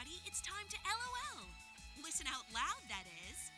everybody. 0.00 0.20
It's 0.26 0.40
time 0.40 0.66
to 0.70 0.76
LOL. 0.86 1.46
Listen 2.02 2.26
out 2.26 2.44
loud, 2.54 2.80
that 2.88 3.04
is. 3.28 3.50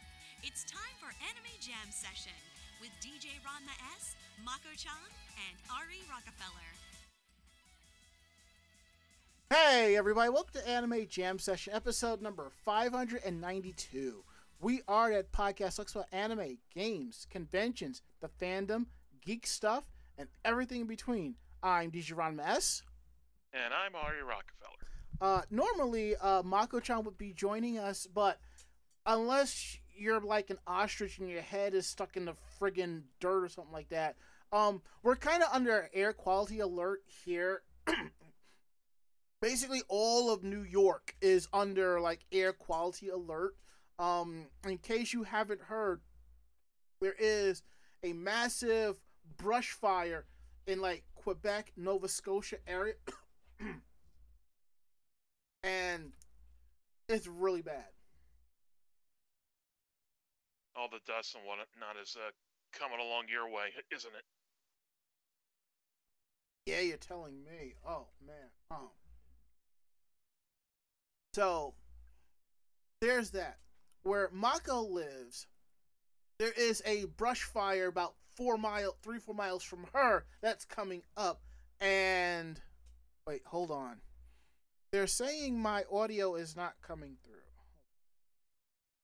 It's 0.42 0.64
time 0.64 0.94
for 0.98 1.06
Anime 1.28 1.54
Jam 1.60 1.90
Session 1.90 2.32
with 2.80 2.90
DJ 3.00 3.28
Ranma 3.44 3.74
S, 3.96 4.16
Mako 4.44 4.74
chan, 4.76 4.92
and 5.36 5.56
Ari 5.70 6.02
Rockefeller. 6.10 6.70
Hey, 9.50 9.96
everybody, 9.96 10.30
welcome 10.30 10.60
to 10.60 10.68
Anime 10.68 11.06
Jam 11.08 11.38
Session, 11.38 11.74
episode 11.74 12.20
number 12.20 12.50
592. 12.64 14.24
We 14.60 14.82
are 14.88 15.12
that 15.12 15.32
podcast 15.32 15.76
talks 15.76 15.92
about 15.92 16.06
anime, 16.12 16.58
games, 16.74 17.26
conventions, 17.30 18.02
the 18.20 18.28
fandom, 18.28 18.86
geek 19.24 19.46
stuff, 19.46 19.84
and 20.18 20.28
everything 20.44 20.82
in 20.82 20.86
between. 20.86 21.36
I'm 21.62 21.90
DJ 21.90 22.14
Ranma 22.14 22.46
S. 22.46 22.82
And 23.52 23.72
I'm 23.74 23.94
Ari 23.94 24.22
Rockefeller. 24.22 24.81
Uh, 25.22 25.42
normally, 25.50 26.16
uh, 26.16 26.42
Mako-chan 26.42 27.04
would 27.04 27.16
be 27.16 27.32
joining 27.32 27.78
us, 27.78 28.08
but 28.12 28.40
unless 29.06 29.78
you're 29.96 30.18
like 30.18 30.50
an 30.50 30.58
ostrich 30.66 31.18
and 31.18 31.30
your 31.30 31.42
head 31.42 31.74
is 31.74 31.86
stuck 31.86 32.16
in 32.16 32.24
the 32.24 32.34
friggin' 32.60 33.02
dirt 33.20 33.44
or 33.44 33.48
something 33.48 33.72
like 33.72 33.88
that, 33.90 34.16
um, 34.52 34.82
we're 35.04 35.14
kind 35.14 35.44
of 35.44 35.48
under 35.52 35.88
air 35.94 36.12
quality 36.12 36.58
alert 36.58 37.02
here. 37.06 37.62
Basically, 39.40 39.82
all 39.88 40.28
of 40.28 40.42
New 40.42 40.64
York 40.64 41.14
is 41.22 41.46
under 41.52 42.00
like 42.00 42.26
air 42.32 42.52
quality 42.52 43.08
alert. 43.08 43.54
Um, 44.00 44.46
in 44.66 44.78
case 44.78 45.12
you 45.12 45.22
haven't 45.22 45.62
heard, 45.62 46.00
there 47.00 47.14
is 47.16 47.62
a 48.02 48.12
massive 48.12 48.98
brush 49.36 49.70
fire 49.70 50.26
in 50.66 50.80
like 50.80 51.04
Quebec, 51.14 51.74
Nova 51.76 52.08
Scotia 52.08 52.56
area. 52.66 52.94
and 55.62 56.12
it's 57.08 57.26
really 57.26 57.62
bad. 57.62 57.84
All 60.76 60.88
the 60.90 61.00
dust 61.06 61.34
and 61.34 61.44
whatnot 61.44 62.02
is 62.02 62.16
uh, 62.16 62.30
coming 62.72 62.98
along 62.98 63.24
your 63.30 63.46
way, 63.46 63.68
isn't 63.94 64.12
it? 64.14 64.24
Yeah, 66.66 66.80
you're 66.80 66.96
telling 66.96 67.42
me. 67.44 67.74
Oh 67.86 68.06
man. 68.26 68.50
Oh. 68.70 68.90
So 71.34 71.74
there's 73.00 73.30
that. 73.30 73.58
Where 74.04 74.30
Mako 74.32 74.82
lives, 74.82 75.46
there 76.38 76.52
is 76.52 76.82
a 76.86 77.04
brush 77.04 77.42
fire 77.42 77.86
about 77.86 78.14
four 78.36 78.56
mile, 78.56 78.96
three 79.02 79.18
four 79.18 79.34
miles 79.34 79.62
from 79.62 79.86
her 79.92 80.24
that's 80.40 80.64
coming 80.64 81.02
up, 81.16 81.42
and 81.80 82.60
wait, 83.26 83.42
hold 83.44 83.70
on. 83.70 84.00
They're 84.92 85.06
saying 85.06 85.58
my 85.58 85.84
audio 85.90 86.34
is 86.34 86.54
not 86.54 86.74
coming 86.86 87.16
through. 87.24 87.32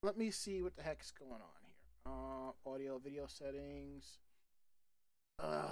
Let 0.03 0.17
me 0.17 0.29
see 0.29 0.61
what 0.61 0.75
the 0.75 0.83
heck's 0.83 1.11
going 1.11 1.31
on 1.31 1.39
here. 1.63 1.73
Uh, 2.05 2.69
audio, 2.69 2.99
video 2.99 3.25
settings. 3.25 4.19
Uh, 5.41 5.65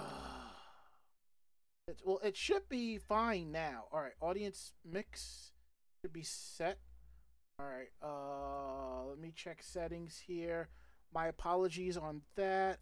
it's, 1.86 2.02
well, 2.04 2.18
it 2.24 2.36
should 2.36 2.68
be 2.68 2.98
fine 2.98 3.52
now. 3.52 3.84
All 3.92 4.00
right, 4.00 4.14
audience 4.20 4.72
mix 4.84 5.52
should 6.02 6.12
be 6.12 6.24
set. 6.24 6.78
All 7.60 7.66
right, 7.66 7.90
uh, 8.02 9.08
let 9.08 9.20
me 9.20 9.32
check 9.34 9.62
settings 9.62 10.18
here. 10.26 10.68
My 11.14 11.28
apologies 11.28 11.96
on 11.96 12.22
that. 12.34 12.80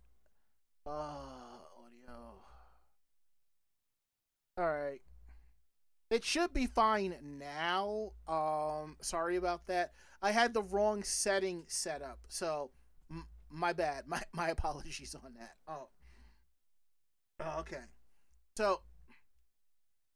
Uh, 0.87 0.91
audio. 0.91 2.41
All 4.57 4.65
right. 4.65 5.03
It 6.11 6.25
should 6.25 6.53
be 6.53 6.67
fine 6.67 7.17
now. 7.23 8.13
Um, 8.29 8.97
sorry 9.01 9.37
about 9.37 9.67
that. 9.67 9.93
I 10.23 10.31
had 10.31 10.55
the 10.55 10.63
wrong 10.63 11.03
setting 11.03 11.65
set 11.67 12.01
up, 12.01 12.21
so 12.29 12.71
m- 13.11 13.27
my 13.51 13.73
bad. 13.73 14.07
My 14.07 14.23
my 14.33 14.49
apologies 14.49 15.15
on 15.15 15.35
that. 15.39 15.55
Oh. 15.69 15.89
Okay. 17.59 17.83
So 18.57 18.81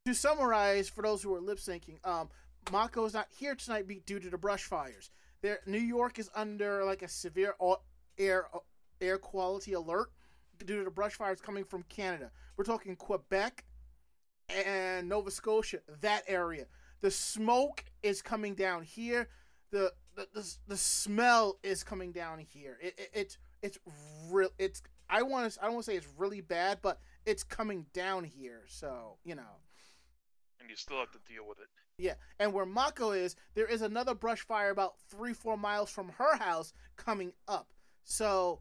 to 0.06 0.15
summarize, 0.15 0.89
for 0.89 1.03
those 1.03 1.23
who 1.23 1.34
are 1.34 1.41
lip 1.41 1.59
syncing, 1.59 2.05
um, 2.06 2.31
Mako 2.73 3.05
is 3.05 3.15
not 3.15 3.29
here 3.37 3.55
tonight 3.55 3.87
due 4.06 4.21
to 4.21 4.31
the 4.31 4.39
brush 4.39 4.65
fires. 4.65 5.11
There, 5.43 5.61
New 5.67 5.79
York 5.79 6.19
is 6.19 6.31
under 6.34 6.84
like 6.84 7.03
a 7.03 7.09
severe 7.09 7.55
air 8.19 8.47
air 9.00 9.19
quality 9.19 9.73
alert 9.73 10.11
due 10.65 10.79
to 10.79 10.84
the 10.84 10.91
brush 10.91 11.15
fires 11.15 11.41
coming 11.41 11.65
from 11.65 11.83
Canada. 11.84 12.31
We're 12.56 12.65
talking 12.65 12.97
Quebec, 12.97 13.65
and 14.66 15.09
Nova 15.09 15.31
Scotia, 15.31 15.78
that 16.00 16.25
area. 16.27 16.66
The 17.00 17.11
smoke 17.11 17.84
is 18.03 18.22
coming 18.22 18.55
down 18.55 18.83
here. 18.83 19.28
The 19.71 19.93
the, 20.16 20.27
the, 20.34 20.56
the 20.69 20.77
smell 20.77 21.59
is 21.62 21.83
coming 21.83 22.12
down 22.12 22.41
here. 22.41 22.78
It, 22.83 22.94
it, 22.99 23.11
it's 23.15 23.38
it's 23.62 23.78
real. 24.31 24.50
It's 24.59 24.83
I 25.09 25.22
want 25.22 25.53
to 25.53 25.61
I 25.61 25.65
don't 25.65 25.75
want 25.75 25.87
to 25.87 25.91
say 25.91 25.97
it's 25.97 26.09
really 26.19 26.41
bad, 26.41 26.78
but 26.83 26.99
it's 27.25 27.43
coming 27.43 27.87
down 27.93 28.25
here. 28.25 28.62
So 28.66 29.16
you 29.25 29.34
know. 29.34 29.61
And 30.61 30.69
you 30.69 30.77
still 30.77 30.99
have 30.99 31.11
to 31.12 31.19
deal 31.27 31.47
with 31.49 31.59
it. 31.59 31.69
Yeah, 31.97 32.15
and 32.38 32.53
where 32.53 32.67
Mako 32.67 33.12
is, 33.12 33.37
there 33.55 33.67
is 33.67 33.82
another 33.82 34.15
brush 34.15 34.41
fire 34.41 34.71
about 34.71 34.94
three 35.11 35.32
four 35.32 35.56
miles 35.56 35.91
from 35.91 36.11
her 36.19 36.37
house 36.37 36.72
coming 36.97 37.32
up. 37.49 37.72
So 38.05 38.61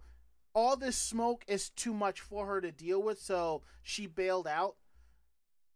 all 0.53 0.75
this 0.75 0.97
smoke 0.97 1.43
is 1.47 1.69
too 1.69 1.93
much 1.93 2.21
for 2.21 2.45
her 2.45 2.61
to 2.61 2.71
deal 2.71 3.01
with. 3.01 3.19
So 3.19 3.63
she 3.81 4.07
bailed 4.07 4.47
out 4.47 4.75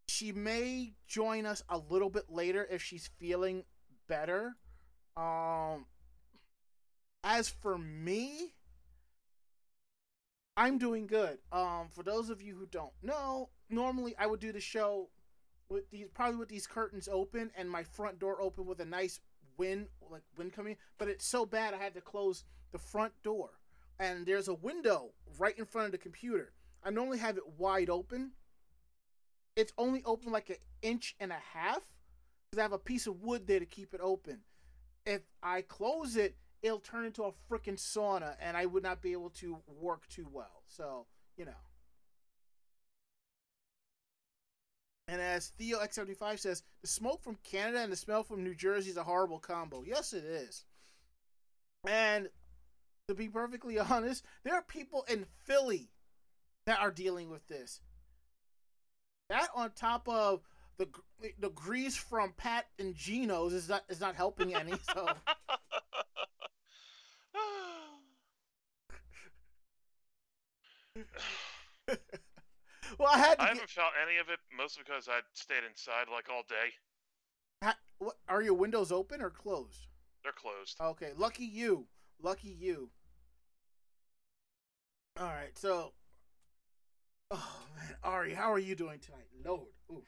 she 0.07 0.31
may 0.31 0.93
join 1.07 1.45
us 1.45 1.63
a 1.69 1.77
little 1.77 2.09
bit 2.09 2.29
later 2.29 2.67
if 2.69 2.81
she's 2.81 3.09
feeling 3.19 3.63
better. 4.07 4.55
Um, 5.15 5.85
as 7.23 7.49
for 7.49 7.77
me, 7.77 8.53
I'm 10.55 10.77
doing 10.77 11.07
good. 11.07 11.39
Um, 11.51 11.87
for 11.89 12.03
those 12.03 12.29
of 12.29 12.41
you 12.41 12.55
who 12.55 12.65
don't 12.67 12.93
know, 13.01 13.49
normally 13.69 14.15
I 14.19 14.27
would 14.27 14.39
do 14.39 14.51
the 14.51 14.59
show 14.59 15.09
with 15.69 15.89
these 15.89 16.07
probably 16.13 16.35
with 16.35 16.49
these 16.49 16.67
curtains 16.67 17.07
open 17.11 17.49
and 17.57 17.69
my 17.69 17.83
front 17.83 18.19
door 18.19 18.41
open 18.41 18.65
with 18.65 18.79
a 18.79 18.85
nice 18.85 19.19
wind 19.57 19.87
like 20.11 20.21
wind 20.37 20.53
coming. 20.53 20.77
But 20.97 21.07
it's 21.07 21.25
so 21.25 21.45
bad 21.45 21.73
I 21.73 21.77
had 21.77 21.95
to 21.95 22.01
close 22.01 22.43
the 22.71 22.77
front 22.77 23.13
door, 23.23 23.51
and 23.99 24.25
there's 24.25 24.47
a 24.47 24.53
window 24.53 25.13
right 25.39 25.57
in 25.57 25.65
front 25.65 25.87
of 25.87 25.91
the 25.91 25.97
computer. 25.97 26.53
I 26.83 26.89
normally 26.91 27.19
have 27.19 27.37
it 27.37 27.43
wide 27.57 27.89
open 27.89 28.33
it's 29.55 29.73
only 29.77 30.03
open 30.05 30.31
like 30.31 30.49
an 30.49 30.57
inch 30.81 31.15
and 31.19 31.31
a 31.31 31.41
half 31.53 31.81
because 32.49 32.59
I 32.59 32.63
have 32.63 32.73
a 32.73 32.79
piece 32.79 33.07
of 33.07 33.21
wood 33.21 33.47
there 33.47 33.59
to 33.59 33.65
keep 33.65 33.93
it 33.93 34.01
open. 34.01 34.39
If 35.05 35.21
I 35.41 35.61
close 35.61 36.15
it, 36.15 36.35
it'll 36.61 36.79
turn 36.79 37.05
into 37.05 37.23
a 37.23 37.31
freaking 37.49 37.77
sauna 37.77 38.35
and 38.39 38.55
I 38.55 38.65
would 38.65 38.83
not 38.83 39.01
be 39.01 39.11
able 39.11 39.29
to 39.31 39.57
work 39.67 40.07
too 40.07 40.27
well. 40.31 40.63
So, 40.67 41.05
you 41.37 41.45
know. 41.45 41.51
And 45.07 45.21
as 45.21 45.49
Theo 45.49 45.79
X75 45.79 46.39
says, 46.39 46.63
the 46.81 46.87
smoke 46.87 47.21
from 47.21 47.37
Canada 47.43 47.79
and 47.79 47.91
the 47.91 47.97
smell 47.97 48.23
from 48.23 48.43
New 48.43 48.55
Jersey 48.55 48.89
is 48.89 48.97
a 48.97 49.03
horrible 49.03 49.39
combo. 49.39 49.83
Yes, 49.85 50.13
it 50.13 50.23
is. 50.23 50.65
And 51.85 52.29
to 53.07 53.13
be 53.13 53.27
perfectly 53.27 53.77
honest, 53.79 54.23
there 54.43 54.55
are 54.55 54.61
people 54.61 55.05
in 55.09 55.25
Philly 55.43 55.89
that 56.65 56.79
are 56.79 56.91
dealing 56.91 57.29
with 57.29 57.47
this. 57.47 57.81
That 59.33 59.49
on 59.55 59.71
top 59.71 60.07
of 60.07 60.41
the 60.77 60.87
the 61.39 61.49
grease 61.49 61.97
from 61.97 62.33
Pat 62.37 62.67
and 62.77 62.93
Geno's 62.93 63.51
is 63.51 63.67
not 63.67 63.81
is 63.89 63.99
not 63.99 64.13
helping 64.15 64.53
any. 64.53 64.73
So. 64.93 65.09
well, 72.99 73.09
I 73.11 73.17
had. 73.17 73.39
I 73.39 73.47
haven't 73.47 73.61
get... 73.61 73.69
felt 73.71 73.93
any 74.07 74.19
of 74.19 74.29
it, 74.29 74.37
mostly 74.55 74.83
because 74.85 75.07
I 75.09 75.21
stayed 75.33 75.63
inside 75.67 76.05
like 76.11 76.27
all 76.31 76.43
day. 76.47 76.73
Ha, 77.63 77.75
what, 77.97 78.17
are 78.29 78.43
your 78.43 78.53
windows 78.53 78.91
open 78.91 79.19
or 79.19 79.31
closed? 79.31 79.87
They're 80.21 80.31
closed. 80.31 80.77
Okay, 80.79 81.13
lucky 81.17 81.45
you. 81.45 81.87
Lucky 82.21 82.49
you. 82.49 82.91
All 85.19 85.25
right, 85.25 85.57
so 85.57 85.93
Oh 87.33 87.51
man, 87.75 87.95
Ari, 88.03 88.35
how 88.35 88.53
are 88.53 88.59
you 88.59 88.75
doing 88.75 88.99
tonight? 88.99 89.25
Lord, 89.43 89.61
oof. 89.91 90.03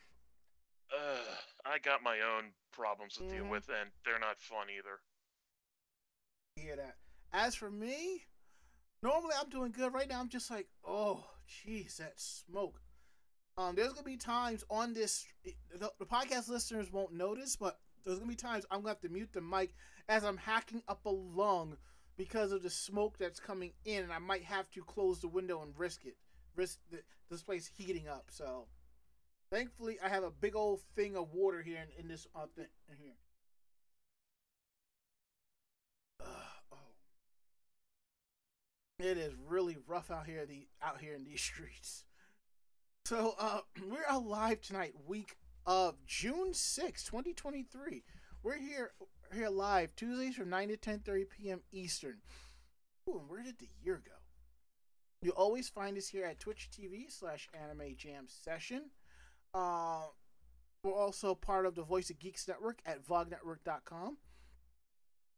Uh, 0.94 1.36
I 1.66 1.80
got 1.80 2.04
my 2.04 2.18
own 2.18 2.51
problems 2.72 3.16
to 3.16 3.24
mm-hmm. 3.24 3.33
deal 3.33 3.50
with, 3.50 3.68
and 3.68 3.89
they're 4.06 4.19
not 4.19 4.39
fun 4.39 4.68
either. 4.69 5.00
Hear 6.56 6.75
that? 6.75 6.98
As 7.33 7.56
for 7.56 7.72
me, 7.72 8.22
normally 9.01 9.33
I'm 9.39 9.50
doing 9.50 9.72
good. 9.72 9.92
Right 9.92 10.07
now, 10.07 10.19
I'm 10.19 10.30
just 10.30 10.51
like, 10.51 10.68
oh, 10.88 11.25
jeez, 11.50 11.98
that 11.98 12.13
smoke. 12.18 12.80
Um, 13.57 13.75
there's 13.75 13.94
gonna 13.94 14.04
be 14.04 14.18
times 14.18 14.63
on 14.69 14.94
this. 14.94 15.25
The, 15.44 15.92
the 15.98 16.06
podcast 16.06 16.48
listeners 16.48 16.92
won't 16.92 17.13
notice, 17.13 17.56
but 17.56 17.80
there's 18.06 18.19
gonna 18.19 18.30
be 18.30 18.36
times 18.36 18.68
I'm 18.69 18.81
gonna 18.81 18.89
have 18.89 19.01
to 19.01 19.10
mute 19.10 19.33
the 19.33 19.42
mic 19.42 19.74
as 20.07 20.24
I'm 20.24 20.38
hacking 20.38 20.83
up 20.88 21.06
a 21.06 21.10
lung 21.10 21.78
because 22.18 22.51
of 22.51 22.62
the 22.62 22.69
smoke 22.69 23.18
that's 23.18 23.39
coming 23.39 23.71
in, 23.83 24.04
and 24.04 24.13
I 24.13 24.19
might 24.19 24.44
have 24.44 24.69
to 24.71 24.83
close 24.83 25.21
the 25.21 25.28
window 25.28 25.63
and 25.63 25.74
risk 25.75 26.06
it 26.06 26.18
risk 26.56 26.80
this 27.30 27.44
place 27.44 27.69
heating 27.75 28.07
up. 28.07 28.25
So, 28.30 28.68
thankfully, 29.52 29.98
I 30.04 30.10
have 30.10 30.24
a 30.24 30.31
big 30.31 30.56
old 30.56 30.81
thing 30.96 31.16
of 31.16 31.34
water 31.34 31.62
here 31.62 31.78
in, 31.78 32.04
in 32.04 32.07
this 32.07 32.28
uh, 32.36 32.46
in 32.57 32.98
here. 32.98 33.18
Uh, 36.22 36.25
oh. 36.72 36.78
It 39.00 39.18
is 39.18 39.34
really 39.48 39.78
rough 39.88 40.12
out 40.12 40.25
here 40.25 40.46
the 40.46 40.68
out 40.81 41.02
here 41.02 41.13
in 41.13 41.24
these 41.24 41.42
streets. 41.54 42.06
So 43.06 43.36
uh 43.40 43.60
we're 43.88 44.10
alive 44.10 44.62
tonight, 44.62 44.94
week 45.06 45.36
of 45.66 45.96
June 46.07 46.54
6, 46.54 47.04
2023. 47.04 48.04
We're 48.42 48.57
here 48.57 48.92
here 49.34 49.50
live 49.50 49.96
Tuesdays 49.96 50.36
from 50.36 50.50
9 50.50 50.69
to 50.69 50.78
10:30 50.78 51.30
p.m. 51.30 51.62
Eastern. 51.72 52.18
Ooh, 53.07 53.19
and 53.19 53.30
where 53.30 53.44
did 53.44 53.60
the 53.60 53.69
year 53.84 54.02
go? 54.04 54.15
You'll 55.22 55.34
always 55.34 55.70
find 55.70 55.98
us 55.98 56.08
here 56.08 56.26
at 56.26 56.40
Twitch 56.40 56.70
TV 56.72 57.12
slash 57.12 57.50
Anime 57.54 57.96
Jam 57.98 58.26
Session. 58.28 58.92
Uh, 59.54 60.04
we're 60.84 60.94
also 60.94 61.34
part 61.34 61.66
of 61.66 61.76
the 61.76 61.84
Voice 61.84 62.10
of 62.10 62.20
Geeks 62.20 62.48
Network 62.48 62.80
at 62.86 63.04
VogNetwork.com. 63.04 64.18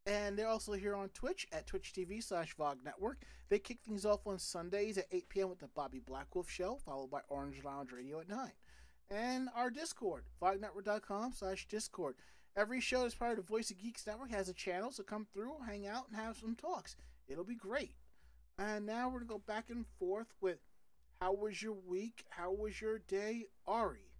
And 0.04 0.38
they're 0.38 0.48
also 0.48 0.72
here 0.72 0.94
on 0.94 1.10
Twitch 1.10 1.46
at 1.52 1.66
Twitch 1.66 1.92
TV 1.94 2.22
slash 2.22 2.56
VOG 2.56 2.84
Network. 2.84 3.22
They 3.48 3.58
kick 3.58 3.78
things 3.84 4.06
off 4.06 4.26
on 4.26 4.38
Sundays 4.38 4.96
at 4.96 5.06
8 5.12 5.28
p.m. 5.28 5.50
with 5.50 5.58
the 5.58 5.68
Bobby 5.68 6.00
Blackwolf 6.00 6.48
Show, 6.48 6.78
followed 6.84 7.10
by 7.10 7.20
Orange 7.28 7.62
Lounge 7.62 7.92
Radio 7.92 8.20
at 8.20 8.28
9. 8.28 8.50
And 9.10 9.48
our 9.54 9.70
Discord, 9.70 10.24
VogNetwork.com 10.40 11.32
slash 11.32 11.66
Discord. 11.68 12.16
Every 12.56 12.80
show 12.80 13.02
that's 13.02 13.14
part 13.14 13.32
of 13.32 13.36
the 13.36 13.42
Voice 13.42 13.70
of 13.70 13.78
Geeks 13.78 14.06
Network 14.06 14.30
has 14.30 14.48
a 14.48 14.54
channel, 14.54 14.90
so 14.90 15.02
come 15.02 15.26
through, 15.32 15.52
hang 15.66 15.86
out, 15.86 16.08
and 16.08 16.16
have 16.16 16.36
some 16.36 16.56
talks. 16.56 16.96
It'll 17.28 17.44
be 17.44 17.54
great. 17.54 17.92
And 18.58 18.86
now 18.86 19.06
we're 19.06 19.20
going 19.20 19.28
to 19.28 19.34
go 19.34 19.42
back 19.46 19.70
and 19.70 19.86
forth 19.98 20.26
with 20.40 20.58
how 21.20 21.32
was 21.32 21.62
your 21.62 21.76
week? 21.86 22.24
How 22.28 22.50
was 22.50 22.80
your 22.80 22.98
day, 22.98 23.46
Ari? 23.66 24.10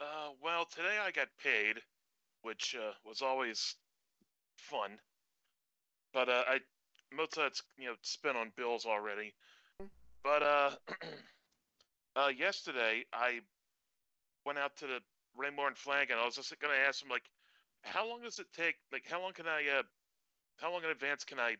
Uh, 0.00 0.30
well, 0.42 0.64
today 0.64 0.98
I 1.04 1.10
got 1.10 1.28
paid, 1.42 1.80
which 2.42 2.76
uh, 2.78 2.92
was 3.04 3.22
always 3.22 3.76
fun. 4.56 4.98
But 6.12 6.28
uh, 6.28 6.42
I 6.46 6.58
most 7.14 7.36
of 7.36 7.44
that's 7.44 7.62
you 7.78 7.86
know 7.86 7.94
spent 8.02 8.36
on 8.36 8.52
bills 8.56 8.86
already. 8.86 9.34
But 10.22 10.42
uh, 10.42 10.70
uh, 12.16 12.28
yesterday 12.28 13.04
I 13.12 13.40
went 14.44 14.58
out 14.58 14.76
to 14.78 14.86
the 14.86 15.00
Flag 15.74 16.10
and. 16.10 16.20
I 16.20 16.24
was 16.24 16.36
just 16.36 16.58
gonna 16.60 16.74
ask 16.74 17.02
him 17.02 17.10
like, 17.10 17.24
how 17.82 18.08
long 18.08 18.22
does 18.22 18.38
it 18.38 18.46
take? 18.56 18.76
Like, 18.92 19.04
how 19.08 19.20
long 19.22 19.32
can 19.32 19.46
I? 19.46 19.78
Uh, 19.78 19.82
how 20.56 20.72
long 20.72 20.84
in 20.84 20.90
advance 20.90 21.24
can 21.24 21.38
I? 21.38 21.56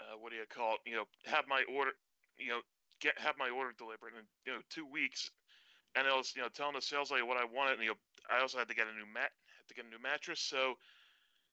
Uh, 0.00 0.16
what 0.18 0.30
do 0.30 0.36
you 0.36 0.44
call 0.48 0.74
it? 0.74 0.80
You 0.88 0.96
know, 0.96 1.04
have 1.26 1.44
my 1.48 1.64
order. 1.74 1.92
You 2.38 2.48
know, 2.48 2.60
get 3.00 3.18
have 3.18 3.36
my 3.38 3.50
order 3.50 3.72
delivered 3.76 4.14
in 4.18 4.24
you 4.46 4.52
know 4.52 4.62
two 4.70 4.86
weeks. 4.86 5.30
And 5.94 6.06
I 6.08 6.16
was 6.16 6.32
you 6.34 6.42
know 6.42 6.48
telling 6.48 6.74
the 6.74 6.80
sales 6.82 7.10
lady 7.10 7.22
what 7.22 7.36
I 7.36 7.44
wanted. 7.44 7.74
And, 7.74 7.82
you 7.82 7.88
know, 7.90 8.00
I 8.30 8.40
also 8.40 8.58
had 8.58 8.68
to 8.68 8.74
get 8.74 8.86
a 8.86 8.96
new 8.96 9.06
mat, 9.12 9.30
had 9.58 9.68
to 9.68 9.74
get 9.74 9.84
a 9.84 9.90
new 9.90 10.02
mattress. 10.02 10.40
So 10.40 10.74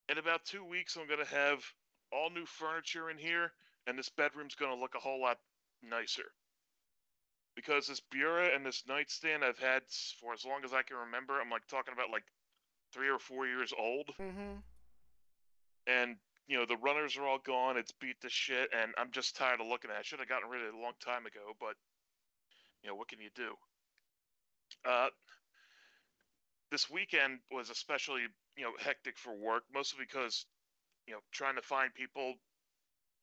in 0.10 0.18
about 0.18 0.46
two 0.46 0.64
weeks, 0.64 0.96
I'm 0.98 1.08
gonna 1.08 1.26
have 1.26 1.64
all 2.12 2.30
new 2.30 2.46
furniture 2.46 3.10
in 3.10 3.18
here, 3.18 3.52
and 3.88 3.98
this 3.98 4.10
bedroom's 4.10 4.56
gonna 4.56 4.76
look 4.80 4.96
a 4.96 5.00
whole 5.00 5.22
lot 5.22 5.38
nicer. 5.84 6.32
Because 7.56 7.88
this 7.88 8.00
bureau 8.00 8.50
and 8.56 8.66
this 8.66 8.84
nightstand 8.88 9.44
I've 9.44 9.60
had 9.60 9.84
for 10.22 10.34
as 10.34 10.46
long 10.46 10.64
as 10.64 10.74
I 10.74 10.82
can 10.82 10.98
remember. 10.98 11.40
I'm 11.42 11.50
like 11.50 11.68
talking 11.68 11.94
about 11.94 12.10
like 12.10 12.24
three 12.94 13.10
or 13.10 13.20
four 13.20 13.46
years 13.48 13.74
old, 13.78 14.10
Mm-hmm. 14.20 14.60
and 15.88 16.16
you 16.50 16.58
know 16.58 16.66
the 16.66 16.78
runners 16.78 17.16
are 17.16 17.28
all 17.28 17.38
gone. 17.46 17.78
It's 17.78 17.94
beat 17.94 18.20
to 18.22 18.30
shit, 18.30 18.70
and 18.76 18.92
I'm 18.98 19.12
just 19.12 19.38
tired 19.38 19.62
of 19.62 19.68
looking 19.68 19.92
at. 19.92 19.98
it. 19.98 20.00
I 20.00 20.04
should 20.04 20.20
have 20.20 20.28
gotten 20.28 20.50
rid 20.50 20.62
of 20.64 20.70
it 20.70 20.74
a 20.74 20.82
long 20.82 20.94
time 21.00 21.26
ago, 21.26 21.54
but 21.60 21.76
you 22.84 22.90
know 22.90 22.96
what 22.96 23.08
can 23.08 23.20
you 23.22 23.30
do? 23.36 23.54
Uh, 24.84 25.08
this 26.72 26.90
weekend 26.90 27.40
was 27.52 27.70
especially 27.70 28.24
you 28.58 28.64
know 28.64 28.72
hectic 28.80 29.18
for 29.18 29.34
work, 29.34 29.64
mostly 29.74 30.00
because 30.06 30.46
you 31.08 31.14
know 31.14 31.20
trying 31.32 31.56
to 31.56 31.62
find 31.62 31.94
people 31.94 32.34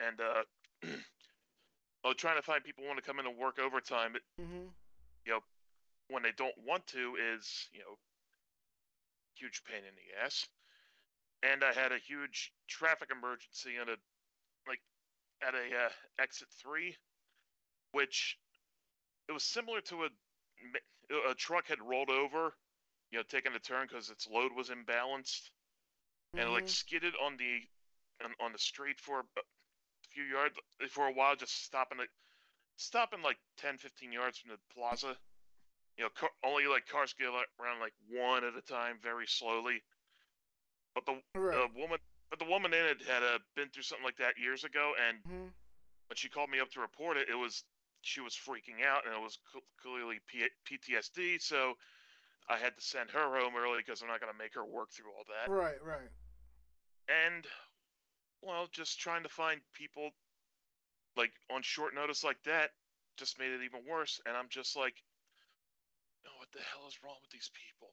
and 0.00 0.20
uh, 0.20 0.86
oh 2.04 2.12
trying 2.12 2.36
to 2.36 2.42
find 2.42 2.62
people 2.62 2.84
who 2.84 2.88
want 2.88 2.98
to 3.02 3.04
come 3.04 3.18
in 3.18 3.26
and 3.26 3.36
work 3.36 3.58
overtime 3.58 4.14
Mm-hmm. 4.40 4.68
You 5.24 5.32
know 5.32 5.40
when 6.08 6.22
they 6.22 6.32
don't 6.36 6.54
want 6.64 6.86
to 6.88 7.16
is 7.34 7.68
you 7.72 7.80
know 7.80 7.98
huge 9.34 9.62
pain 9.64 9.78
in 9.78 9.94
the 9.96 10.24
ass. 10.24 10.46
And 11.42 11.62
I 11.62 11.72
had 11.72 11.92
a 11.92 11.98
huge 11.98 12.52
traffic 12.68 13.10
emergency 13.10 13.78
on 13.80 13.88
a 13.88 13.96
like 14.66 14.80
at 15.46 15.54
a 15.54 15.86
uh, 15.86 15.88
exit 16.18 16.48
three, 16.60 16.96
which 17.92 18.38
it 19.28 19.32
was 19.32 19.44
similar 19.44 19.80
to 19.82 20.04
a 20.04 20.08
a 21.30 21.34
truck 21.34 21.68
had 21.68 21.80
rolled 21.80 22.10
over, 22.10 22.52
you 23.10 23.18
know, 23.18 23.24
taking 23.28 23.52
a 23.54 23.58
turn 23.58 23.86
because 23.88 24.10
its 24.10 24.28
load 24.28 24.52
was 24.56 24.70
imbalanced, 24.70 25.50
and 26.34 26.48
it, 26.48 26.52
like 26.52 26.68
skidded 26.68 27.14
on 27.22 27.36
the 27.36 27.60
on, 28.24 28.32
on 28.40 28.52
the 28.52 28.58
street 28.58 28.98
for 29.00 29.20
a 29.20 29.24
few 30.10 30.24
yards 30.24 30.56
for 30.90 31.06
a 31.06 31.12
while, 31.12 31.36
just 31.36 31.64
stopping 31.64 32.00
it, 32.00 32.08
stopping 32.76 33.22
like 33.22 33.38
10, 33.58 33.78
15 33.78 34.12
yards 34.12 34.38
from 34.38 34.50
the 34.50 34.58
plaza. 34.74 35.16
You 35.96 36.04
know, 36.04 36.10
car, 36.10 36.30
only 36.44 36.66
like 36.66 36.86
cars 36.86 37.14
get 37.18 37.28
around 37.28 37.80
like 37.80 37.94
one 38.10 38.44
at 38.44 38.56
a 38.56 38.60
time, 38.60 38.98
very 39.02 39.26
slowly. 39.26 39.82
But 40.96 41.04
the 41.04 41.20
Right. 41.38 41.52
the 41.52 41.78
woman, 41.78 42.00
but 42.30 42.38
the 42.38 42.46
woman 42.46 42.72
in 42.72 42.86
it 42.86 43.02
had 43.02 43.22
uh, 43.22 43.38
been 43.54 43.68
through 43.68 43.82
something 43.82 44.04
like 44.04 44.16
that 44.16 44.38
years 44.38 44.64
ago, 44.64 44.94
and 45.06 45.18
mm-hmm. 45.18 45.48
when 46.08 46.16
she 46.16 46.30
called 46.30 46.48
me 46.48 46.58
up 46.58 46.70
to 46.70 46.80
report 46.80 47.18
it, 47.18 47.28
it 47.28 47.34
was 47.34 47.64
she 48.00 48.22
was 48.22 48.34
freaking 48.34 48.82
out, 48.82 49.04
and 49.04 49.14
it 49.14 49.20
was 49.20 49.38
clearly 49.82 50.20
P- 50.26 50.48
PTSD. 50.64 51.42
So 51.42 51.76
I 52.48 52.56
had 52.56 52.74
to 52.76 52.82
send 52.82 53.10
her 53.10 53.38
home 53.38 53.54
early 53.56 53.78
because 53.84 54.00
I'm 54.00 54.08
not 54.08 54.20
going 54.20 54.32
to 54.32 54.38
make 54.38 54.54
her 54.54 54.64
work 54.64 54.90
through 54.90 55.12
all 55.12 55.24
that. 55.28 55.52
Right. 55.52 55.82
Right. 55.84 56.08
And 57.08 57.46
well, 58.40 58.68
just 58.72 58.98
trying 58.98 59.22
to 59.24 59.28
find 59.28 59.60
people 59.74 60.10
like 61.14 61.32
on 61.50 61.62
short 61.62 61.94
notice 61.94 62.24
like 62.24 62.42
that 62.44 62.70
just 63.18 63.38
made 63.38 63.52
it 63.52 63.62
even 63.64 63.80
worse. 63.86 64.20
And 64.24 64.34
I'm 64.36 64.48
just 64.48 64.76
like, 64.76 64.94
oh, 66.26 66.38
what 66.38 66.50
the 66.52 66.60
hell 66.72 66.88
is 66.88 67.02
wrong 67.04 67.16
with 67.20 67.30
these 67.30 67.50
people? 67.52 67.92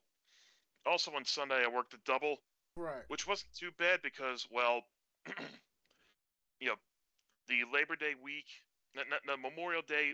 Also, 0.86 1.12
on 1.12 1.26
Sunday, 1.26 1.64
I 1.64 1.68
worked 1.68 1.94
a 1.94 2.00
double, 2.06 2.38
Right. 2.76 3.04
which 3.08 3.28
wasn't 3.28 3.54
too 3.54 3.70
bad 3.78 4.02
because, 4.02 4.48
well, 4.52 4.82
you 6.60 6.68
know, 6.68 6.76
the 7.48 7.62
Labor 7.72 7.96
Day 7.96 8.14
week, 8.22 8.46
n- 8.98 9.04
n- 9.12 9.20
the 9.28 9.38
Memorial 9.38 9.82
Day, 9.88 10.14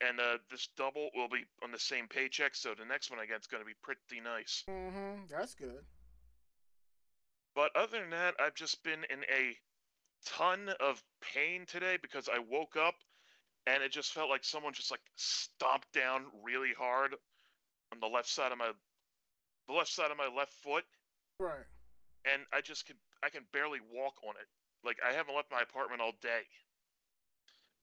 and 0.00 0.18
uh, 0.18 0.38
this 0.50 0.68
double 0.76 1.10
will 1.14 1.28
be 1.28 1.44
on 1.62 1.70
the 1.70 1.78
same 1.78 2.08
paycheck. 2.08 2.54
So 2.54 2.74
the 2.76 2.84
next 2.84 3.10
one 3.10 3.20
I 3.20 3.26
get 3.26 3.40
is 3.40 3.46
going 3.46 3.62
to 3.62 3.66
be 3.66 3.74
pretty 3.82 4.20
nice. 4.22 4.64
Mm-hmm. 4.68 5.26
That's 5.30 5.54
good. 5.54 5.84
But 7.54 7.70
other 7.76 8.00
than 8.00 8.10
that, 8.10 8.34
I've 8.40 8.54
just 8.54 8.82
been 8.82 9.04
in 9.10 9.20
a 9.24 9.56
ton 10.24 10.70
of 10.80 11.02
pain 11.20 11.66
today 11.66 11.98
because 12.00 12.28
I 12.32 12.38
woke 12.38 12.76
up 12.76 12.94
and 13.66 13.82
it 13.82 13.92
just 13.92 14.12
felt 14.12 14.30
like 14.30 14.44
someone 14.44 14.72
just 14.72 14.90
like 14.90 15.00
stomped 15.16 15.92
down 15.92 16.22
really 16.42 16.72
hard 16.76 17.14
on 17.92 18.00
the 18.00 18.06
left 18.06 18.28
side 18.28 18.52
of 18.52 18.58
my 18.58 18.70
the 19.68 19.74
left 19.74 19.90
side 19.90 20.10
of 20.10 20.16
my 20.16 20.28
left 20.34 20.52
foot 20.64 20.84
Right. 21.38 21.64
And 22.24 22.42
I 22.52 22.60
just 22.60 22.86
can 22.86 22.96
I 23.22 23.30
can 23.30 23.44
barely 23.52 23.80
walk 23.92 24.14
on 24.24 24.34
it. 24.40 24.48
Like 24.84 24.98
I 25.06 25.12
haven't 25.12 25.34
left 25.34 25.50
my 25.50 25.60
apartment 25.62 26.00
all 26.00 26.12
day. 26.22 26.42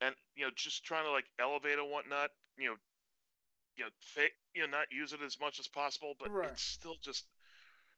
And 0.01 0.15
you 0.35 0.45
know, 0.45 0.51
just 0.55 0.83
trying 0.83 1.05
to 1.05 1.11
like 1.11 1.25
elevate 1.39 1.77
and 1.79 1.89
whatnot, 1.91 2.31
you 2.57 2.69
know, 2.69 2.75
you 3.75 3.83
know, 3.85 3.89
fa- 3.99 4.35
you 4.53 4.61
know, 4.61 4.67
not 4.77 4.91
use 4.91 5.13
it 5.13 5.21
as 5.21 5.39
much 5.39 5.59
as 5.59 5.67
possible, 5.67 6.15
but 6.19 6.29
Right. 6.31 6.49
it 6.49 6.59
still 6.59 6.97
just 7.01 7.25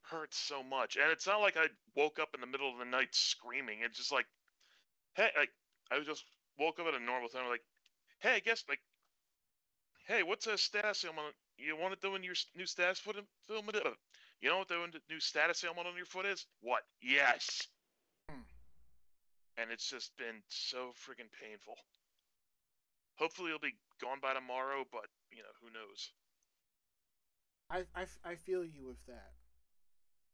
hurts 0.04 0.38
so 0.38 0.64
much. 0.64 0.98
And 0.98 1.12
it's 1.12 1.28
not 1.28 1.42
like 1.42 1.58
I 1.58 1.68
woke 1.96 2.20
up 2.20 2.30
in 2.36 2.42
the 2.42 2.48
middle 2.48 2.72
of 2.72 2.80
the 2.80 2.86
night 2.86 3.14
screaming. 3.14 3.80
It's 3.82 3.98
just 3.98 4.12
like, 4.12 4.26
hey, 5.16 5.30
like 5.38 5.52
I 5.92 6.00
just 6.04 6.26
woke 6.60 6.80
up 6.80 6.88
at 6.88 6.96
a 6.96 7.00
normal 7.00 7.30
time, 7.30 7.48
like, 7.50 7.64
hey, 8.20 8.36
I 8.36 8.40
guess 8.40 8.64
like, 8.70 8.82
hey, 10.08 10.24
what's 10.24 10.48
a 10.48 10.58
status 10.58 11.06
ailment? 11.06 11.36
You 11.58 11.76
want 11.78 11.94
to 11.94 12.08
do 12.08 12.16
in 12.16 12.24
your 12.24 12.36
new 12.56 12.66
status 12.66 13.00
film? 13.00 13.26
You 14.42 14.50
know 14.50 14.58
what 14.60 14.68
the 14.68 14.76
new 15.10 15.20
status 15.20 15.64
ailment 15.64 15.88
on 15.88 15.96
your 15.96 16.06
foot 16.06 16.26
is? 16.26 16.46
What? 16.62 16.82
Yes. 17.02 17.68
Hmm. 18.30 18.42
And 19.58 19.72
it's 19.72 19.88
just 19.88 20.18
been 20.18 20.42
so 20.50 20.94
freaking 20.98 21.30
painful. 21.40 21.76
Hopefully 23.18 23.50
it'll 23.50 23.60
be 23.60 23.76
gone 24.02 24.18
by 24.20 24.34
tomorrow, 24.34 24.84
but 24.92 25.06
you 25.32 25.44
know 25.44 25.54
who 25.62 25.70
knows. 25.72 26.12
I, 27.70 27.84
I, 27.96 28.32
I 28.32 28.36
feel 28.36 28.66
you 28.66 28.86
with 28.86 29.06
that. 29.06 29.32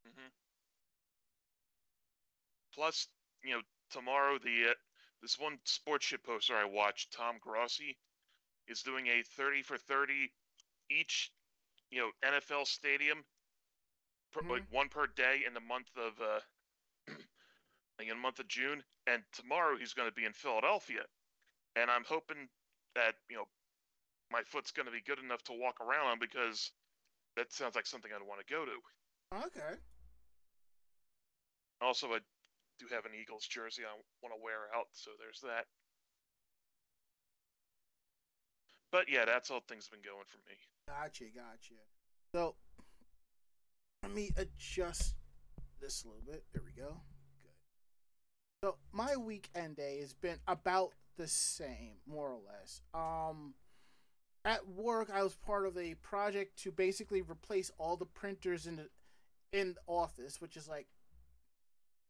hmm 0.06 0.28
Plus, 2.74 3.08
you 3.44 3.52
know, 3.56 3.62
tomorrow 3.92 4.38
the 4.38 4.70
uh, 4.70 4.74
this 5.22 5.38
one 5.38 5.58
sports 5.66 6.06
shit 6.06 6.24
poster 6.24 6.56
I 6.56 6.66
watched, 6.66 7.12
Tom 7.12 7.36
Grossi, 7.42 7.98
is 8.68 8.84
doing 8.84 9.08
a 9.08 9.24
thirty 9.36 9.64
for 9.64 9.78
thirty 9.78 10.32
each, 10.90 11.32
you 11.90 12.00
know, 12.00 12.12
NFL 12.24 12.68
stadium, 12.68 13.26
per, 14.32 14.42
Mhm. 14.42 14.50
like 14.50 14.72
one 14.72 14.90
per 14.90 15.08
day 15.08 15.44
in 15.46 15.54
the 15.54 15.60
month 15.60 15.96
of 15.98 16.20
uh, 16.22 16.42
in 18.00 18.08
the 18.10 18.16
month 18.16 18.40
of 18.40 18.48
June. 18.48 18.84
And 19.08 19.24
tomorrow 19.32 19.78
he's 19.78 19.94
going 19.94 20.10
to 20.10 20.14
be 20.16 20.26
in 20.26 20.34
Philadelphia, 20.34 21.06
and 21.76 21.90
I'm 21.90 22.04
hoping 22.04 22.50
that 22.96 23.16
you 23.30 23.38
know 23.38 23.48
my 24.30 24.44
foot's 24.44 24.72
going 24.72 24.86
to 24.86 24.92
be 24.92 25.02
good 25.02 25.20
enough 25.20 25.44
to 25.44 25.54
walk 25.54 25.80
around 25.80 26.08
on 26.08 26.20
because 26.20 26.72
that 27.36 27.54
sounds 27.54 27.76
like 27.76 27.86
something 27.86 28.12
I'd 28.12 28.22
want 28.22 28.46
to 28.46 28.54
go 28.54 28.66
to. 28.66 28.82
Okay. 29.46 29.80
Also, 31.80 32.14
I 32.14 32.20
do 32.80 32.88
have 32.88 33.06
an 33.06 33.14
Eagles 33.14 33.46
jersey 33.48 33.84
I 33.86 33.94
want 34.22 34.36
to 34.36 34.44
wear 34.44 34.68
out, 34.76 34.88
so 34.94 35.12
there's 35.20 35.40
that. 35.42 35.66
But 38.92 39.10
yeah, 39.10 39.26
that's 39.26 39.52
all 39.52 39.62
things 39.68 39.86
have 39.86 39.92
been 40.02 40.10
going 40.12 40.26
for 40.28 40.38
me. 40.50 40.58
Gotcha, 40.88 41.26
gotcha. 41.26 41.76
So 42.34 42.56
let 44.04 44.14
me 44.14 44.32
adjust 44.38 45.16
this 45.82 46.04
a 46.04 46.08
little 46.08 46.24
bit. 46.26 46.44
There 46.54 46.64
we 46.66 46.72
go. 46.72 46.98
Good. 47.42 47.52
So 48.64 48.76
my 48.92 49.16
weekend 49.16 49.76
day 49.76 50.00
has 50.02 50.14
been 50.14 50.38
about 50.48 50.94
the 51.18 51.28
same, 51.28 51.98
more 52.06 52.30
or 52.30 52.40
less. 52.48 52.82
Um 52.94 53.54
at 54.46 54.68
work 54.68 55.10
I 55.14 55.24
was 55.24 55.36
part 55.36 55.66
of 55.66 55.78
a 55.78 55.96
project 55.96 56.58
to 56.64 56.72
basically 56.72 57.22
replace 57.22 57.72
all 57.78 57.98
the 57.98 58.06
printers 58.06 58.66
in 58.68 58.78
the 58.78 58.90
in 59.52 59.74
the 59.74 59.82
office, 59.88 60.42
which 60.42 60.58
is 60.58 60.68
like 60.68 60.88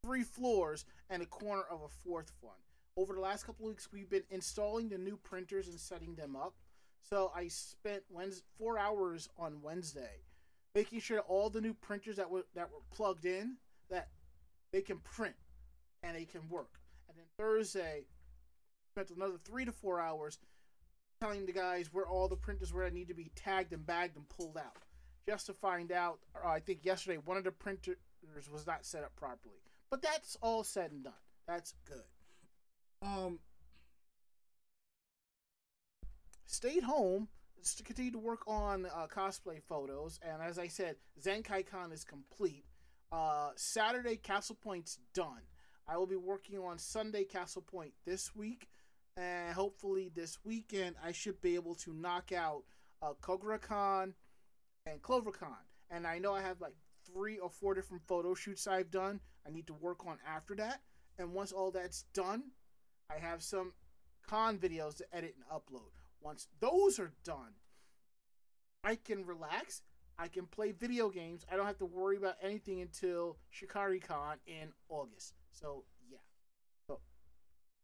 three 0.03 0.23
floors 0.23 0.85
and 1.09 1.21
a 1.21 1.25
corner 1.25 1.63
of 1.69 1.81
a 1.81 1.89
fourth 1.89 2.31
one. 2.41 2.55
Over 2.95 3.13
the 3.13 3.19
last 3.21 3.45
couple 3.45 3.65
of 3.65 3.69
weeks, 3.69 3.89
we've 3.91 4.09
been 4.09 4.23
installing 4.29 4.89
the 4.89 4.97
new 4.97 5.17
printers 5.17 5.67
and 5.67 5.79
setting 5.79 6.15
them 6.15 6.35
up. 6.35 6.55
So 7.03 7.31
I 7.35 7.47
spent 7.47 8.03
Wednesday, 8.09 8.43
four 8.57 8.79
hours 8.79 9.29
on 9.37 9.61
Wednesday, 9.61 10.23
making 10.77 10.99
sure 10.99 11.21
all 11.21 11.49
the 11.49 11.59
new 11.59 11.73
printers 11.73 12.17
that 12.17 12.29
were 12.29 12.45
that 12.53 12.69
were 12.71 12.83
plugged 12.95 13.25
in 13.25 13.55
that 13.89 14.09
they 14.71 14.81
can 14.81 14.99
print 14.99 15.33
and 16.03 16.15
they 16.15 16.25
can 16.25 16.47
work. 16.49 16.79
And 17.09 17.17
then 17.17 17.25
Thursday, 17.35 18.05
spent 18.93 19.09
another 19.09 19.39
three 19.43 19.65
to 19.65 19.71
four 19.71 19.99
hours 19.99 20.37
telling 21.19 21.47
the 21.47 21.51
guys 21.51 21.91
where 21.91 22.05
all 22.05 22.27
the 22.27 22.35
printers 22.35 22.71
were 22.71 22.83
that 22.83 22.93
need 22.93 23.07
to 23.07 23.15
be 23.15 23.31
tagged 23.35 23.73
and 23.73 23.87
bagged 23.87 24.17
and 24.17 24.29
pulled 24.29 24.55
out. 24.55 24.77
Just 25.27 25.47
to 25.47 25.53
find 25.53 25.91
out, 25.91 26.19
I 26.45 26.59
think 26.59 26.85
yesterday 26.85 27.17
one 27.25 27.37
of 27.37 27.43
the 27.43 27.51
printers 27.51 27.97
was 28.53 28.67
not 28.67 28.85
set 28.85 29.03
up 29.03 29.15
properly. 29.15 29.55
But 29.89 30.03
that's 30.03 30.37
all 30.41 30.63
said 30.63 30.91
and 30.91 31.05
done. 31.05 31.13
That's 31.47 31.73
good. 31.87 32.03
Um, 33.01 33.39
stayed 36.45 36.83
home 36.83 37.29
to 37.75 37.83
continue 37.83 38.11
to 38.11 38.17
work 38.17 38.47
on 38.47 38.85
uh, 38.85 39.07
cosplay 39.07 39.61
photos, 39.61 40.19
and 40.21 40.41
as 40.41 40.59
I 40.59 40.67
said, 40.67 40.95
Zenkai 41.21 41.65
Con 41.65 41.91
is 41.91 42.03
complete. 42.03 42.65
Uh, 43.11 43.51
Saturday 43.55 44.17
Castle 44.17 44.57
Point's 44.61 44.99
done. 45.13 45.41
I 45.87 45.97
will 45.97 46.07
be 46.07 46.17
working 46.17 46.59
on 46.59 46.77
Sunday 46.77 47.23
Castle 47.23 47.61
Point 47.61 47.93
this 48.05 48.35
week, 48.35 48.67
and 49.15 49.53
hopefully 49.53 50.11
this 50.13 50.37
weekend 50.43 50.95
I 51.03 51.11
should 51.11 51.41
be 51.41 51.55
able 51.55 51.75
to 51.75 51.93
knock 51.93 52.31
out 52.31 52.63
uh, 53.01 53.13
Con 53.21 54.13
and 54.85 55.01
Clover 55.01 55.31
Con. 55.31 55.55
And 55.89 56.05
I 56.05 56.19
know 56.19 56.33
I 56.33 56.41
have 56.41 56.59
like 56.59 56.75
three 57.05 57.39
or 57.39 57.49
four 57.49 57.73
different 57.73 58.03
photo 58.07 58.33
shoots 58.33 58.67
I've 58.67 58.91
done. 58.91 59.21
I 59.47 59.51
need 59.51 59.67
to 59.67 59.73
work 59.73 60.05
on 60.05 60.17
after 60.27 60.55
that. 60.55 60.81
And 61.17 61.33
once 61.33 61.51
all 61.51 61.71
that's 61.71 62.03
done, 62.13 62.43
I 63.09 63.19
have 63.19 63.41
some 63.41 63.73
con 64.27 64.57
videos 64.57 64.97
to 64.97 65.05
edit 65.15 65.35
and 65.35 65.45
upload. 65.49 65.91
Once 66.21 66.47
those 66.59 66.99
are 66.99 67.11
done, 67.23 67.53
I 68.83 68.95
can 68.95 69.25
relax. 69.25 69.81
I 70.19 70.27
can 70.27 70.45
play 70.47 70.71
video 70.71 71.09
games. 71.09 71.45
I 71.51 71.55
don't 71.55 71.67
have 71.67 71.77
to 71.77 71.85
worry 71.85 72.17
about 72.17 72.35
anything 72.41 72.81
until 72.81 73.37
Shikari 73.49 73.99
Con 73.99 74.37
in 74.47 74.69
August. 74.89 75.33
So 75.51 75.83
yeah. 76.09 76.17
So 76.87 76.99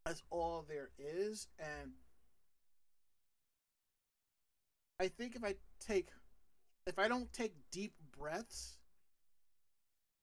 that's 0.06 0.24
all 0.30 0.66
there 0.68 0.90
is. 0.98 1.48
And 1.60 1.92
I 5.00 5.10
think 5.10 5.36
if 5.36 5.44
I 5.44 5.56
take 5.80 6.08
if 6.88 6.98
I 6.98 7.08
don't 7.08 7.32
take 7.32 7.54
deep 7.72 7.94
breaths, 8.18 8.78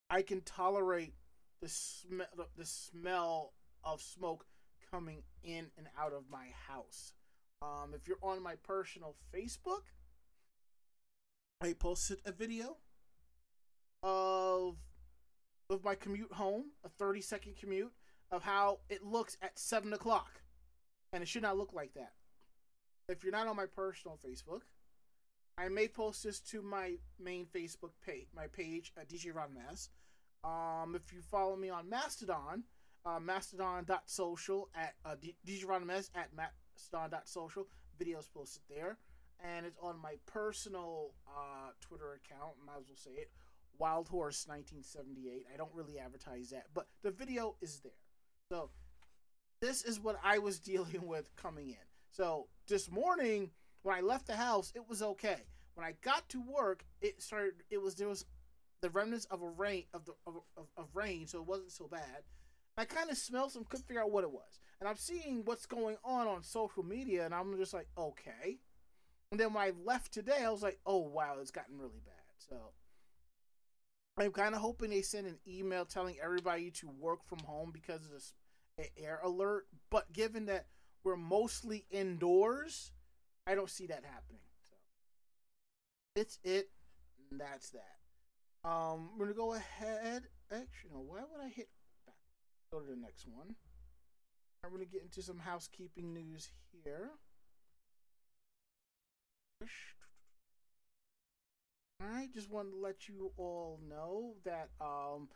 I 0.09 0.23
can 0.23 0.41
tolerate 0.43 1.15
the 1.61 1.69
smell 1.69 2.27
the 2.57 2.67
smell 2.67 3.53
of 3.85 4.01
smoke 4.01 4.47
coming 4.91 5.23
in 5.45 5.67
and 5.79 5.87
out 5.99 6.13
of 6.13 6.25
my 6.31 6.47
house. 6.69 7.13
Um, 7.63 7.93
if 7.95 8.09
you're 8.09 8.17
on 8.23 8.43
my 8.43 8.55
personal 8.55 9.17
Facebook, 9.35 9.83
I 11.61 11.75
posted 11.75 12.19
a 12.25 12.33
video 12.33 12.79
of 14.03 14.79
of 15.69 15.85
my 15.85 15.95
commute 15.95 16.33
home, 16.33 16.71
a 16.85 16.89
30 16.89 17.21
second 17.21 17.57
commute 17.57 17.93
of 18.31 18.43
how 18.43 18.79
it 18.89 19.05
looks 19.05 19.37
at 19.43 19.59
seven 19.59 19.93
o'clock, 19.93 20.43
and 21.13 21.23
it 21.23 21.29
should 21.29 21.43
not 21.43 21.59
look 21.59 21.73
like 21.75 21.93
that. 21.95 22.13
If 23.09 23.23
you're 23.23 23.33
not 23.33 23.47
on 23.47 23.57
my 23.57 23.67
personal 23.67 24.19
Facebook, 24.27 24.63
I 25.59 25.69
may 25.69 25.87
post 25.87 26.25
this 26.25 26.41
to 26.41 26.63
my 26.63 26.95
main 27.19 27.45
Facebook 27.45 27.93
page, 28.05 28.29
my 28.35 28.47
page 28.47 28.93
at 28.97 29.09
DJ 29.11 29.35
Ranma 29.35 29.71
S. 29.71 29.91
Um, 30.43 30.95
if 30.95 31.13
you 31.13 31.21
follow 31.21 31.57
me 31.57 31.69
on 31.69 31.91
Mastodon, 31.91 32.65
uh, 33.05 33.21
mastodon.social 33.21 34.71
at 34.75 34.95
uh, 35.05 35.17
DJ 35.47 35.67
Ranma 35.67 35.99
S 35.99 36.11
at 36.15 36.31
mastodon.social, 36.81 37.67
videos 38.01 38.29
posted 38.33 38.63
there. 38.69 38.99
And 39.43 39.65
it's 39.65 39.79
on 39.83 39.99
my 40.03 40.15
personal 40.27 41.13
uh, 41.27 41.71
Twitter 41.81 42.13
account, 42.13 42.53
might 42.65 42.81
as 42.81 42.89
well 42.89 42.97
say 42.97 43.13
it, 43.13 43.31
Wild 43.79 44.09
Horse 44.09 44.47
1978. 44.47 45.47
I 45.53 45.57
don't 45.57 45.75
really 45.75 45.99
advertise 45.99 46.51
that, 46.51 46.67
but 46.75 46.89
the 47.03 47.11
video 47.11 47.57
is 47.63 47.81
there. 47.81 47.93
So 48.51 48.71
this 49.63 49.83
is 49.83 49.99
what 49.99 50.19
I 50.23 50.39
was 50.39 50.59
dealing 50.59 51.07
with 51.07 51.35
coming 51.37 51.71
in. 51.71 51.87
So 52.11 52.49
this 52.69 52.91
morning, 52.91 53.51
when 53.83 53.97
I 53.97 54.01
left 54.03 54.27
the 54.27 54.37
house, 54.37 54.73
it 54.75 54.87
was 54.89 55.03
okay. 55.03 55.47
When 55.75 55.87
I 55.87 55.95
got 56.03 56.29
to 56.31 56.43
work, 56.43 56.85
it 57.01 57.23
started. 57.23 57.55
It 57.71 57.81
was 57.81 57.95
there 57.95 58.09
was 58.09 58.27
the 58.83 58.91
remnants 58.91 59.25
of 59.27 59.41
a 59.41 59.49
rain 59.49 59.85
of 59.95 60.05
the 60.05 60.13
of, 60.27 60.35
of, 60.57 60.67
of 60.77 60.97
rain, 60.97 61.27
so 61.27 61.39
it 61.39 61.47
wasn't 61.47 61.73
so 61.73 61.87
bad. 61.87 62.25
I 62.77 62.85
kind 62.85 63.11
of 63.11 63.17
smelled 63.17 63.53
some, 63.53 63.65
couldn't 63.65 63.87
figure 63.87 64.03
out 64.03 64.11
what 64.11 64.25
it 64.25 64.31
was, 64.31 64.59
and 64.81 64.89
I'm 64.89 64.97
seeing 64.97 65.45
what's 65.45 65.67
going 65.67 65.97
on 66.05 66.27
on 66.27 66.43
social 66.43 66.83
media, 66.83 67.25
and 67.25 67.35
I'm 67.35 67.57
just 67.59 67.75
like, 67.75 67.89
okay. 67.99 68.59
And 69.31 69.39
then 69.39 69.53
when 69.53 69.63
I 69.63 69.73
left 69.85 70.13
today, 70.13 70.43
I 70.45 70.51
was 70.51 70.63
like, 70.63 70.79
oh 70.87 70.99
wow, 70.99 71.37
it's 71.41 71.51
gotten 71.51 71.79
really 71.79 72.01
bad. 72.05 72.15
So 72.39 72.57
I'm 74.19 74.33
kind 74.33 74.55
of 74.55 74.61
hoping 74.61 74.91
they 74.91 75.03
send 75.03 75.27
an 75.27 75.39
email 75.47 75.85
telling 75.85 76.17
everybody 76.23 76.71
to 76.73 76.89
work 76.89 77.21
from 77.27 77.41
home 77.41 77.71
because 77.73 78.05
of 78.05 78.11
this 78.11 78.35
air 78.97 79.21
alert. 79.23 79.67
But 79.91 80.13
given 80.13 80.47
that 80.47 80.67
we're 81.05 81.17
mostly 81.17 81.85
indoors, 81.91 82.93
I 83.47 83.55
don't 83.55 83.71
see 83.71 83.87
that 83.87 84.05
happening. 84.05 84.43
So 84.69 84.77
it's 86.17 86.39
it. 86.43 86.71
That's 87.31 87.71
that. 87.71 88.69
Um, 88.69 89.11
we're 89.17 89.27
gonna 89.27 89.37
go 89.37 89.55
ahead. 89.55 90.25
Actually, 90.51 90.91
no. 90.93 91.01
Why 91.01 91.21
would 91.21 91.45
I 91.45 91.49
hit? 91.49 91.69
Go 92.73 92.81
to 92.81 92.87
the 92.87 92.97
next 92.97 93.27
one. 93.27 93.55
I'm 94.65 94.71
gonna 94.73 94.85
get 94.85 95.03
into 95.03 95.23
some 95.23 95.39
housekeeping 95.39 96.13
news 96.13 96.51
here. 96.85 97.11
I 102.03 102.29
just 102.33 102.51
wanted 102.51 102.71
to 102.73 102.79
let 102.79 103.09
you 103.09 103.33
all 103.37 103.79
know 103.89 104.35
that 104.45 104.71
um, 104.81 105.29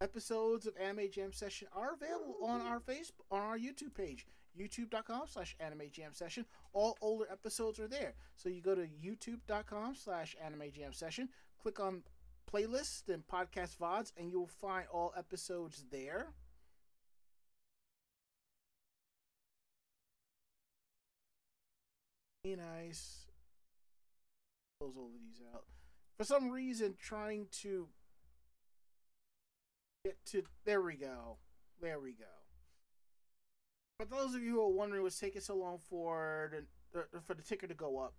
episodes 0.00 0.66
of 0.66 0.74
Anime 0.76 1.10
Jam 1.10 1.32
Session 1.32 1.68
are 1.74 1.94
available 1.94 2.36
on 2.42 2.60
our 2.60 2.80
Facebook, 2.80 3.24
on 3.30 3.40
our 3.40 3.58
YouTube 3.58 3.94
page, 3.94 4.26
youtube.com 4.58 5.22
slash 5.26 5.56
anime 5.60 5.82
jam 5.92 6.12
session. 6.12 6.44
All 6.72 6.96
older 7.00 7.26
episodes 7.30 7.78
are 7.80 7.88
there. 7.88 8.14
So 8.36 8.48
you 8.48 8.60
go 8.60 8.74
to 8.74 8.86
youtube.com 8.86 9.94
slash 9.94 10.36
anime 10.44 10.70
jam 10.72 10.92
session, 10.92 11.28
click 11.60 11.80
on 11.80 12.02
playlists 12.52 13.08
and 13.08 13.26
podcast 13.26 13.76
VODs, 13.76 14.12
and 14.16 14.30
you 14.30 14.40
will 14.40 14.46
find 14.46 14.86
all 14.92 15.12
episodes 15.16 15.84
there. 15.90 16.28
Nice. 22.44 23.26
Close 24.80 24.96
all 24.96 25.06
of 25.06 25.12
these 25.12 25.42
out. 25.54 25.64
For 26.16 26.24
some 26.24 26.50
reason, 26.50 26.94
trying 26.98 27.46
to 27.62 27.88
get 30.04 30.16
to. 30.26 30.42
There 30.64 30.82
we 30.82 30.96
go. 30.96 31.38
There 31.80 32.00
we 32.00 32.12
go. 32.12 32.24
For 33.98 34.06
those 34.06 34.34
of 34.34 34.42
you 34.42 34.52
who 34.52 34.62
are 34.62 34.72
wondering 34.72 35.02
what's 35.02 35.18
taking 35.18 35.42
so 35.42 35.56
long 35.56 35.78
for 35.78 36.50
the 36.92 37.20
for 37.20 37.34
the 37.34 37.42
ticker 37.42 37.66
to 37.66 37.74
go 37.74 37.98
up, 37.98 38.14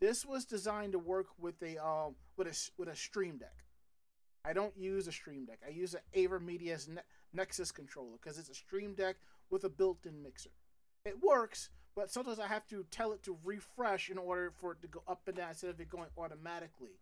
this 0.00 0.24
was 0.24 0.44
designed 0.44 0.92
to 0.92 0.98
work 0.98 1.26
with 1.38 1.62
a 1.62 1.76
um 1.84 2.16
with 2.36 2.48
a 2.48 2.70
with 2.78 2.88
a 2.88 2.96
Stream 2.96 3.38
Deck. 3.38 3.64
I 4.44 4.52
don't 4.52 4.76
use 4.76 5.08
a 5.08 5.12
Stream 5.12 5.44
Deck. 5.44 5.58
I 5.66 5.70
use 5.70 5.94
an 5.94 6.00
AverMedia's 6.14 6.88
ne- 6.88 7.00
Nexus 7.32 7.72
controller 7.72 8.16
because 8.22 8.38
it's 8.38 8.48
a 8.48 8.54
Stream 8.54 8.94
Deck 8.94 9.16
with 9.50 9.64
a 9.64 9.68
built-in 9.68 10.22
mixer. 10.22 10.50
It 11.04 11.22
works, 11.22 11.68
but 11.96 12.10
sometimes 12.10 12.38
I 12.38 12.46
have 12.46 12.68
to 12.68 12.84
tell 12.90 13.12
it 13.12 13.22
to 13.22 13.38
refresh 13.42 14.10
in 14.10 14.18
order 14.18 14.52
for 14.54 14.72
it 14.72 14.82
to 14.82 14.86
go 14.86 15.02
up 15.08 15.22
and 15.26 15.36
down 15.36 15.48
instead 15.48 15.70
of 15.70 15.80
it 15.80 15.88
going 15.88 16.08
automatically. 16.18 17.00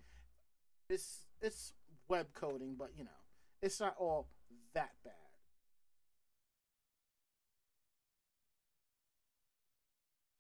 It's 0.89 1.27
it's 1.43 1.73
web 2.09 2.29
coding, 2.33 2.77
but 2.79 2.91
you 2.97 3.05
know, 3.05 3.11
it's 3.61 3.81
not 3.81 3.97
all 3.99 4.29
that 4.75 4.93
bad. 5.05 5.13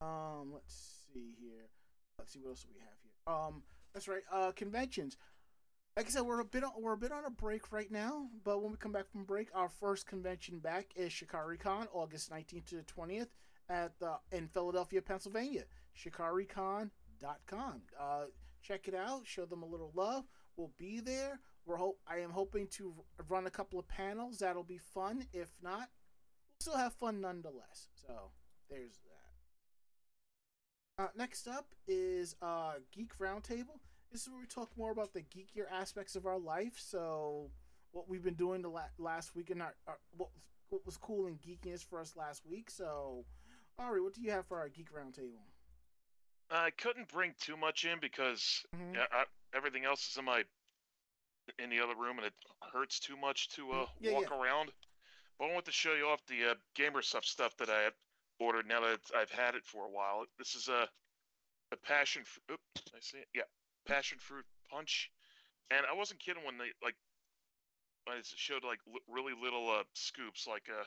Um, 0.00 0.52
let's 0.52 1.06
see 1.12 1.34
here. 1.40 1.68
Let's 2.18 2.32
see 2.32 2.38
what 2.40 2.50
else 2.50 2.66
we 2.68 2.78
have 2.78 2.98
here. 3.02 3.34
Um, 3.34 3.62
that's 3.92 4.06
right. 4.06 4.22
Uh, 4.30 4.52
conventions. 4.52 5.16
Like 5.96 6.06
I 6.06 6.10
said, 6.10 6.22
we're 6.22 6.40
a 6.40 6.44
bit 6.44 6.64
on, 6.64 6.72
we're 6.78 6.92
a 6.92 6.98
bit 6.98 7.12
on 7.12 7.24
a 7.24 7.30
break 7.30 7.72
right 7.72 7.90
now, 7.90 8.26
but 8.44 8.60
when 8.60 8.72
we 8.72 8.76
come 8.76 8.90
back 8.92 9.10
from 9.10 9.24
break, 9.24 9.48
our 9.54 9.68
first 9.68 10.06
convention 10.06 10.58
back 10.58 10.88
is 10.96 11.12
ShikariCon, 11.12 11.86
August 11.92 12.32
19th 12.32 12.66
to 12.66 12.76
the 12.76 12.82
20th 12.82 13.28
at 13.68 13.98
the 13.98 14.14
in 14.32 14.48
Philadelphia, 14.48 15.02
Pennsylvania. 15.02 15.64
ShikariCon.com. 15.96 17.82
Uh, 18.00 18.24
check 18.62 18.88
it 18.88 18.94
out. 18.94 19.22
Show 19.24 19.44
them 19.44 19.62
a 19.62 19.66
little 19.66 19.92
love. 19.94 20.24
We'll 20.56 20.72
be 20.78 21.00
there. 21.00 21.40
We're 21.66 21.76
hope 21.76 21.98
I 22.06 22.18
am 22.18 22.30
hoping 22.30 22.68
to 22.72 22.94
run 23.28 23.46
a 23.46 23.50
couple 23.50 23.78
of 23.78 23.88
panels. 23.88 24.38
That'll 24.38 24.62
be 24.62 24.78
fun. 24.78 25.26
If 25.32 25.50
not, 25.62 25.88
we'll 25.88 26.60
still 26.60 26.76
have 26.76 26.92
fun 26.94 27.20
nonetheless. 27.20 27.88
So 27.94 28.30
there's 28.68 29.00
that. 30.98 31.04
Uh, 31.04 31.08
next 31.16 31.48
up 31.48 31.74
is 31.88 32.36
uh, 32.42 32.74
Geek 32.92 33.18
Roundtable. 33.18 33.80
This 34.12 34.22
is 34.22 34.30
where 34.30 34.40
we 34.40 34.46
talk 34.46 34.70
more 34.76 34.92
about 34.92 35.12
the 35.12 35.22
geekier 35.22 35.64
aspects 35.72 36.14
of 36.14 36.26
our 36.26 36.38
life. 36.38 36.74
So 36.78 37.50
what 37.94 38.08
we've 38.08 38.22
been 38.22 38.34
doing 38.34 38.62
the 38.62 38.68
la- 38.68 38.82
last 38.98 39.34
week 39.34 39.50
and 39.50 39.62
our, 39.62 39.74
our 39.86 39.98
what, 40.16 40.28
what 40.68 40.84
was 40.84 40.96
cool 40.96 41.26
and 41.26 41.40
geekiness 41.40 41.84
for 41.84 42.00
us 42.00 42.14
last 42.16 42.44
week. 42.46 42.70
So, 42.70 43.24
Ari, 43.78 44.00
what 44.00 44.14
do 44.14 44.20
you 44.22 44.30
have 44.30 44.46
for 44.46 44.58
our 44.58 44.68
Geek 44.68 44.92
Roundtable? 44.92 45.42
I 46.50 46.70
couldn't 46.70 47.08
bring 47.08 47.34
too 47.40 47.56
much 47.56 47.84
in 47.84 47.98
because 48.00 48.64
Mhm. 48.74 48.94
yeah, 48.94 49.06
I, 49.10 49.24
everything 49.54 49.84
else 49.84 50.08
is 50.10 50.16
in 50.16 50.24
my 50.24 50.44
in 51.58 51.68
the 51.70 51.80
other 51.80 51.94
room, 51.96 52.18
and 52.18 52.26
it 52.26 52.34
hurts 52.72 52.98
too 52.98 53.16
much 53.16 53.48
to 53.50 53.70
uh, 53.72 53.86
Yeah, 54.00 54.12
walk 54.12 54.30
yeah. 54.30 54.36
around. 54.36 54.72
But 55.38 55.46
I 55.46 55.52
want 55.52 55.66
to 55.66 55.72
show 55.72 55.94
you 55.94 56.08
off 56.08 56.24
the 56.26 56.52
uh, 56.52 56.54
gamer 56.74 57.02
stuff 57.02 57.24
stuff 57.24 57.56
that 57.56 57.68
I 57.68 57.82
had 57.82 57.94
ordered. 58.38 58.66
Now 58.66 58.80
that 58.80 59.00
I've 59.14 59.30
had 59.30 59.54
it 59.54 59.64
for 59.66 59.84
a 59.84 59.90
while, 59.90 60.24
this 60.38 60.54
is 60.54 60.68
a 60.68 60.88
a 61.72 61.76
passion. 61.76 62.24
Fr- 62.24 62.52
Oops, 62.52 62.92
I 62.94 63.00
see 63.00 63.18
it. 63.18 63.28
Yeah, 63.34 63.42
passion 63.86 64.18
fruit 64.18 64.46
punch. 64.70 65.10
And 65.70 65.84
I 65.86 65.92
wasn't 65.94 66.20
kidding 66.20 66.44
when 66.44 66.56
they 66.58 66.72
like 66.82 66.96
when 68.04 68.18
it 68.18 68.26
showed 68.26 68.64
like 68.64 68.80
li- 68.86 69.00
really 69.08 69.32
little 69.34 69.68
uh, 69.70 69.84
scoops. 69.94 70.46
Like 70.46 70.68
uh, 70.70 70.84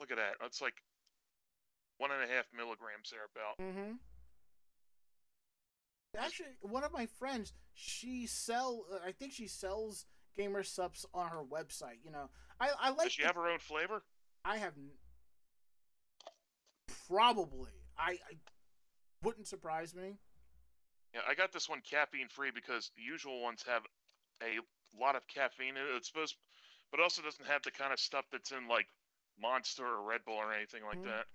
look 0.00 0.10
at 0.10 0.16
that. 0.16 0.34
It's 0.44 0.60
like 0.60 0.82
one 1.98 2.10
and 2.10 2.22
a 2.22 2.32
half 2.34 2.46
milligrams 2.56 3.10
there 3.10 3.26
about. 3.34 3.58
Mm-hmm. 3.64 3.92
Actually, 6.18 6.48
one 6.62 6.82
of 6.84 6.92
my 6.92 7.06
friends, 7.18 7.52
she 7.74 8.26
sell. 8.26 8.86
I 9.06 9.12
think 9.12 9.32
she 9.32 9.46
sells 9.46 10.06
Gamer 10.36 10.62
Supps 10.62 11.04
on 11.12 11.28
her 11.28 11.42
website. 11.44 11.98
You 12.04 12.10
know, 12.10 12.30
I 12.60 12.70
I 12.80 12.88
like. 12.90 13.04
Does 13.04 13.12
she 13.12 13.22
the- 13.22 13.26
have 13.28 13.36
her 13.36 13.48
own 13.48 13.58
flavor? 13.58 14.02
I 14.44 14.56
have. 14.58 14.72
Probably, 17.08 17.70
I, 17.98 18.12
I 18.12 18.36
wouldn't 19.22 19.46
surprise 19.46 19.94
me. 19.94 20.18
Yeah, 21.14 21.20
I 21.28 21.34
got 21.34 21.52
this 21.52 21.68
one 21.68 21.80
caffeine 21.88 22.28
free 22.28 22.50
because 22.54 22.90
the 22.96 23.02
usual 23.02 23.42
ones 23.42 23.64
have 23.66 23.82
a 24.42 24.58
lot 25.00 25.16
of 25.16 25.26
caffeine 25.28 25.76
in 25.76 25.82
it. 25.82 25.96
It's 25.96 26.08
supposed, 26.08 26.36
but 26.90 27.00
also 27.00 27.22
doesn't 27.22 27.46
have 27.46 27.62
the 27.62 27.70
kind 27.70 27.92
of 27.92 28.00
stuff 28.00 28.24
that's 28.32 28.50
in 28.52 28.68
like 28.68 28.86
Monster 29.40 29.86
or 29.86 30.02
Red 30.02 30.24
Bull 30.24 30.34
or 30.36 30.52
anything 30.52 30.82
like 30.84 30.98
Mhm. 30.98 31.04
that. 31.04 31.26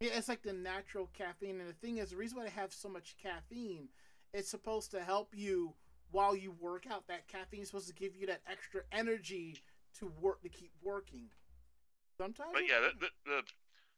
Yeah, 0.00 0.12
it's 0.14 0.28
like 0.28 0.42
the 0.42 0.54
natural 0.54 1.10
caffeine, 1.12 1.60
and 1.60 1.68
the 1.68 1.74
thing 1.74 1.98
is, 1.98 2.10
the 2.10 2.16
reason 2.16 2.38
why 2.38 2.44
they 2.44 2.50
have 2.50 2.72
so 2.72 2.88
much 2.88 3.16
caffeine, 3.22 3.88
it's 4.32 4.48
supposed 4.48 4.90
to 4.92 5.02
help 5.02 5.34
you 5.36 5.74
while 6.10 6.34
you 6.34 6.52
work 6.58 6.86
out. 6.90 7.06
That 7.08 7.28
caffeine 7.28 7.60
is 7.60 7.68
supposed 7.68 7.88
to 7.88 7.94
give 7.94 8.16
you 8.16 8.26
that 8.28 8.40
extra 8.50 8.80
energy 8.92 9.56
to 9.98 10.10
work 10.20 10.40
to 10.42 10.48
keep 10.48 10.72
working. 10.82 11.28
Sometimes, 12.16 12.50
But 12.54 12.66
yeah, 12.66 12.80
the 12.80 13.08
the 13.26 13.42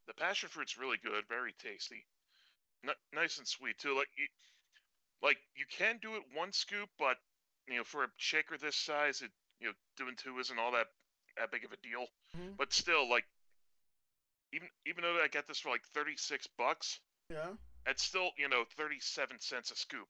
the, 0.07 0.15
passion 0.15 0.49
fruit's 0.49 0.77
really 0.77 0.99
good, 1.03 1.25
very 1.29 1.55
tasty, 1.63 2.05
N- 2.85 2.95
nice 3.13 3.39
and 3.39 3.47
sweet 3.47 3.79
too. 3.79 3.97
Like 3.97 4.09
you, 4.17 4.27
like 5.23 5.39
you 5.57 5.65
can 5.71 5.99
do 6.03 6.17
it 6.17 6.23
one 6.35 6.53
scoop, 6.53 6.89
but 6.99 7.17
you 7.69 7.77
know 7.77 7.85
for 7.85 8.05
a 8.05 8.09
shaker 8.17 8.59
this 8.59 8.77
size, 8.77 9.23
it 9.23 9.31
you 9.61 9.69
know 9.69 9.73
doing 9.97 10.15
two 10.17 10.39
isn't 10.39 10.59
all 10.59 10.73
that 10.73 10.87
that 11.39 11.53
big 11.53 11.65
of 11.65 11.73
a 11.73 11.77
deal. 11.77 12.07
Mhm. 12.37 12.57
But 12.57 12.73
still, 12.73 13.09
like 13.09 13.25
even 14.53 14.69
even 14.87 15.03
though 15.03 15.19
I 15.23 15.29
got 15.29 15.47
this 15.47 15.59
for 15.61 15.71
like 15.71 15.85
thirty 15.95 16.17
six 16.17 16.47
bucks, 16.59 17.01
yeah, 17.31 17.51
it's 17.87 18.03
still 18.03 18.31
you 18.37 18.49
know 18.49 18.65
thirty 18.77 19.01
seven 19.01 19.37
cents 19.41 19.71
a 19.71 19.77
scoop. 19.77 20.09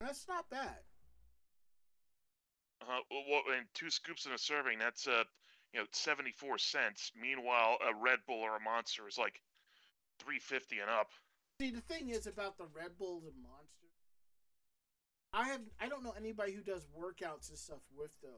that's 0.00 0.26
not 0.28 0.48
bad. 0.50 0.78
Uh, 2.82 2.98
well, 3.30 3.42
and 3.56 3.66
two 3.74 3.90
scoops 3.90 4.26
in 4.26 4.32
a 4.32 4.38
serving, 4.38 4.78
that's 4.78 5.06
uh, 5.06 5.22
you 5.72 5.80
know, 5.80 5.86
seventy 5.92 6.32
four 6.32 6.58
cents. 6.58 7.12
Meanwhile, 7.20 7.78
a 7.88 7.94
Red 8.02 8.18
Bull 8.26 8.40
or 8.40 8.56
a 8.56 8.60
Monster 8.60 9.06
is 9.08 9.18
like 9.18 9.40
three 10.18 10.38
fifty 10.38 10.78
and 10.80 10.90
up. 10.90 11.10
See, 11.60 11.70
the 11.70 11.80
thing 11.80 12.08
is 12.08 12.26
about 12.26 12.58
the 12.58 12.66
Red 12.74 12.98
Bulls 12.98 13.24
and 13.24 13.34
Monsters. 13.42 13.68
I 15.32 15.48
have 15.48 15.60
I 15.80 15.88
don't 15.88 16.02
know 16.02 16.14
anybody 16.16 16.52
who 16.52 16.62
does 16.62 16.86
workouts 16.98 17.48
and 17.48 17.58
stuff 17.58 17.80
with 17.96 18.10
those. 18.20 18.30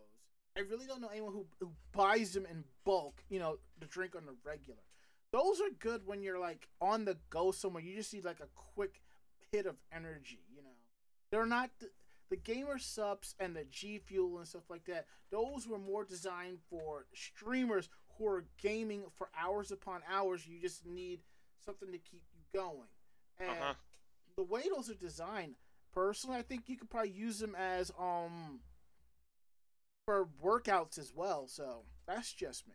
I 0.57 0.61
really 0.61 0.87
don't 0.87 1.01
know 1.01 1.09
anyone 1.09 1.33
who 1.33 1.47
who 1.59 1.73
buys 1.93 2.35
them 2.35 2.47
in 2.51 2.65
bulk. 2.85 3.23
You 3.31 3.39
know, 3.39 3.57
to 3.81 3.87
drink 3.87 4.15
on 4.15 4.27
the 4.27 4.35
regular. 4.45 4.81
Those 5.35 5.61
are 5.61 5.71
good 5.81 6.07
when 6.07 6.23
you're 6.23 6.39
like 6.39 6.69
on 6.81 7.05
the 7.07 7.17
go 7.29 7.51
somewhere. 7.51 7.83
You 7.83 7.97
just 7.97 8.15
need 8.15 8.25
like 8.25 8.39
a 8.39 8.47
quick 8.55 9.01
hit 9.51 9.67
of 9.67 9.75
energy. 9.93 10.39
You 10.55 10.63
know, 10.63 10.77
they're 11.33 11.45
not 11.45 11.71
the, 11.81 11.91
the 12.31 12.37
Gamer 12.37 12.79
Supps 12.79 13.35
and 13.41 13.57
the 13.57 13.65
G 13.65 13.99
Fuel 13.99 14.39
and 14.39 14.47
stuff 14.47 14.71
like 14.71 14.85
that. 14.85 15.07
Those 15.33 15.67
were 15.67 15.81
more 15.81 16.05
designed 16.05 16.59
for 16.71 17.07
streamers 17.13 17.89
who 18.17 18.29
are 18.29 18.45
gaming 18.63 19.03
for 19.17 19.29
hours 19.37 19.73
upon 19.73 20.03
hours. 20.09 20.47
You 20.47 20.61
just 20.61 20.87
need 20.87 21.19
something 21.67 21.91
to 21.91 21.99
keep 21.99 22.23
you 22.33 22.41
going. 22.61 22.87
And 23.41 23.51
Uh-huh. 23.51 23.75
the 24.37 24.45
way 24.45 24.63
those 24.73 24.89
are 24.89 24.95
designed, 24.95 25.57
personally, 25.93 26.37
I 26.37 26.43
think 26.43 26.69
you 26.69 26.77
could 26.77 26.91
probably 26.91 27.11
use 27.11 27.41
them 27.41 27.57
as 27.57 27.91
um 27.99 28.61
for 30.05 30.29
workouts 30.41 30.97
as 30.97 31.13
well. 31.13 31.49
So 31.49 31.83
that's 32.07 32.33
just 32.33 32.69
me. 32.69 32.75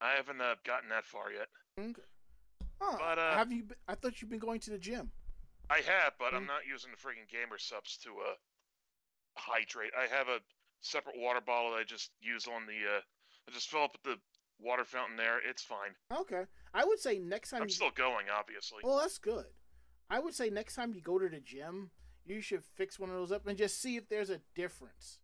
I 0.00 0.12
haven't 0.16 0.40
uh, 0.40 0.54
gotten 0.64 0.88
that 0.90 1.04
far 1.06 1.32
yet. 1.32 1.48
Okay. 1.78 2.02
But, 2.80 3.18
uh, 3.18 3.36
have 3.36 3.52
you? 3.52 3.62
Been, 3.64 3.76
I 3.88 3.94
thought 3.94 4.20
you've 4.20 4.30
been 4.30 4.38
going 4.38 4.60
to 4.60 4.70
the 4.70 4.78
gym. 4.78 5.10
I 5.70 5.76
have, 5.78 6.12
but 6.18 6.34
I'm 6.34 6.44
Mm. 6.44 6.48
not 6.48 6.66
using 6.66 6.90
the 6.90 6.96
friggin' 6.98 7.26
Gamer 7.30 7.56
Supps 7.58 7.96
to 8.02 8.10
uh 8.10 8.34
hydrate. 9.36 9.92
I 9.98 10.06
have 10.14 10.28
a 10.28 10.40
separate 10.80 11.16
water 11.18 11.40
bottle 11.40 11.70
that 11.72 11.78
I 11.78 11.84
just 11.84 12.10
use 12.20 12.46
on 12.46 12.66
the 12.66 12.96
uh 12.96 13.00
I 13.48 13.52
just 13.52 13.68
fill 13.70 13.82
up 13.82 13.92
with 13.94 14.02
the 14.02 14.20
water 14.60 14.84
fountain 14.84 15.16
there. 15.16 15.38
It's 15.38 15.62
fine. 15.62 15.94
Okay. 16.12 16.44
I 16.72 16.84
would 16.84 16.98
say 16.98 17.18
next 17.18 17.50
time. 17.50 17.62
I'm 17.62 17.68
you, 17.68 17.74
still 17.74 17.90
going, 17.90 18.26
obviously. 18.34 18.78
Well, 18.82 18.98
that's 18.98 19.18
good. 19.18 19.46
I 20.10 20.18
would 20.18 20.34
say 20.34 20.50
next 20.50 20.74
time 20.74 20.92
you 20.94 21.00
go 21.00 21.18
to 21.18 21.28
the 21.28 21.40
gym, 21.40 21.90
you 22.26 22.40
should 22.40 22.62
fix 22.62 22.98
one 22.98 23.08
of 23.10 23.16
those 23.16 23.32
up 23.32 23.46
and 23.46 23.56
just 23.56 23.80
see 23.80 23.96
if 23.96 24.08
there's 24.08 24.30
a 24.30 24.40
difference. 24.54 25.18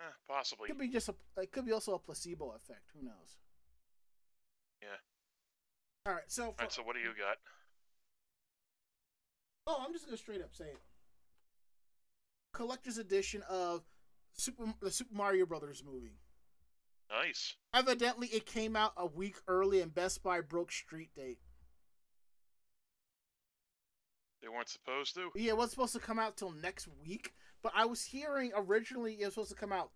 Eh, 0.00 0.12
possibly. 0.28 0.68
Could 0.68 0.78
be 0.78 0.88
just 0.88 1.08
a. 1.08 1.14
It 1.36 1.52
could 1.52 1.66
be 1.66 1.72
also 1.72 1.94
a 1.94 1.98
placebo 1.98 2.52
effect. 2.56 2.90
Who 2.94 3.04
knows? 3.04 3.38
Yeah. 4.82 4.88
All 6.06 6.14
right. 6.14 6.24
So. 6.26 6.46
All 6.46 6.54
For, 6.56 6.62
right, 6.62 6.72
so 6.72 6.82
what 6.82 6.94
do 6.94 7.00
you 7.00 7.10
got? 7.18 7.36
Oh, 9.66 9.82
I'm 9.84 9.92
just 9.92 10.04
gonna 10.04 10.16
straight 10.16 10.42
up 10.42 10.54
say 10.54 10.66
it. 10.66 10.80
Collector's 12.52 12.98
edition 12.98 13.42
of 13.48 13.82
Super 14.32 14.64
the 14.80 14.90
Super 14.90 15.14
Mario 15.14 15.46
Brothers 15.46 15.82
movie. 15.84 16.18
Nice. 17.10 17.54
Evidently, 17.72 18.28
it 18.28 18.46
came 18.46 18.76
out 18.76 18.92
a 18.96 19.06
week 19.06 19.36
early, 19.46 19.80
and 19.80 19.94
Best 19.94 20.22
Buy 20.22 20.40
broke 20.40 20.72
street 20.72 21.10
date. 21.14 21.38
They 24.42 24.48
weren't 24.48 24.68
supposed 24.68 25.14
to. 25.14 25.30
Yeah, 25.34 25.52
it 25.52 25.56
was 25.56 25.70
supposed 25.70 25.94
to 25.94 26.00
come 26.00 26.18
out 26.18 26.36
till 26.36 26.50
next 26.50 26.88
week, 27.02 27.32
but 27.64 27.72
I 27.74 27.86
was 27.86 28.04
hearing 28.04 28.52
originally 28.54 29.14
it 29.14 29.24
was 29.24 29.34
supposed 29.34 29.50
to 29.50 29.56
come 29.56 29.72
out 29.72 29.90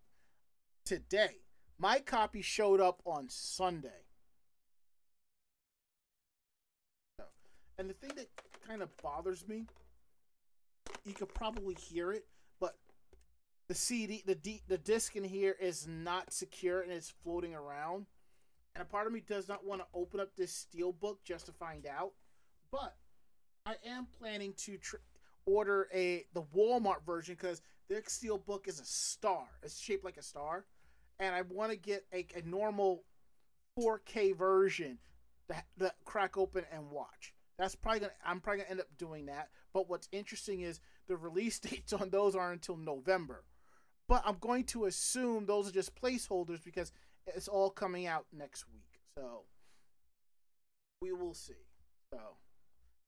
today. 0.87 1.42
My 1.78 1.98
copy 1.98 2.40
showed 2.40 2.81
up 2.81 3.02
on 3.04 3.26
Sunday. 3.28 4.07
And 7.78 7.88
the 7.88 7.94
thing 7.94 8.12
that 8.16 8.28
kind 8.66 8.83
of 8.83 8.88
bothers 8.96 9.46
me, 9.46 9.66
you 11.04 11.12
could 11.12 11.33
probably 11.35 11.74
hear 11.74 12.11
it, 12.11 12.24
but 12.59 12.74
the 13.68 13.74
CD, 13.74 14.24
the 14.26 14.35
D, 14.35 14.62
the 14.66 14.78
disc 14.78 15.14
in 15.14 15.22
here 15.22 15.54
is 15.61 15.87
not 15.87 16.33
secure 16.33 16.81
and 16.81 16.90
it's 16.90 17.12
floating 17.22 17.54
around. 17.54 18.07
And 18.74 18.83
a 18.83 18.87
part 18.87 19.07
of 19.07 19.12
me 19.12 19.20
does 19.20 19.46
not 19.46 19.64
want 19.64 19.83
to 19.83 19.87
open 19.92 20.20
up 20.20 20.35
this 20.37 20.52
steel 20.52 20.92
book 20.92 21.20
just 21.22 21.46
to 21.46 21.52
find 21.52 21.87
out, 21.87 22.12
but 22.72 22.96
I 23.66 23.74
am 23.87 24.07
planning 24.18 24.54
to 24.64 24.78
order 25.48 25.88
a 25.94 26.24
the 26.34 26.42
Walmart 26.42 27.04
version 27.06 27.34
because 27.34 27.62
their 27.88 28.02
steel 28.06 28.38
book 28.38 28.68
is 28.68 28.80
a 28.80 28.84
star. 28.84 29.46
It's 29.62 29.80
shaped 29.80 30.04
like 30.04 30.18
a 30.18 30.22
star, 30.22 30.64
and 31.18 31.34
I 31.34 31.42
want 31.42 31.70
to 31.72 31.76
get 31.76 32.04
a, 32.12 32.26
a 32.37 32.42
normal 32.46 33.04
4K 33.78 34.37
version 34.37 34.98
that 35.48 35.66
that 35.78 35.94
crack 36.04 36.37
open 36.37 36.64
and 36.72 36.90
watch. 36.90 37.34
That's 37.58 37.74
probably 37.74 38.00
gonna. 38.00 38.12
I'm 38.24 38.40
probably 38.40 38.58
gonna 38.58 38.70
end 38.70 38.80
up 38.80 38.87
doing 38.98 39.26
that. 39.26 39.48
But 39.72 39.88
what's 39.88 40.08
interesting 40.12 40.61
is 40.61 40.80
the 41.08 41.16
release 41.16 41.58
dates 41.61 41.92
on 41.92 42.11
those 42.11 42.37
aren't 42.37 42.54
until 42.54 42.76
November. 42.76 43.44
But 44.06 44.22
I'm 44.24 44.38
going 44.40 44.64
to 44.64 44.87
assume 44.87 45.44
those 45.44 45.68
are 45.68 45.72
just 45.72 45.94
placeholders 45.94 46.64
because 46.64 46.92
it's 47.26 47.48
all 47.48 47.68
coming 47.68 48.06
out 48.06 48.24
next 48.32 48.64
week. 48.72 49.00
So 49.18 49.42
we 51.02 51.12
will 51.12 51.34
see. 51.34 51.66
So 52.12 52.18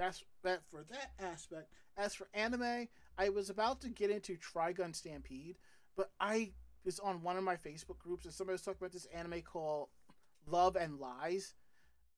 that's 0.00 0.24
that 0.44 0.62
for 0.70 0.82
that 0.90 1.12
aspect. 1.20 1.70
As 1.98 2.14
for 2.14 2.26
anime, 2.32 2.88
I 3.18 3.28
was 3.28 3.50
about 3.50 3.82
to 3.82 3.90
get 3.90 4.10
into 4.10 4.36
Trigun 4.36 4.96
Stampede, 4.96 5.58
but 5.94 6.10
I 6.18 6.52
was 6.86 6.98
on 6.98 7.22
one 7.22 7.36
of 7.36 7.44
my 7.44 7.56
Facebook 7.56 7.98
groups 7.98 8.24
and 8.24 8.32
somebody 8.32 8.54
was 8.54 8.62
talking 8.62 8.78
about 8.80 8.92
this 8.92 9.06
anime 9.14 9.42
called 9.42 9.88
Love 10.46 10.74
and 10.76 10.98
Lies, 10.98 11.52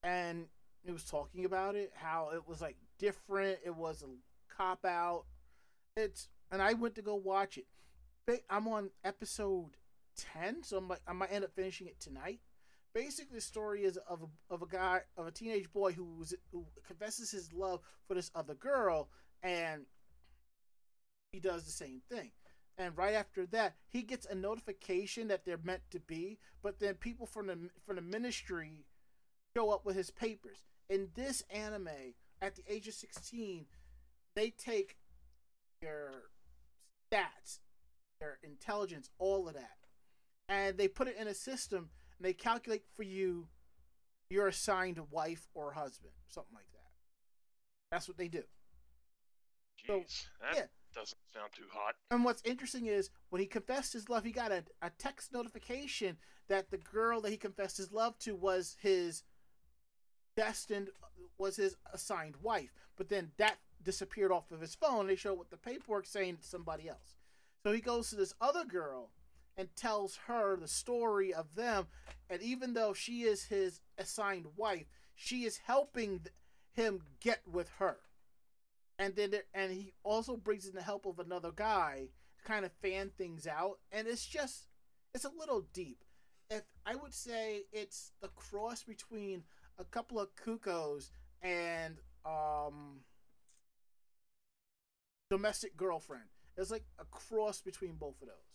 and 0.05 0.47
it 0.85 0.93
was 0.93 1.03
talking 1.03 1.45
about 1.45 1.75
it 1.75 1.91
how 1.95 2.31
it 2.33 2.47
was 2.49 2.61
like 2.61 2.77
different. 3.01 3.59
It 3.65 3.75
was 3.75 4.03
a 4.03 4.57
cop 4.57 4.85
out. 4.85 5.25
It's 5.97 6.29
and 6.53 6.63
I 6.63 6.75
went 6.75 6.95
to 6.95 7.03
go 7.03 7.17
watch 7.17 7.59
it. 7.59 8.45
I'm 8.49 8.69
on 8.69 8.91
episode 9.05 9.71
ten, 10.17 10.63
so 10.63 10.77
I'm 10.77 10.87
like 10.89 11.01
I 11.09 11.13
might 11.13 11.33
end 11.33 11.43
up 11.43 11.51
finishing 11.57 11.89
it 11.89 11.99
tonight. 11.99 12.39
Basically, 12.95 13.37
the 13.37 13.41
story 13.41 13.85
is 13.85 13.99
of 14.09 14.23
a, 14.23 14.55
of 14.55 14.63
a 14.63 14.67
guy 14.67 15.01
of 15.17 15.27
a 15.27 15.31
teenage 15.31 15.73
boy 15.73 15.93
who 15.93 16.05
was 16.19 16.35
who 16.51 16.67
confesses 16.87 17.31
his 17.31 17.53
love 17.53 17.81
for 18.07 18.15
this 18.15 18.31
other 18.35 18.55
girl, 18.55 19.09
and 19.43 19.87
he 21.33 21.41
does 21.41 21.65
the 21.65 21.71
same 21.71 22.03
thing. 22.11 22.31
And 22.77 22.97
right 22.97 23.15
after 23.15 23.47
that, 23.47 23.75
he 23.89 24.03
gets 24.03 24.27
a 24.27 24.35
notification 24.35 25.29
that 25.29 25.45
they're 25.45 25.61
meant 25.63 25.83
to 25.91 26.01
be, 26.01 26.39
but 26.63 26.79
then 26.79 26.95
people 26.95 27.27
from 27.27 27.47
the 27.47 27.59
from 27.85 27.97
the 27.97 28.03
ministry 28.03 28.85
show 29.57 29.71
up 29.71 29.87
with 29.87 29.97
his 29.97 30.11
papers. 30.11 30.63
In 30.91 31.09
this 31.15 31.43
anime, 31.51 32.15
at 32.43 32.57
the 32.57 32.63
age 32.69 32.89
of 32.89 32.95
16, 32.95 33.65
they 34.35 34.51
take 34.51 34.97
your 35.83 36.25
stats, 37.11 37.61
their 38.21 38.39
intelligence, 38.43 39.09
all 39.19 39.49
of 39.49 39.55
that, 39.55 39.79
and 40.49 40.77
they 40.77 40.89
put 40.89 41.09
it 41.09 41.17
in 41.19 41.29
a 41.29 41.35
system 41.35 41.89
and 42.23 42.29
they 42.29 42.35
calculate 42.35 42.85
for 42.95 43.03
you 43.03 43.49
your 44.31 44.47
assigned 44.47 45.01
wife 45.11 45.49
or 45.55 45.73
husband, 45.73 46.13
something 46.29 46.55
like 46.55 46.71
that. 46.73 46.91
That's 47.91 48.07
what 48.07 48.17
they 48.17 48.29
do. 48.29 48.45
Jeez, 49.77 50.09
so, 50.09 50.27
that 50.41 50.57
yeah. 50.57 50.63
doesn't 50.95 51.19
sound 51.35 51.51
too 51.53 51.65
hot. 51.73 51.97
And 52.13 52.25
what's 52.25 52.43
interesting 52.45 52.87
is 52.87 53.11
when 53.31 53.41
he 53.41 53.47
confessed 53.47 53.93
his 53.93 54.09
love, 54.09 54.23
he 54.23 54.31
got 54.31 54.53
a, 54.53 54.63
a 54.83 54.91
text 54.99 55.33
notification 55.33 56.17
that 56.49 56.71
the 56.71 56.79
girl 56.79 57.21
that 57.23 57.31
he 57.31 57.37
confessed 57.37 57.77
his 57.77 57.91
love 57.91 58.17
to 58.21 58.37
was 58.37 58.77
his 58.81 59.25
destined, 60.37 60.91
was 61.39 61.57
his 61.57 61.75
assigned 61.93 62.37
wife. 62.41 62.71
But 62.97 63.09
then 63.09 63.33
that 63.39 63.57
disappeared 63.83 64.31
off 64.31 64.53
of 64.53 64.61
his 64.61 64.77
phone. 64.77 65.09
They 65.09 65.17
show 65.17 65.35
what 65.35 65.51
the 65.51 65.57
paperwork 65.57 66.07
saying 66.07 66.37
to 66.37 66.47
somebody 66.47 66.89
else. 66.89 67.17
So 67.65 67.73
he 67.73 67.81
goes 67.81 68.11
to 68.11 68.17
this 68.17 68.35
other 68.41 68.65
girl 68.65 69.11
and 69.57 69.75
tells 69.77 70.17
her 70.27 70.57
the 70.57 70.69
story 70.69 71.33
of 71.33 71.55
them. 71.55 71.87
And 72.31 72.43
even 72.43 72.75
though 72.75 72.93
she 72.93 73.23
is 73.23 73.45
his 73.45 73.81
assigned 73.99 74.47
wife, 74.57 74.87
she 75.15 75.45
is 75.45 75.59
helping 75.59 76.21
him 76.73 77.03
get 77.21 77.41
with 77.51 77.69
her. 77.79 77.99
And 78.99 79.15
then 79.17 79.31
there, 79.31 79.43
and 79.55 79.73
he 79.73 79.93
also 80.05 80.37
brings 80.37 80.67
in 80.67 80.75
the 80.75 80.83
help 80.83 81.07
of 81.07 81.19
another 81.19 81.51
guy 81.51 82.09
to 82.39 82.45
kind 82.45 82.65
of 82.65 82.73
fan 82.83 83.11
things 83.17 83.47
out. 83.47 83.79
And 83.91 84.07
it's 84.07 84.27
just 84.27 84.69
it's 85.15 85.25
a 85.25 85.33
little 85.39 85.67
deep. 85.73 86.05
If 86.51 86.63
I 86.87 86.95
would 86.95 87.15
say 87.15 87.63
it's 87.73 88.13
the 88.21 88.29
cross 88.29 88.83
between 88.83 89.45
a 89.79 89.85
couple 89.85 90.21
of 90.21 90.35
cuckoos 90.37 91.11
and 91.43 91.97
um 92.25 93.01
domestic 95.31 95.77
girlfriend. 95.77 96.25
It's 96.57 96.71
like 96.71 96.85
a 96.99 97.05
cross 97.07 97.63
between 97.63 97.95
both 97.95 98.21
of 98.21 98.29
those. 98.29 98.52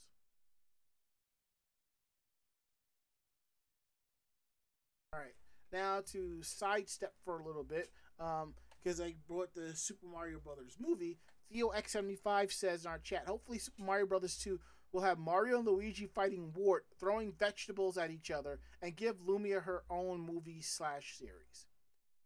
All 5.13 5.19
right, 5.19 5.35
now 5.71 6.01
to 6.11 6.41
sidestep 6.43 7.13
for 7.23 7.39
a 7.39 7.43
little 7.43 7.63
bit, 7.63 7.89
because 8.17 8.99
um, 8.99 9.05
I 9.05 9.15
brought 9.27 9.53
the 9.53 9.75
Super 9.75 10.07
Mario 10.07 10.39
Brothers 10.39 10.77
movie. 10.79 11.17
Theo 11.51 11.69
X75 11.69 12.51
says 12.51 12.83
in 12.83 12.91
our 12.91 12.99
chat, 12.99 13.23
hopefully 13.25 13.57
Super 13.57 13.83
Mario 13.83 14.05
Brothers 14.05 14.37
2 14.37 14.59
will 14.91 15.01
have 15.01 15.17
Mario 15.17 15.59
and 15.59 15.67
Luigi 15.67 16.07
fighting 16.07 16.51
Wart, 16.55 16.85
throwing 16.99 17.31
vegetables 17.31 17.97
at 17.97 18.11
each 18.11 18.31
other, 18.31 18.59
and 18.81 18.95
give 18.95 19.21
Lumia 19.21 19.63
her 19.63 19.83
own 19.89 20.19
movie 20.19 20.61
slash 20.61 21.17
series. 21.17 21.67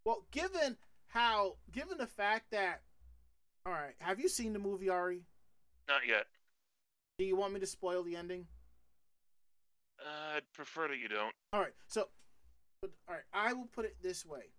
Well, 0.03 0.25
given 0.31 0.77
how, 1.07 1.57
given 1.71 1.99
the 1.99 2.07
fact 2.07 2.51
that 2.51 2.81
all 3.65 3.73
right. 3.73 3.93
Have 3.99 4.19
you 4.19 4.27
seen 4.27 4.53
the 4.53 4.59
movie 4.59 4.89
Ari? 4.89 5.21
Not 5.87 6.01
yet. 6.07 6.25
Do 7.17 7.25
you 7.25 7.35
want 7.35 7.53
me 7.53 7.59
to 7.59 7.67
spoil 7.67 8.03
the 8.03 8.15
ending? 8.15 8.47
Uh, 9.99 10.37
I'd 10.37 10.51
prefer 10.53 10.87
that 10.87 10.97
you 10.97 11.07
don't. 11.07 11.33
All 11.53 11.59
right. 11.59 11.73
So, 11.87 12.07
all 12.83 13.15
right. 13.15 13.23
I 13.33 13.53
will 13.53 13.67
put 13.67 13.85
it 13.85 13.97
this 14.01 14.25
way: 14.25 14.53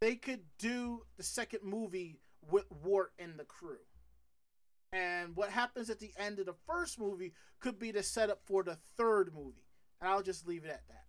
they 0.00 0.14
could 0.14 0.40
do 0.58 1.02
the 1.16 1.22
second 1.22 1.62
movie 1.62 2.20
with 2.50 2.64
Wart 2.82 3.12
and 3.18 3.38
the 3.38 3.44
crew, 3.44 3.78
and 4.92 5.36
what 5.36 5.50
happens 5.50 5.90
at 5.90 5.98
the 5.98 6.12
end 6.16 6.38
of 6.38 6.46
the 6.46 6.54
first 6.66 6.98
movie 6.98 7.32
could 7.60 7.78
be 7.78 7.90
the 7.90 8.02
setup 8.02 8.40
for 8.44 8.62
the 8.62 8.78
third 8.96 9.32
movie. 9.34 9.66
And 10.00 10.10
I'll 10.10 10.22
just 10.22 10.48
leave 10.48 10.64
it 10.64 10.70
at 10.70 10.88
that. 10.88 11.04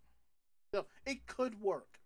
So 0.74 0.86
it 1.06 1.26
could 1.26 1.62
work. 1.62 2.00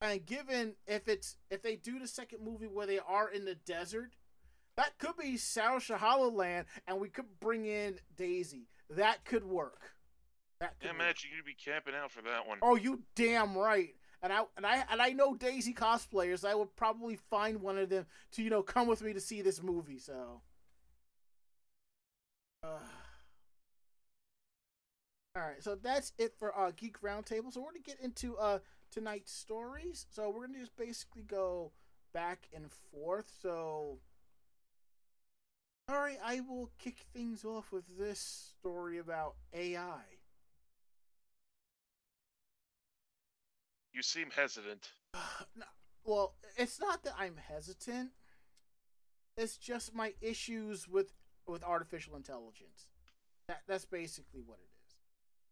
And 0.00 0.24
given 0.24 0.74
if 0.86 1.08
it's 1.08 1.36
if 1.50 1.62
they 1.62 1.76
do 1.76 1.98
the 1.98 2.08
second 2.08 2.44
movie 2.44 2.66
where 2.66 2.86
they 2.86 2.98
are 2.98 3.30
in 3.30 3.44
the 3.44 3.54
desert, 3.54 4.16
that 4.76 4.98
could 4.98 5.16
be 5.16 5.34
Sarasaland, 5.34 6.64
and 6.86 7.00
we 7.00 7.08
could 7.08 7.40
bring 7.40 7.66
in 7.66 7.98
Daisy. 8.16 8.68
That 8.90 9.24
could 9.24 9.44
work. 9.44 9.94
That 10.60 10.78
could 10.80 10.86
yeah, 10.86 10.94
imagine 10.94 11.30
you'd 11.34 11.44
be 11.44 11.54
camping 11.54 11.94
out 11.94 12.10
for 12.10 12.22
that 12.22 12.46
one. 12.46 12.58
Oh, 12.62 12.76
you 12.76 13.02
damn 13.14 13.56
right. 13.56 13.94
And 14.22 14.32
I 14.32 14.42
and 14.56 14.64
I 14.64 14.84
and 14.90 15.02
I 15.02 15.10
know 15.10 15.34
Daisy 15.34 15.74
cosplayers. 15.74 16.44
I 16.44 16.54
would 16.54 16.74
probably 16.76 17.16
find 17.16 17.60
one 17.60 17.76
of 17.76 17.90
them 17.90 18.06
to 18.32 18.42
you 18.42 18.50
know 18.50 18.62
come 18.62 18.86
with 18.86 19.02
me 19.02 19.12
to 19.12 19.20
see 19.20 19.42
this 19.42 19.62
movie. 19.62 19.98
So. 19.98 20.40
Uh. 22.62 22.78
All 25.36 25.42
right, 25.42 25.60
so 25.60 25.74
that's 25.74 26.12
it 26.16 26.32
for 26.38 26.56
uh, 26.56 26.70
Geek 26.76 27.00
Roundtable. 27.00 27.52
So 27.52 27.60
we're 27.60 27.72
gonna 27.72 27.80
get 27.84 27.98
into 28.00 28.36
uh, 28.36 28.60
tonight's 28.92 29.32
stories. 29.32 30.06
So 30.10 30.30
we're 30.30 30.46
gonna 30.46 30.60
just 30.60 30.76
basically 30.76 31.24
go 31.24 31.72
back 32.12 32.46
and 32.54 32.70
forth. 32.92 33.32
So, 33.42 33.98
all 35.88 35.96
right, 35.96 36.18
I 36.24 36.38
will 36.38 36.70
kick 36.78 37.04
things 37.12 37.44
off 37.44 37.72
with 37.72 37.98
this 37.98 38.54
story 38.60 38.98
about 38.98 39.34
AI. 39.52 40.04
You 43.94 44.02
seem 44.02 44.30
hesitant. 44.34 44.90
no, 45.56 45.64
well, 46.04 46.34
it's 46.56 46.80
not 46.80 47.04
that 47.04 47.14
I'm 47.18 47.36
hesitant. 47.36 48.10
It's 49.36 49.56
just 49.56 49.94
my 49.94 50.14
issues 50.20 50.88
with 50.88 51.12
with 51.46 51.62
artificial 51.62 52.16
intelligence. 52.16 52.86
That 53.48 53.62
that's 53.68 53.84
basically 53.84 54.42
what 54.44 54.58
it 54.58 54.68
is. 54.88 54.96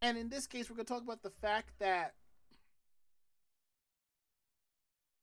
And 0.02 0.18
in 0.18 0.28
this 0.28 0.48
case, 0.48 0.68
we're 0.68 0.76
going 0.76 0.86
to 0.86 0.92
talk 0.92 1.04
about 1.04 1.22
the 1.22 1.30
fact 1.30 1.78
that 1.78 2.14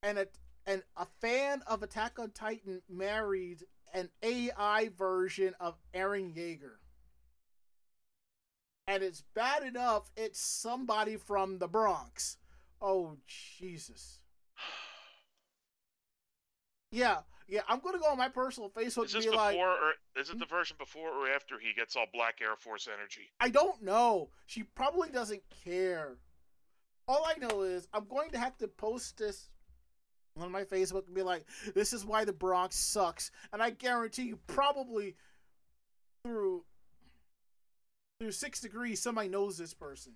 and 0.01 0.17
a 0.17 0.27
and 0.65 0.84
a 0.95 1.05
fan 1.19 1.62
of 1.67 1.84
Attack 1.84 2.19
on 2.19 2.32
Titan 2.32 2.82
married 2.89 3.65
an 3.93 4.10
AI 4.23 4.89
version 4.97 5.55
of 5.60 5.77
Eren 5.93 6.34
Yeager. 6.34 6.77
And 8.88 9.03
it's 9.03 9.23
bad 9.36 9.63
enough 9.63 10.10
it's 10.15 10.39
somebody 10.39 11.17
from 11.17 11.60
the 11.60 11.67
Bronx. 11.67 12.38
Oh 12.81 13.17
Jesus. 13.27 14.19
Yeah, 16.91 17.19
yeah, 17.47 17.61
I'm 17.67 17.79
gonna 17.79 17.99
go 17.99 18.05
on 18.05 18.17
my 18.17 18.29
personal 18.29 18.69
Facebook 18.69 19.05
is 19.05 19.13
this 19.13 19.25
before 19.25 19.37
like, 19.37 19.57
or 19.57 19.93
is 20.15 20.29
it 20.29 20.33
hmm? 20.33 20.39
the 20.39 20.45
version 20.45 20.75
before 20.79 21.09
or 21.09 21.29
after 21.29 21.59
he 21.59 21.73
gets 21.73 21.95
all 21.95 22.05
Black 22.13 22.39
Air 22.41 22.55
Force 22.55 22.87
energy? 22.87 23.29
I 23.39 23.49
don't 23.49 23.81
know. 23.83 24.29
She 24.47 24.63
probably 24.63 25.09
doesn't 25.09 25.43
care. 25.63 26.17
All 27.07 27.25
I 27.25 27.37
know 27.39 27.61
is 27.61 27.87
I'm 27.93 28.05
going 28.05 28.31
to 28.31 28.39
have 28.39 28.57
to 28.59 28.67
post 28.67 29.17
this 29.17 29.49
on 30.39 30.51
my 30.51 30.63
Facebook 30.63 31.05
and 31.07 31.15
be 31.15 31.23
like, 31.23 31.45
"This 31.73 31.93
is 31.93 32.05
why 32.05 32.23
the 32.23 32.33
Bronx 32.33 32.75
sucks," 32.75 33.31
and 33.51 33.61
I 33.61 33.71
guarantee 33.71 34.23
you, 34.23 34.39
probably 34.47 35.15
through 36.23 36.63
through 38.19 38.31
six 38.31 38.59
degrees, 38.59 39.01
somebody 39.01 39.29
knows 39.29 39.57
this 39.57 39.73
person. 39.73 40.13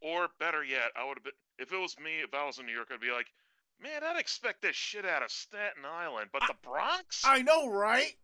Or 0.00 0.28
better 0.38 0.62
yet, 0.62 0.90
I 0.96 1.06
would 1.06 1.18
have 1.18 1.24
been 1.24 1.32
if 1.58 1.72
it 1.72 1.78
was 1.78 1.96
me. 1.98 2.20
If 2.22 2.34
I 2.34 2.44
was 2.46 2.58
in 2.58 2.66
New 2.66 2.72
York, 2.72 2.88
I'd 2.92 3.00
be 3.00 3.10
like, 3.10 3.32
"Man, 3.80 4.04
I'd 4.04 4.18
expect 4.18 4.62
this 4.62 4.76
shit 4.76 5.06
out 5.06 5.22
of 5.22 5.30
Staten 5.30 5.84
Island, 5.84 6.30
but 6.32 6.42
I, 6.42 6.46
the 6.48 6.54
Bronx." 6.62 7.22
I 7.24 7.42
know, 7.42 7.68
right? 7.68 8.14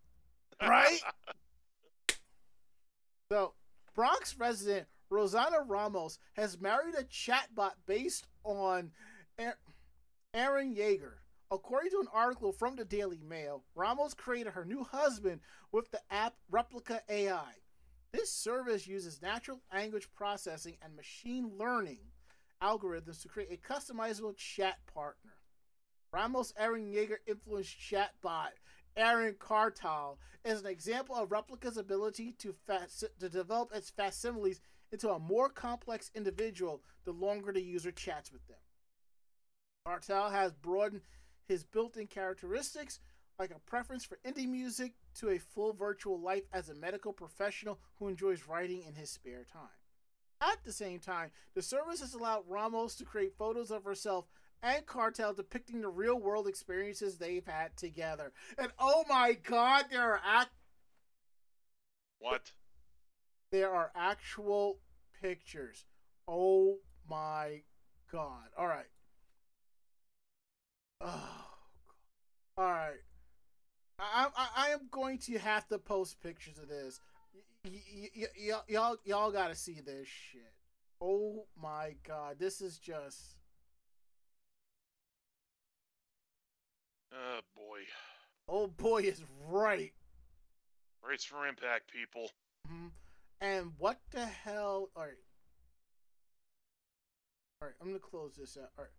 Right. 0.60 1.00
so, 3.32 3.54
Bronx 3.94 4.38
resident 4.38 4.86
Rosanna 5.10 5.60
Ramos 5.66 6.18
has 6.34 6.60
married 6.60 6.94
a 6.94 7.04
chatbot 7.04 7.72
based 7.86 8.26
on. 8.44 8.92
Eren 10.34 10.74
Yeager. 10.74 11.14
According 11.50 11.90
to 11.90 12.00
an 12.00 12.08
article 12.14 12.52
from 12.52 12.76
the 12.76 12.84
Daily 12.86 13.20
Mail, 13.28 13.64
Ramos 13.74 14.14
created 14.14 14.54
her 14.54 14.64
new 14.64 14.84
husband 14.84 15.40
with 15.70 15.90
the 15.90 16.00
app 16.10 16.34
Replika 16.50 17.00
AI. 17.10 17.52
This 18.12 18.30
service 18.30 18.86
uses 18.86 19.22
natural 19.22 19.60
language 19.72 20.08
processing 20.14 20.76
and 20.82 20.94
machine 20.94 21.52
learning 21.58 21.98
algorithms 22.62 23.22
to 23.22 23.28
create 23.28 23.50
a 23.50 23.72
customizable 23.72 24.36
chat 24.36 24.78
partner. 24.92 25.32
Ramos 26.12 26.52
Eren 26.60 26.92
Yeager 26.92 27.16
influenced 27.26 27.74
chatbot 27.78 28.50
Eren 28.96 29.36
Kartal 29.38 30.18
is 30.44 30.60
an 30.60 30.66
example 30.66 31.16
of 31.16 31.30
Replika's 31.30 31.78
ability 31.78 32.32
to, 32.38 32.52
fac- 32.52 32.90
to 33.18 33.28
develop 33.28 33.70
its 33.74 33.90
facsimiles 33.90 34.60
into 34.90 35.08
a 35.10 35.18
more 35.18 35.48
complex 35.48 36.10
individual 36.14 36.82
the 37.04 37.12
longer 37.12 37.52
the 37.52 37.62
user 37.62 37.90
chats 37.90 38.30
with 38.30 38.46
them. 38.48 38.58
Kartal 39.86 40.30
has 40.30 40.52
broadened 40.52 41.02
his 41.48 41.64
built 41.64 41.96
in 41.96 42.06
characteristics, 42.06 43.00
like 43.42 43.50
a 43.50 43.58
preference 43.68 44.04
for 44.04 44.20
indie 44.24 44.48
music, 44.48 44.92
to 45.16 45.30
a 45.30 45.38
full 45.38 45.72
virtual 45.72 46.20
life 46.20 46.44
as 46.52 46.68
a 46.68 46.74
medical 46.74 47.12
professional 47.12 47.80
who 47.98 48.06
enjoys 48.06 48.46
writing 48.46 48.84
in 48.86 48.94
his 48.94 49.10
spare 49.10 49.44
time. 49.52 49.80
At 50.40 50.62
the 50.64 50.70
same 50.72 51.00
time, 51.00 51.32
the 51.52 51.60
service 51.60 52.00
has 52.00 52.14
allowed 52.14 52.44
Ramos 52.46 52.94
to 52.96 53.04
create 53.04 53.36
photos 53.36 53.72
of 53.72 53.82
herself 53.82 54.26
and 54.62 54.86
Kartal 54.86 55.34
depicting 55.34 55.80
the 55.80 55.88
real 55.88 56.20
world 56.20 56.46
experiences 56.46 57.18
they've 57.18 57.44
had 57.44 57.76
together. 57.76 58.32
And 58.56 58.70
oh 58.78 59.02
my 59.08 59.32
god, 59.32 59.86
there 59.90 60.02
are 60.02 60.20
act 60.24 60.50
What? 62.20 62.52
there 63.50 63.72
are 63.72 63.90
actual 63.96 64.78
pictures. 65.20 65.84
Oh 66.28 66.76
my 67.10 67.62
god. 68.12 68.50
All 68.56 68.68
right. 68.68 68.86
Oh. 71.00 71.48
All 72.56 72.64
right. 72.70 73.00
I, 74.02 74.26
I 74.36 74.48
I 74.56 74.68
am 74.70 74.88
going 74.90 75.18
to 75.20 75.38
have 75.38 75.66
to 75.68 75.78
post 75.78 76.20
pictures 76.20 76.58
of 76.58 76.68
this. 76.68 77.00
Y- 77.64 77.80
y- 78.16 78.26
y- 78.36 78.60
y'all 78.68 78.96
y'all 79.04 79.30
got 79.30 79.48
to 79.48 79.54
see 79.54 79.80
this 79.80 80.08
shit. 80.08 80.52
Oh 81.00 81.46
my 81.60 81.94
god. 82.06 82.36
This 82.38 82.60
is 82.60 82.78
just 82.78 83.36
Oh 87.12 87.40
boy. 87.54 87.80
Oh 88.48 88.66
boy 88.66 89.02
is 89.02 89.22
right. 89.48 89.92
Rates 91.08 91.24
for 91.24 91.46
impact, 91.46 91.90
people. 91.92 92.30
hmm 92.66 92.88
And 93.40 93.72
what 93.78 93.98
the 94.10 94.24
hell? 94.24 94.90
All 94.96 95.02
right. 95.02 95.12
All 97.60 97.68
right, 97.68 97.74
I'm 97.80 97.88
gonna 97.88 97.98
close 98.00 98.34
this 98.36 98.56
out. 98.60 98.70
All 98.76 98.84
right, 98.84 98.90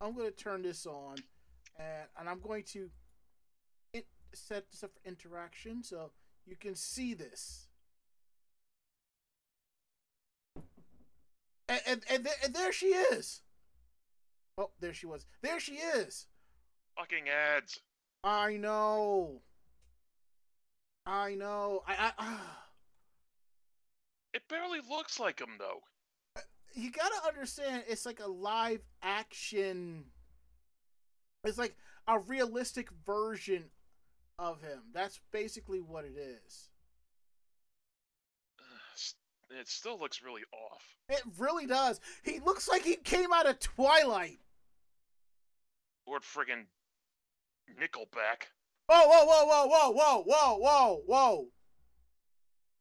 I'm 0.00 0.16
gonna 0.16 0.30
turn 0.30 0.62
this 0.62 0.86
on, 0.86 1.16
and 1.76 2.06
and 2.18 2.28
I'm 2.28 2.38
going 2.40 2.62
to 2.72 2.88
set 4.36 4.70
this 4.70 4.82
up 4.82 4.92
for 4.94 5.08
interaction 5.08 5.82
so 5.82 6.10
you 6.46 6.56
can 6.56 6.74
see 6.74 7.14
this. 7.14 7.66
And 11.68 11.80
and 11.86 12.02
and, 12.10 12.24
th- 12.24 12.36
and 12.44 12.54
there 12.54 12.72
she 12.72 12.86
is. 12.86 13.42
Oh, 14.58 14.70
there 14.80 14.94
she 14.94 15.06
was. 15.06 15.26
There 15.42 15.60
she 15.60 15.74
is. 15.74 16.26
Fucking 16.96 17.24
ads. 17.28 17.80
I 18.24 18.56
know. 18.56 19.42
I 21.04 21.34
know. 21.34 21.82
I 21.86 21.94
I. 21.94 22.12
ah. 22.18 22.62
It 24.32 24.48
barely 24.48 24.80
looks 24.88 25.18
like 25.18 25.40
him 25.40 25.56
though. 25.58 25.80
you 26.74 26.90
gotta 26.90 27.26
understand 27.26 27.84
it's 27.88 28.04
like 28.04 28.20
a 28.20 28.26
live 28.28 28.82
action 29.02 30.04
it's 31.44 31.56
like 31.58 31.76
a 32.06 32.18
realistic 32.18 32.90
version 33.06 33.64
of 34.38 34.60
him 34.60 34.80
that's 34.92 35.20
basically 35.32 35.80
what 35.80 36.04
it 36.04 36.16
is 36.16 36.68
It 39.50 39.68
still 39.68 39.98
looks 39.98 40.22
really 40.22 40.42
off. 40.52 40.82
it 41.08 41.22
really 41.38 41.66
does 41.66 42.00
he 42.22 42.40
looks 42.40 42.68
like 42.68 42.82
he 42.82 42.96
came 42.96 43.32
out 43.32 43.48
of 43.48 43.58
twilight 43.60 44.40
Lord 46.06 46.22
friggin' 46.22 46.66
Nickelback. 47.80 48.48
whoa 48.88 49.06
whoa 49.08 49.24
whoa 49.26 49.46
whoa 49.46 49.66
whoa 49.66 49.92
whoa 49.92 50.22
whoa 50.22 50.56
whoa 50.58 51.02
whoa 51.06 51.46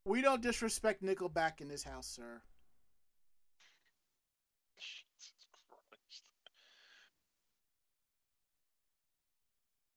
we 0.05 0.21
don't 0.21 0.41
disrespect 0.41 1.01
nickelback 1.03 1.61
in 1.61 1.67
this 1.69 1.83
house 1.83 2.07
sir 2.07 2.41
Jesus 4.77 5.47
Christ. 5.69 6.23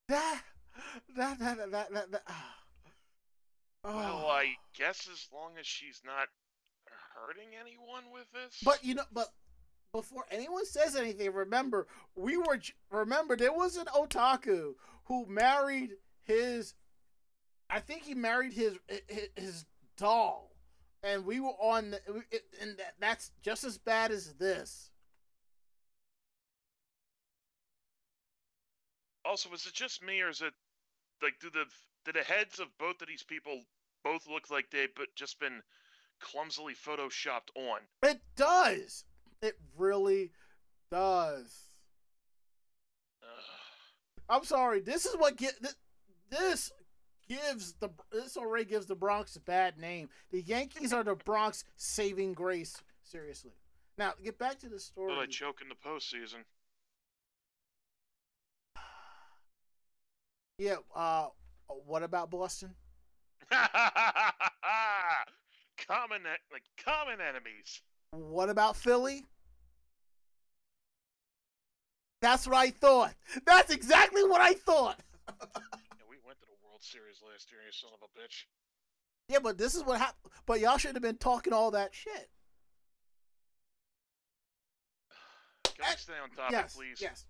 that 0.07 0.41
that 1.15 1.39
that 1.39 1.57
that 1.57 1.71
that, 1.71 1.93
that, 1.93 2.11
that 2.11 2.23
ah. 2.27 2.55
Well, 3.83 4.23
Oh. 4.25 4.27
I 4.27 4.55
guess 4.77 5.07
as 5.11 5.27
long 5.33 5.51
as 5.57 5.65
she's 5.65 6.01
not 6.05 6.27
hurting 7.15 7.49
anyone 7.59 8.11
with 8.11 8.25
this. 8.33 8.59
But 8.63 8.83
you 8.83 8.95
know, 8.95 9.03
but 9.11 9.29
before 9.93 10.25
anyone 10.29 10.65
says 10.65 10.95
anything, 10.95 11.31
remember 11.31 11.87
we 12.15 12.37
were 12.37 12.59
remember 12.91 13.35
there 13.35 13.53
was 13.53 13.77
an 13.77 13.85
otaku 13.87 14.73
who 15.05 15.25
married 15.27 15.91
his. 16.23 16.73
I 17.69 17.79
think 17.79 18.03
he 18.03 18.15
married 18.15 18.53
his 18.53 18.77
his, 19.07 19.29
his 19.35 19.65
doll, 19.97 20.51
and 21.03 21.25
we 21.25 21.39
were 21.39 21.55
on, 21.59 21.91
the, 21.91 21.99
and 22.61 22.77
that's 22.99 23.31
just 23.41 23.63
as 23.63 23.77
bad 23.77 24.11
as 24.11 24.33
this. 24.33 24.91
Also, 29.25 29.51
is 29.53 29.65
it 29.65 29.73
just 29.73 30.01
me, 30.03 30.21
or 30.21 30.29
is 30.29 30.41
it 30.41 30.53
like 31.21 31.39
do 31.39 31.49
the 31.49 31.65
do 32.05 32.11
the 32.11 32.23
heads 32.23 32.59
of 32.59 32.67
both 32.77 33.01
of 33.01 33.07
these 33.07 33.23
people 33.23 33.61
both 34.03 34.27
look 34.27 34.49
like 34.49 34.69
they've 34.71 34.93
but 34.95 35.07
just 35.15 35.39
been 35.39 35.61
clumsily 36.19 36.73
photoshopped 36.73 37.49
on? 37.55 37.79
It 38.03 38.21
does. 38.35 39.05
It 39.41 39.57
really 39.77 40.31
does. 40.91 41.71
Ugh. 43.23 43.29
I'm 44.29 44.43
sorry. 44.43 44.81
This 44.81 45.05
is 45.05 45.15
what 45.15 45.37
get 45.37 45.61
this, 45.61 45.75
this 46.29 46.71
gives 47.27 47.73
the 47.73 47.89
this 48.11 48.37
already 48.37 48.65
gives 48.65 48.87
the 48.87 48.95
Bronx 48.95 49.35
a 49.35 49.39
bad 49.39 49.77
name. 49.77 50.09
The 50.31 50.41
Yankees 50.41 50.93
are 50.93 51.03
the 51.03 51.15
Bronx 51.15 51.63
saving 51.77 52.33
grace. 52.33 52.81
Seriously. 53.03 53.51
Now 53.97 54.13
get 54.23 54.37
back 54.37 54.59
to 54.59 54.69
the 54.69 54.79
story. 54.79 55.13
But 55.13 55.21
I 55.21 55.25
choke 55.25 55.61
in 55.61 55.69
the 55.69 55.75
postseason. 55.75 56.43
Yeah. 60.59 60.75
Uh, 60.95 61.27
what 61.87 62.03
about 62.03 62.29
Boston? 62.29 62.75
common 65.87 66.21
like 66.51 66.63
common 66.83 67.19
enemies. 67.21 67.81
What 68.11 68.49
about 68.49 68.75
Philly? 68.75 69.25
That's 72.21 72.45
what 72.47 72.57
I 72.57 72.69
thought. 72.71 73.13
That's 73.45 73.71
exactly 73.73 74.23
what 74.23 74.41
I 74.41 74.53
thought. 74.53 74.99
Yeah, 75.31 76.05
we 76.09 76.17
went 76.25 76.39
to 76.41 76.45
the 76.47 76.57
World 76.67 76.81
Series 76.81 77.21
last 77.31 77.51
year, 77.51 77.61
you 77.65 77.71
son 77.71 77.91
of 77.93 77.99
a 78.03 78.07
bitch. 78.19 78.45
Yeah, 79.29 79.37
but 79.43 79.57
this 79.59 79.75
is 79.75 79.83
what 79.83 79.99
happened. 79.99 80.31
But 80.47 80.59
y'all 80.59 80.77
should 80.77 80.95
have 80.95 81.03
been 81.03 81.17
talking 81.17 81.53
all 81.53 81.69
that 81.71 81.93
shit. 81.93 82.29
Can 85.65 85.73
we 85.79 85.85
Eh, 85.85 85.95
stay 85.97 86.13
on 86.21 86.29
topic, 86.31 86.51
yes, 86.51 86.75
please? 86.75 86.99
yes. 86.99 87.25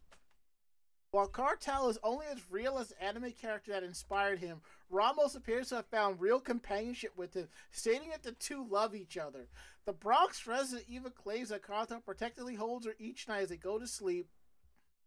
While 1.12 1.28
Kartal 1.28 1.90
is 1.90 1.98
only 2.04 2.28
as 2.28 2.52
real 2.52 2.78
as 2.78 2.90
the 2.90 3.04
anime 3.04 3.32
character 3.32 3.72
that 3.72 3.84
inspired 3.84 4.40
him, 4.40 4.62
Ramos 4.92 5.34
appears 5.36 5.70
to 5.70 5.78
have 5.78 5.88
found 5.88 6.22
real 6.22 6.40
companionship 6.40 7.14
with 7.18 7.34
him, 7.34 7.48
stating 7.72 8.10
that 8.10 8.22
the 8.22 8.34
two 8.34 8.64
love 8.70 8.94
each 8.94 9.18
other. 9.18 9.48
The 9.86 9.94
Bronx 9.94 10.46
resident 10.46 10.86
even 10.88 11.12
claims 11.12 11.50
that 11.50 11.64
Kartal 11.64 12.06
protectively 12.06 12.56
holds 12.56 12.86
her 12.86 12.94
each 13.00 13.28
night 13.28 13.42
as 13.42 13.50
they 13.50 13.58
go 13.58 13.80
to 13.80 13.88
sleep, 13.88 14.30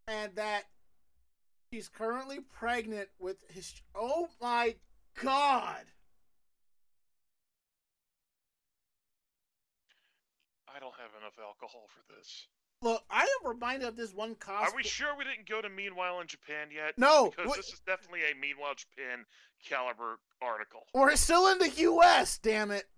and 0.08 0.34
that 0.34 0.64
she's 1.72 1.88
currently 1.88 2.40
pregnant 2.40 3.08
with 3.20 3.36
his. 3.48 3.72
Oh 3.94 4.28
my 4.40 4.74
god! 5.22 5.84
I 10.74 10.80
don't 10.80 10.94
have 10.94 11.10
enough 11.20 11.38
alcohol 11.38 11.86
for 11.94 12.12
this. 12.12 12.48
Look, 12.82 13.04
I 13.08 13.22
am 13.22 13.48
reminded 13.48 13.86
of 13.88 13.96
this 13.96 14.12
one 14.12 14.34
cosplay. 14.34 14.60
Are 14.62 14.74
we 14.76 14.82
sure 14.82 15.16
we 15.16 15.22
didn't 15.24 15.48
go 15.48 15.62
to 15.62 15.68
Meanwhile 15.68 16.20
in 16.20 16.26
Japan 16.26 16.68
yet? 16.74 16.98
No, 16.98 17.30
Because 17.30 17.46
we- 17.50 17.56
this 17.56 17.68
is 17.72 17.80
definitely 17.86 18.22
a 18.30 18.34
Meanwhile 18.34 18.74
Japan 18.74 19.24
caliber 19.64 20.18
article. 20.40 20.86
we're 20.92 21.14
still 21.16 21.46
in 21.48 21.58
the 21.58 21.68
U.S. 21.70 22.38
Damn 22.38 22.72
it! 22.72 22.88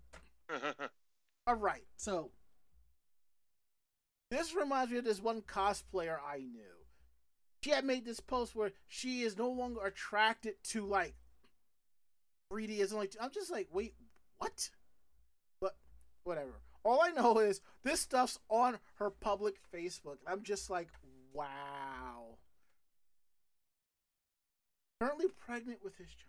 All 1.47 1.55
right, 1.55 1.83
so 1.97 2.31
this 4.31 4.55
reminds 4.55 4.91
me 4.91 4.97
of 4.97 5.05
this 5.05 5.21
one 5.21 5.41
cosplayer 5.41 6.17
I 6.27 6.39
knew. 6.39 6.63
She 7.63 7.69
had 7.69 7.85
made 7.85 8.05
this 8.05 8.19
post 8.19 8.55
where 8.55 8.71
she 8.87 9.21
is 9.21 9.37
no 9.37 9.49
longer 9.49 9.85
attracted 9.85 10.55
to 10.65 10.85
like 10.85 11.15
3D 12.51 12.79
isn't 12.79 12.97
like 12.97 13.13
I'm 13.21 13.31
just 13.31 13.51
like, 13.51 13.67
wait, 13.71 13.93
what? 14.37 14.69
But 15.61 15.75
whatever. 16.23 16.61
All 16.85 17.01
I 17.01 17.09
know 17.09 17.39
is 17.39 17.61
this 17.83 17.99
stuff's 17.99 18.37
on 18.47 18.77
her 18.99 19.09
public 19.09 19.55
Facebook. 19.73 20.17
I'm 20.27 20.43
just 20.43 20.69
like, 20.69 20.89
wow. 21.33 22.37
Currently 25.01 25.25
pregnant 25.39 25.83
with 25.83 25.97
his 25.97 26.07
child. 26.07 26.21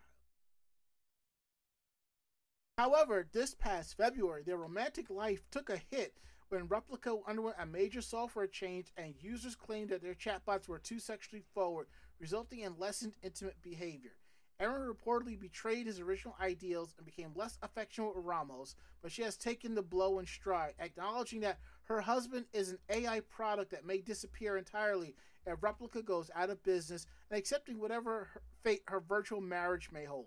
However, 2.78 3.26
this 3.30 3.54
past 3.54 3.98
February, 3.98 4.42
their 4.42 4.56
romantic 4.56 5.10
life 5.10 5.42
took 5.50 5.68
a 5.68 5.80
hit 5.90 6.14
when 6.48 6.68
Replika 6.68 7.20
underwent 7.26 7.56
a 7.58 7.66
major 7.66 8.00
software 8.00 8.46
change 8.46 8.92
and 8.96 9.14
users 9.20 9.54
claimed 9.54 9.90
that 9.90 10.02
their 10.02 10.14
chatbots 10.14 10.68
were 10.68 10.78
too 10.78 10.98
sexually 10.98 11.42
forward, 11.52 11.86
resulting 12.18 12.60
in 12.60 12.78
lessened 12.78 13.14
intimate 13.22 13.60
behavior. 13.62 14.12
Eren 14.60 14.90
reportedly 14.90 15.38
betrayed 15.38 15.86
his 15.86 16.00
original 16.00 16.34
ideals 16.40 16.94
and 16.96 17.04
became 17.04 17.32
less 17.34 17.58
affectionate 17.62 18.16
with 18.16 18.24
Ramos, 18.24 18.74
but 19.02 19.12
she 19.12 19.22
has 19.22 19.36
taken 19.36 19.74
the 19.74 19.82
blow 19.82 20.18
in 20.18 20.26
stride, 20.26 20.72
acknowledging 20.78 21.40
that 21.40 21.58
her 21.84 22.00
husband 22.00 22.46
is 22.52 22.70
an 22.70 22.78
AI 22.88 23.20
product 23.20 23.70
that 23.72 23.84
may 23.84 23.98
disappear 24.00 24.56
entirely 24.56 25.14
if 25.46 25.60
Replika 25.60 26.04
goes 26.04 26.30
out 26.34 26.50
of 26.50 26.62
business, 26.62 27.06
and 27.30 27.38
accepting 27.38 27.78
whatever 27.78 28.28
fate 28.64 28.82
her 28.86 28.98
virtual 28.98 29.40
marriage 29.40 29.90
may 29.92 30.04
hold. 30.04 30.26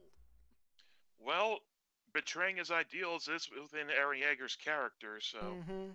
Well, 1.20 1.60
betraying 2.14 2.58
his 2.58 2.72
ideals 2.72 3.28
is 3.28 3.50
within 3.50 3.88
Eren 3.88 4.22
Yeager's 4.22 4.56
character, 4.56 5.20
so. 5.20 5.40
Mm-hmm. 5.40 5.90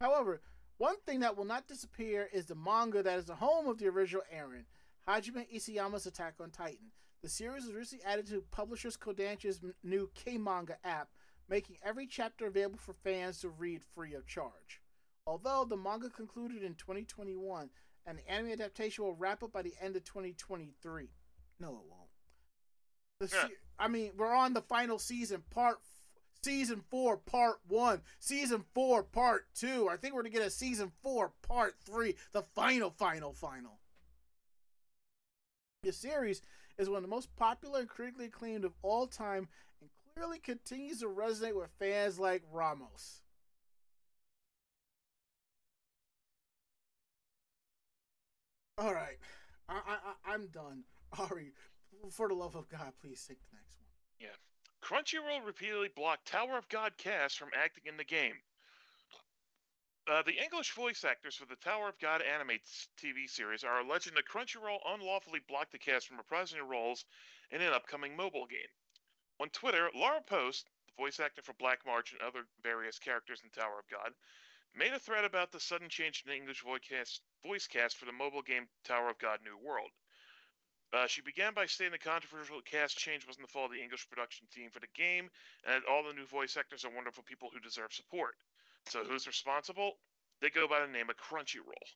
However, 0.00 0.42
one 0.76 0.96
thing 1.06 1.20
that 1.20 1.36
will 1.36 1.44
not 1.44 1.66
disappear 1.66 2.28
is 2.32 2.46
the 2.46 2.54
manga 2.54 3.02
that 3.02 3.18
is 3.18 3.24
the 3.24 3.34
home 3.34 3.66
of 3.66 3.78
the 3.78 3.88
original 3.88 4.22
Eren. 4.32 4.64
Hajime 5.08 5.50
Isayama's 5.52 6.06
Attack 6.06 6.34
on 6.40 6.50
Titan. 6.50 6.92
The 7.24 7.30
series 7.30 7.64
was 7.64 7.72
recently 7.72 8.04
added 8.04 8.26
to 8.26 8.44
Publishers 8.50 8.98
Kodansha's 8.98 9.58
new 9.82 10.10
K 10.14 10.36
Manga 10.36 10.76
app, 10.84 11.08
making 11.48 11.78
every 11.82 12.06
chapter 12.06 12.48
available 12.48 12.76
for 12.76 12.92
fans 12.92 13.40
to 13.40 13.48
read 13.48 13.80
free 13.82 14.12
of 14.12 14.26
charge. 14.26 14.82
Although 15.26 15.64
the 15.64 15.74
manga 15.74 16.10
concluded 16.10 16.62
in 16.62 16.74
2021, 16.74 17.70
and 18.04 18.18
the 18.18 18.30
anime 18.30 18.52
adaptation 18.52 19.04
will 19.04 19.14
wrap 19.14 19.42
up 19.42 19.54
by 19.54 19.62
the 19.62 19.72
end 19.80 19.96
of 19.96 20.04
2023. 20.04 21.08
No, 21.58 21.68
it 21.68 21.72
won't. 21.72 22.10
The 23.20 23.28
se- 23.28 23.54
I 23.78 23.88
mean, 23.88 24.12
we're 24.18 24.34
on 24.34 24.52
the 24.52 24.60
final 24.60 24.98
season, 24.98 25.44
part 25.48 25.78
season 26.42 26.82
four, 26.90 27.16
part 27.16 27.56
one, 27.66 28.02
season 28.18 28.66
four, 28.74 29.02
part 29.02 29.46
two. 29.54 29.88
I 29.88 29.96
think 29.96 30.12
we're 30.12 30.24
gonna 30.24 30.28
get 30.28 30.42
a 30.42 30.50
season 30.50 30.92
four, 31.02 31.32
part 31.40 31.76
three, 31.86 32.16
the 32.32 32.42
final, 32.54 32.90
final, 32.90 33.32
final. 33.32 33.80
The 35.84 35.92
series 35.92 36.42
is 36.78 36.88
one 36.88 36.96
of 36.96 37.02
the 37.02 37.08
most 37.08 37.34
popular 37.36 37.80
and 37.80 37.88
critically 37.88 38.26
acclaimed 38.26 38.64
of 38.64 38.72
all 38.82 39.06
time, 39.06 39.48
and 39.80 39.90
clearly 40.14 40.38
continues 40.38 41.00
to 41.00 41.06
resonate 41.06 41.54
with 41.54 41.70
fans 41.78 42.18
like 42.18 42.42
Ramos. 42.52 43.22
All 48.76 48.92
right, 48.92 49.18
I, 49.68 49.80
I, 49.86 50.32
I'm 50.32 50.48
done. 50.48 50.82
Ari, 51.18 51.52
for 52.10 52.28
the 52.28 52.34
love 52.34 52.56
of 52.56 52.68
God, 52.68 52.92
please 53.00 53.24
take 53.26 53.38
the 53.38 53.56
next 53.56 53.78
one. 53.78 53.88
Yeah. 54.18 54.34
Crunchyroll 54.82 55.46
repeatedly 55.46 55.88
blocked 55.94 56.26
Tower 56.26 56.58
of 56.58 56.68
God 56.68 56.92
cast 56.98 57.38
from 57.38 57.48
acting 57.56 57.84
in 57.86 57.96
the 57.96 58.04
game. 58.04 58.34
Uh, 60.06 60.20
the 60.20 60.36
English 60.36 60.72
voice 60.72 61.02
actors 61.02 61.34
for 61.34 61.46
the 61.46 61.56
Tower 61.56 61.88
of 61.88 61.98
God 61.98 62.20
anime 62.20 62.60
TV 62.98 63.26
series 63.26 63.64
are 63.64 63.80
alleging 63.80 64.12
that 64.14 64.28
Crunchyroll 64.28 64.78
unlawfully 64.84 65.40
blocked 65.48 65.72
the 65.72 65.78
cast 65.78 66.06
from 66.06 66.18
reprising 66.18 66.52
their 66.52 66.64
roles 66.64 67.06
in 67.50 67.62
an 67.62 67.72
upcoming 67.72 68.14
mobile 68.14 68.44
game. 68.46 68.68
On 69.40 69.48
Twitter, 69.48 69.90
Laura 69.94 70.20
Post, 70.20 70.68
the 70.88 71.02
voice 71.02 71.20
actor 71.20 71.40
for 71.40 71.54
Black 71.54 71.86
March 71.86 72.12
and 72.12 72.20
other 72.20 72.46
various 72.62 72.98
characters 72.98 73.40
in 73.42 73.48
Tower 73.48 73.78
of 73.78 73.88
God, 73.88 74.12
made 74.74 74.92
a 74.92 74.98
thread 74.98 75.24
about 75.24 75.50
the 75.52 75.60
sudden 75.60 75.88
change 75.88 76.22
in 76.22 76.30
the 76.30 76.36
English 76.36 76.60
voice 76.60 76.82
cast, 76.86 77.22
voice 77.42 77.66
cast 77.66 77.96
for 77.96 78.04
the 78.04 78.12
mobile 78.12 78.42
game 78.42 78.68
Tower 78.84 79.08
of 79.08 79.18
God 79.18 79.40
New 79.42 79.56
World. 79.56 79.90
Uh, 80.92 81.06
she 81.06 81.22
began 81.22 81.54
by 81.54 81.64
stating 81.64 81.92
the 81.92 81.98
controversial 81.98 82.60
cast 82.60 82.98
change 82.98 83.26
wasn't 83.26 83.46
the 83.46 83.50
fault 83.50 83.70
of 83.70 83.72
the 83.72 83.82
English 83.82 84.06
production 84.10 84.46
team 84.52 84.68
for 84.70 84.80
the 84.80 84.94
game, 84.94 85.30
and 85.64 85.82
that 85.82 85.88
all 85.88 86.04
the 86.04 86.12
new 86.12 86.26
voice 86.26 86.58
actors 86.58 86.84
are 86.84 86.94
wonderful 86.94 87.24
people 87.24 87.48
who 87.50 87.58
deserve 87.58 87.90
support. 87.90 88.36
So 88.88 89.04
who's 89.04 89.26
responsible? 89.26 89.92
They 90.40 90.50
go 90.50 90.68
by 90.68 90.80
the 90.80 90.92
name 90.92 91.10
of 91.10 91.16
Crunchyroll. 91.16 91.88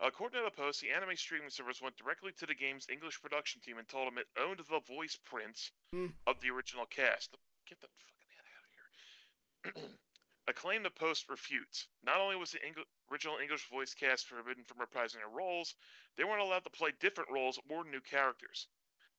According 0.00 0.38
to 0.38 0.44
the 0.44 0.54
post, 0.56 0.80
the 0.80 0.90
anime 0.90 1.16
streaming 1.16 1.50
service 1.50 1.82
went 1.82 1.96
directly 1.96 2.30
to 2.38 2.46
the 2.46 2.54
game's 2.54 2.86
English 2.88 3.20
production 3.20 3.60
team 3.60 3.78
and 3.78 3.88
told 3.88 4.06
them 4.06 4.18
it 4.18 4.28
owned 4.40 4.60
the 4.60 4.80
voice 4.86 5.18
prints 5.24 5.72
Hmm. 5.92 6.06
of 6.26 6.40
the 6.40 6.50
original 6.50 6.86
cast. 6.86 7.36
Get 7.66 7.80
the 7.80 7.88
fucking 7.88 8.28
head 8.36 8.46
out 8.54 9.74
of 9.74 9.82
here. 9.82 9.98
a 10.48 10.52
claim 10.52 10.84
the 10.84 10.90
Post 10.90 11.28
refutes. 11.28 11.88
Not 12.04 12.20
only 12.20 12.36
was 12.36 12.52
the 12.52 12.58
Engl- 12.60 12.86
original 13.10 13.38
English 13.38 13.68
voice 13.68 13.92
cast 13.94 14.28
forbidden 14.28 14.62
from 14.64 14.78
reprising 14.78 15.14
their 15.14 15.28
roles, 15.28 15.74
they 16.16 16.22
weren't 16.24 16.42
allowed 16.42 16.64
to 16.64 16.70
play 16.70 16.92
different 17.00 17.30
roles 17.30 17.58
or 17.68 17.84
new 17.84 18.00
characters. 18.00 18.68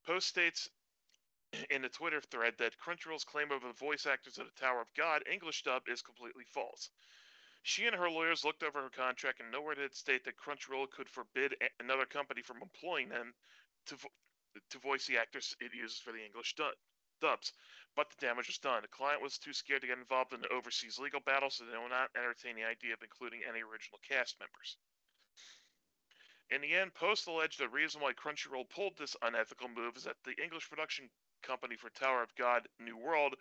Post 0.06 0.28
states 0.30 0.70
in 1.70 1.82
the 1.82 1.90
Twitter 1.90 2.22
thread 2.22 2.54
that 2.58 2.78
Crunchyroll's 2.78 3.24
claim 3.24 3.52
over 3.52 3.68
the 3.68 3.74
voice 3.74 4.06
actors 4.06 4.38
of 4.38 4.46
the 4.46 4.60
Tower 4.60 4.82
of 4.82 4.94
God 4.96 5.24
English 5.32 5.64
dub 5.64 5.84
is 5.88 6.02
completely 6.02 6.44
false. 6.46 6.90
She 7.64 7.86
and 7.86 7.96
her 7.96 8.10
lawyers 8.10 8.46
looked 8.46 8.64
over 8.64 8.82
her 8.82 8.90
contract 8.90 9.40
and 9.40 9.52
nowhere 9.52 9.76
did 9.76 9.86
it 9.86 9.96
state 9.96 10.24
that 10.26 10.38
Crunchyroll 10.38 10.90
could 10.90 11.10
forbid 11.10 11.56
another 11.80 12.06
company 12.06 12.42
from 12.42 12.62
employing 12.62 13.10
them 13.10 13.34
to 13.88 13.96
vo- 13.96 14.14
to 14.70 14.80
voice 14.80 15.06
the 15.08 15.18
actors 15.18 15.56
it 15.60 15.74
uses 15.74 16.00
for 16.00 16.12
the 16.12 16.24
English 16.24 16.56
dub- 16.56 16.74
dubs. 17.22 17.54
But 17.96 18.10
the 18.10 18.26
damage 18.26 18.48
was 18.48 18.58
done. 18.58 18.82
The 18.82 18.88
client 18.88 19.22
was 19.22 19.38
too 19.38 19.54
scared 19.54 19.82
to 19.82 19.88
get 19.88 19.98
involved 19.98 20.34
in 20.34 20.42
the 20.42 20.54
overseas 20.54 21.00
legal 21.00 21.20
battle, 21.20 21.50
so 21.50 21.66
they 21.66 21.78
will 21.78 21.90
not 21.90 22.10
entertain 22.16 22.56
the 22.56 22.64
idea 22.66 22.94
of 22.94 23.04
including 23.04 23.42
any 23.48 23.62
original 23.62 24.00
cast 24.08 24.40
members. 24.40 24.78
In 26.50 26.62
the 26.62 26.74
end, 26.74 26.94
Post 26.96 27.28
alleged 27.28 27.60
the 27.60 27.70
reason 27.70 28.02
why 28.02 28.14
Crunchyroll 28.14 28.70
pulled 28.70 28.98
this 28.98 29.16
unethical 29.22 29.68
move 29.68 29.98
is 29.98 30.04
that 30.06 30.18
the 30.24 30.42
English 30.42 30.70
production 30.70 31.10
company 31.42 31.76
for 31.76 31.90
Tower 31.90 32.24
of 32.24 32.36
God 32.36 32.68
New 32.80 32.98
World 32.98 33.36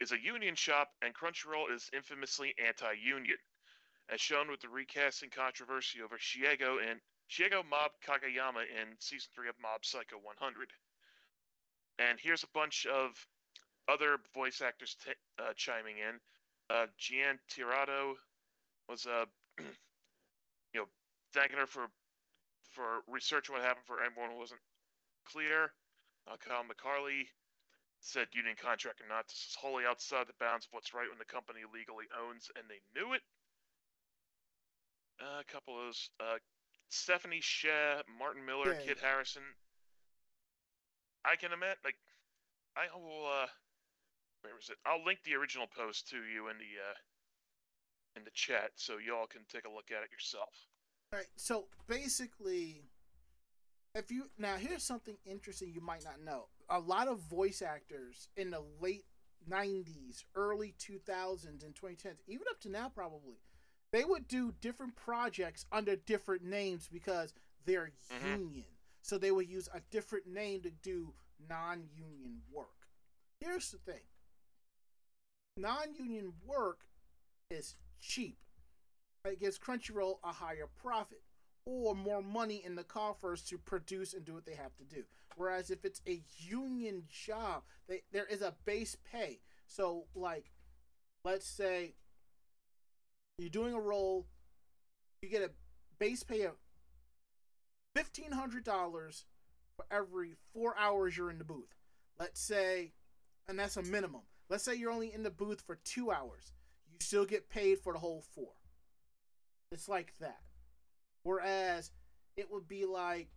is 0.00 0.12
a 0.12 0.20
union 0.20 0.54
shop, 0.54 0.88
and 1.02 1.14
Crunchyroll 1.14 1.74
is 1.74 1.90
infamously 1.94 2.54
anti 2.64 2.92
union, 3.02 3.36
as 4.08 4.20
shown 4.20 4.50
with 4.50 4.60
the 4.60 4.68
recasting 4.68 5.30
controversy 5.30 6.00
over 6.02 6.16
Shigeo 6.16 6.78
and 6.80 7.00
Shigeo 7.30 7.62
Mob 7.68 7.92
Kageyama 8.06 8.64
in 8.64 8.96
season 8.98 9.30
3 9.34 9.48
of 9.50 9.54
Mob 9.62 9.84
Psycho 9.84 10.16
100. 10.22 10.68
And 11.98 12.18
here's 12.20 12.42
a 12.42 12.48
bunch 12.54 12.86
of 12.86 13.12
other 13.88 14.16
voice 14.34 14.62
actors 14.62 14.96
t- 15.04 15.12
uh, 15.38 15.52
chiming 15.54 15.96
in. 15.98 16.18
Uh, 16.74 16.86
Gian 16.98 17.38
Tirado 17.50 18.14
was, 18.88 19.06
uh, 19.06 19.26
you 19.58 20.80
know, 20.80 20.86
thanking 21.34 21.58
her 21.58 21.66
for 21.66 21.88
for 22.70 23.02
researching 23.08 23.54
what 23.54 23.64
happened 23.64 23.86
for 23.86 24.02
everyone 24.02 24.30
who 24.30 24.38
wasn't 24.38 24.60
clear. 25.26 25.72
Uh, 26.30 26.36
Kyle 26.38 26.62
McCarley 26.62 27.26
said 28.00 28.26
union 28.32 28.56
contract 28.56 29.00
or 29.00 29.08
not, 29.08 29.28
this 29.28 29.46
is 29.48 29.56
wholly 29.56 29.84
outside 29.84 30.26
the 30.26 30.36
bounds 30.40 30.66
of 30.66 30.72
what's 30.72 30.92
right 30.94 31.08
when 31.08 31.18
the 31.20 31.28
company 31.28 31.60
legally 31.68 32.06
owns 32.16 32.50
and 32.56 32.64
they 32.68 32.80
knew 32.96 33.12
it. 33.12 33.22
Uh, 35.20 35.40
a 35.40 35.44
couple 35.44 35.76
of 35.78 35.86
those. 35.86 36.10
Uh, 36.18 36.40
Stephanie 36.88 37.40
Sheh, 37.44 38.02
Martin 38.18 38.44
Miller, 38.44 38.72
Yeah. 38.72 38.80
Kid 38.86 38.98
Harrison. 38.98 39.44
I 41.24 41.36
can 41.36 41.52
admit, 41.52 41.76
like, 41.84 41.96
I 42.76 42.88
will. 42.96 43.26
Uh, 43.26 43.46
where 44.42 44.58
is 44.58 44.70
it? 44.70 44.78
I'll 44.86 45.04
link 45.04 45.20
the 45.24 45.34
original 45.34 45.66
post 45.68 46.08
to 46.08 46.16
you 46.16 46.48
in 46.48 46.56
the 46.56 46.80
uh, 46.80 46.96
in 48.16 48.24
the 48.24 48.30
chat 48.32 48.72
so 48.76 48.96
y'all 48.96 49.26
can 49.26 49.42
take 49.52 49.66
a 49.66 49.70
look 49.70 49.90
at 49.92 50.02
it 50.02 50.10
yourself. 50.10 50.66
All 51.12 51.18
right, 51.18 51.28
so 51.36 51.66
basically, 51.86 52.82
if 53.94 54.10
you 54.10 54.30
now 54.38 54.56
here's 54.56 54.82
something 54.82 55.16
interesting 55.24 55.72
you 55.72 55.80
might 55.80 56.04
not 56.04 56.20
know. 56.22 56.46
A 56.68 56.78
lot 56.78 57.08
of 57.08 57.18
voice 57.20 57.62
actors 57.62 58.28
in 58.36 58.50
the 58.50 58.62
late 58.80 59.04
'90s, 59.48 60.24
early 60.34 60.74
2000s, 60.78 61.64
and 61.64 61.74
2010s, 61.74 62.20
even 62.26 62.46
up 62.50 62.60
to 62.60 62.68
now, 62.68 62.88
probably, 62.88 63.40
they 63.90 64.04
would 64.04 64.28
do 64.28 64.52
different 64.60 64.94
projects 64.96 65.64
under 65.72 65.96
different 65.96 66.42
names 66.42 66.88
because 66.88 67.34
they're 67.64 67.92
Mhm. 68.10 68.38
union. 68.38 68.66
So 69.02 69.18
they 69.18 69.30
would 69.30 69.48
use 69.48 69.68
a 69.72 69.80
different 69.80 70.26
name 70.26 70.62
to 70.62 70.70
do 70.70 71.14
non-union 71.38 72.42
work. 72.50 72.86
Here's 73.40 73.70
the 73.70 73.78
thing: 73.78 74.06
non-union 75.56 76.40
work 76.44 76.86
is 77.50 77.76
cheap 77.98 78.38
it 79.24 79.38
gives 79.38 79.58
Crunchyroll 79.58 80.18
a 80.22 80.32
higher 80.32 80.66
profit 80.66 81.22
or 81.70 81.94
more 81.94 82.22
money 82.22 82.62
in 82.64 82.74
the 82.74 82.84
coffers 82.84 83.42
to 83.42 83.58
produce 83.58 84.12
and 84.12 84.24
do 84.24 84.34
what 84.34 84.44
they 84.44 84.54
have 84.54 84.76
to 84.76 84.84
do. 84.84 85.04
Whereas 85.36 85.70
if 85.70 85.84
it's 85.84 86.02
a 86.06 86.22
union 86.38 87.04
job, 87.08 87.62
they, 87.88 88.02
there 88.12 88.26
is 88.26 88.42
a 88.42 88.54
base 88.64 88.96
pay. 89.10 89.40
So, 89.66 90.04
like, 90.14 90.50
let's 91.24 91.46
say 91.46 91.94
you're 93.38 93.48
doing 93.48 93.74
a 93.74 93.80
role, 93.80 94.26
you 95.22 95.28
get 95.28 95.42
a 95.42 95.50
base 95.98 96.22
pay 96.22 96.42
of 96.42 96.54
$1,500 97.96 99.24
for 99.76 99.84
every 99.90 100.34
four 100.52 100.74
hours 100.78 101.16
you're 101.16 101.30
in 101.30 101.38
the 101.38 101.44
booth. 101.44 101.74
Let's 102.18 102.40
say, 102.40 102.92
and 103.48 103.58
that's 103.58 103.76
a 103.76 103.82
minimum. 103.82 104.22
Let's 104.48 104.64
say 104.64 104.74
you're 104.74 104.90
only 104.90 105.12
in 105.14 105.22
the 105.22 105.30
booth 105.30 105.60
for 105.60 105.78
two 105.84 106.10
hours. 106.10 106.52
You 106.90 106.98
still 107.00 107.24
get 107.24 107.48
paid 107.48 107.78
for 107.78 107.92
the 107.92 107.98
whole 108.00 108.24
four. 108.34 108.52
It's 109.72 109.88
like 109.88 110.14
that. 110.20 110.40
Whereas 111.22 111.90
it 112.36 112.50
would 112.50 112.68
be 112.68 112.86
like 112.86 113.28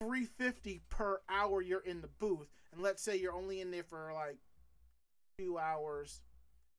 350 0.00 0.82
per 0.88 1.20
hour 1.28 1.62
you're 1.62 1.80
in 1.80 2.00
the 2.00 2.08
booth 2.08 2.48
and 2.72 2.82
let's 2.82 3.02
say 3.02 3.16
you're 3.16 3.32
only 3.32 3.60
in 3.60 3.70
there 3.70 3.84
for 3.84 4.10
like 4.12 4.38
2 5.38 5.58
hours 5.58 6.20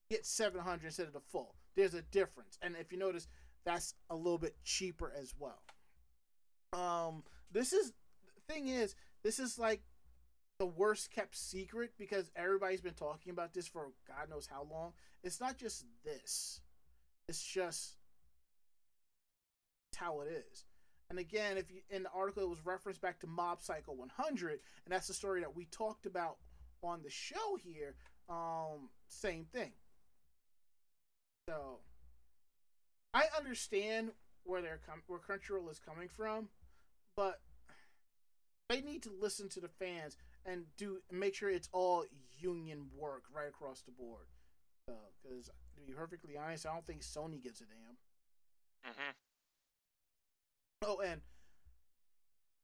get 0.10 0.26
700 0.26 0.86
instead 0.86 1.08
of 1.08 1.14
the 1.14 1.20
full. 1.20 1.56
There's 1.76 1.94
a 1.94 2.02
difference. 2.02 2.58
And 2.62 2.76
if 2.80 2.92
you 2.92 2.98
notice, 2.98 3.28
that's 3.66 3.96
a 4.10 4.16
little 4.16 4.38
bit 4.38 4.56
cheaper 4.64 5.12
as 5.20 5.34
well. 5.38 5.62
Um, 6.74 7.24
this 7.52 7.74
is 7.74 7.94
thing 8.48 8.68
is, 8.68 8.96
this 9.24 9.40
is 9.40 9.58
like 9.58 9.82
the 10.60 10.66
worst 10.66 11.12
kept 11.12 11.36
secret 11.36 11.92
because 11.98 12.32
everybody's 12.36 12.82
been 12.82 12.94
talking 12.94 13.32
about 13.32 13.54
this 13.54 13.68
for 13.68 13.92
God 14.08 14.30
knows 14.30 14.48
how 14.48 14.68
long. 14.70 14.94
It's 15.24 15.40
not 15.40 15.58
just 15.58 15.86
this. 16.04 16.62
It's 17.28 17.44
just 17.44 17.98
how 19.96 20.22
it 20.22 20.32
is. 20.32 20.66
And 21.10 21.20
again, 21.20 21.58
if 21.58 21.70
you 21.72 21.82
in 21.90 22.04
the 22.04 22.10
article 22.16 22.44
it 22.44 22.50
was 22.50 22.66
referenced 22.66 23.02
back 23.02 23.20
to 23.20 23.28
Mob 23.28 23.62
Psycho 23.62 23.94
100, 23.94 24.52
and 24.52 24.60
that's 24.90 25.08
the 25.08 25.14
story 25.14 25.42
that 25.42 25.56
we 25.56 25.66
talked 25.66 26.06
about 26.06 26.38
on 26.84 27.02
the 27.04 27.10
show 27.10 27.58
here. 27.64 27.96
Um, 28.30 28.90
same 29.08 29.46
thing. 29.46 29.72
So 31.48 31.80
I 33.14 33.26
understand 33.38 34.12
where 34.44 34.62
they're 34.62 34.82
com- 34.88 35.04
where 35.08 35.20
Crunchyroll 35.20 35.70
is 35.70 35.80
coming 35.80 36.08
from, 36.08 36.50
but 37.16 37.40
they 38.70 38.82
need 38.82 39.04
to 39.04 39.12
listen 39.22 39.48
to 39.50 39.60
the 39.60 39.68
fans 39.68 40.18
and 40.46 40.66
do 40.78 41.00
make 41.12 41.36
sure 41.36 41.50
it's 41.50 41.70
all 41.72 42.06
union 42.40 42.88
work 42.98 43.24
right 43.34 43.48
across 43.48 43.82
the 43.82 43.92
board. 43.92 44.26
Because 45.22 45.46
to 45.46 45.82
be 45.86 45.94
perfectly 45.94 46.36
honest, 46.38 46.66
I 46.66 46.74
don't 46.74 46.86
think 46.86 47.02
Sony 47.02 47.42
gives 47.42 47.62
a 47.62 47.66
damn. 47.66 48.92
Mm-hmm. 48.92 49.12
Oh, 50.82 51.00
and 51.00 51.22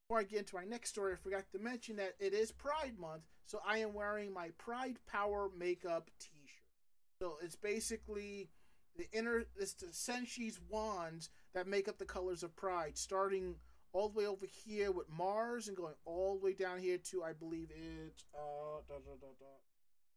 before 0.08 0.20
I 0.20 0.24
get 0.24 0.40
into 0.40 0.56
my 0.56 0.66
next 0.66 0.90
story, 0.90 1.14
I 1.14 1.16
forgot 1.16 1.46
to 1.52 1.60
mention 1.60 1.96
that 1.98 2.16
it 2.20 2.34
is 2.34 2.52
Pride 2.52 3.00
Month, 3.00 3.24
so 3.46 3.60
I 3.66 3.78
am 3.78 3.94
wearing 3.94 4.34
my 4.34 4.50
Pride 4.58 4.98
Power 5.08 5.50
makeup 5.58 6.10
T-shirt. 6.20 7.22
So 7.22 7.38
it's 7.42 7.56
basically 7.56 8.50
the 8.98 9.08
inner, 9.12 9.46
it's 9.58 9.74
the 9.74 9.88
Senshi's 9.92 10.60
wands 10.70 11.30
that 11.54 11.68
make 11.68 11.88
up 11.88 11.98
the 11.98 12.06
colors 12.06 12.44
of 12.44 12.56
Pride, 12.56 12.98
starting 12.98 13.56
all 13.94 14.10
the 14.10 14.20
way 14.20 14.26
over 14.26 14.46
here 14.46 14.92
with 14.92 15.10
Mars 15.10 15.68
and 15.68 15.78
going 15.78 15.96
all 16.06 16.38
the 16.38 16.44
way 16.44 16.54
down 16.54 16.80
here 16.80 16.98
to 16.98 17.24
I 17.24 17.34
believe 17.34 17.70
it's 17.72 18.24
uh 18.34 18.82
da, 18.88 18.96
da, 18.96 19.28
da. 19.40 19.46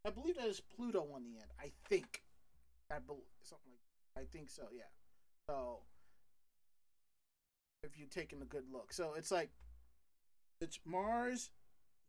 I 0.06 0.10
believe 0.10 0.36
that 0.36 0.46
is 0.46 0.60
Pluto 0.60 1.06
on 1.14 1.24
the 1.24 1.40
end. 1.40 1.50
I 1.60 1.72
think. 1.88 2.22
I 2.90 2.98
believe 2.98 3.24
something 3.42 3.72
like 3.72 4.24
I 4.24 4.26
think 4.30 4.50
so, 4.50 4.64
yeah. 4.72 4.82
So 5.48 5.80
if 7.84 7.98
you're 7.98 8.08
taking 8.08 8.42
a 8.42 8.46
good 8.46 8.64
look. 8.72 8.92
So 8.92 9.14
it's 9.16 9.30
like 9.30 9.50
it's 10.60 10.80
Mars, 10.84 11.50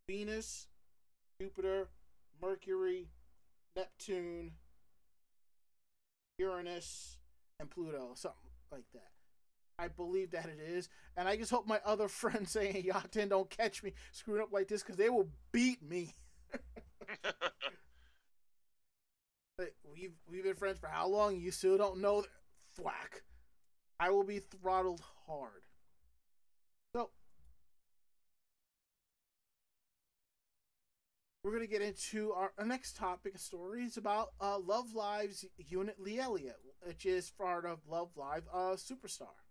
Venus, 0.07 0.67
Jupiter, 1.39 1.89
Mercury, 2.41 3.09
Neptune, 3.75 4.53
Uranus, 6.37 7.17
and 7.59 7.69
Pluto, 7.69 8.11
something 8.15 8.51
like 8.71 8.85
that. 8.93 9.09
I 9.77 9.89
believe 9.89 10.31
that 10.31 10.45
it 10.45 10.59
is, 10.65 10.87
and 11.17 11.27
I 11.27 11.35
just 11.35 11.51
hope 11.51 11.67
my 11.67 11.81
other 11.85 12.07
friends 12.09 12.51
saying 12.51 12.83
Yaten 12.83 13.29
don't 13.29 13.49
catch 13.49 13.83
me 13.83 13.93
screwing 14.11 14.41
up 14.41 14.53
like 14.53 14.67
this 14.67 14.81
because 14.81 14.97
they 14.97 15.09
will 15.09 15.29
beat 15.51 15.83
me. 15.83 16.13
we've 19.93 20.13
we've 20.29 20.43
been 20.43 20.55
friends 20.55 20.79
for 20.79 20.87
how 20.87 21.07
long? 21.07 21.39
You 21.39 21.51
still 21.51 21.77
don't 21.77 21.99
know? 21.99 22.21
That? 22.21 22.29
I 23.99 24.09
will 24.09 24.23
be 24.23 24.39
throttled 24.39 25.01
hard. 25.27 25.63
So 26.93 27.09
we're 31.43 31.53
gonna 31.53 31.67
get 31.67 31.81
into 31.81 32.33
our, 32.33 32.51
our 32.57 32.65
next 32.65 32.95
topic 32.97 33.35
of 33.35 33.41
stories 33.41 33.97
about 33.97 34.29
uh, 34.41 34.59
Love 34.59 34.93
Live's 34.93 35.45
unit 35.57 35.97
Liella, 36.03 36.53
which 36.81 37.05
is 37.05 37.31
part 37.31 37.65
of 37.65 37.79
Love 37.87 38.09
Live 38.15 38.43
uh, 38.53 38.75
Superstar. 38.75 39.45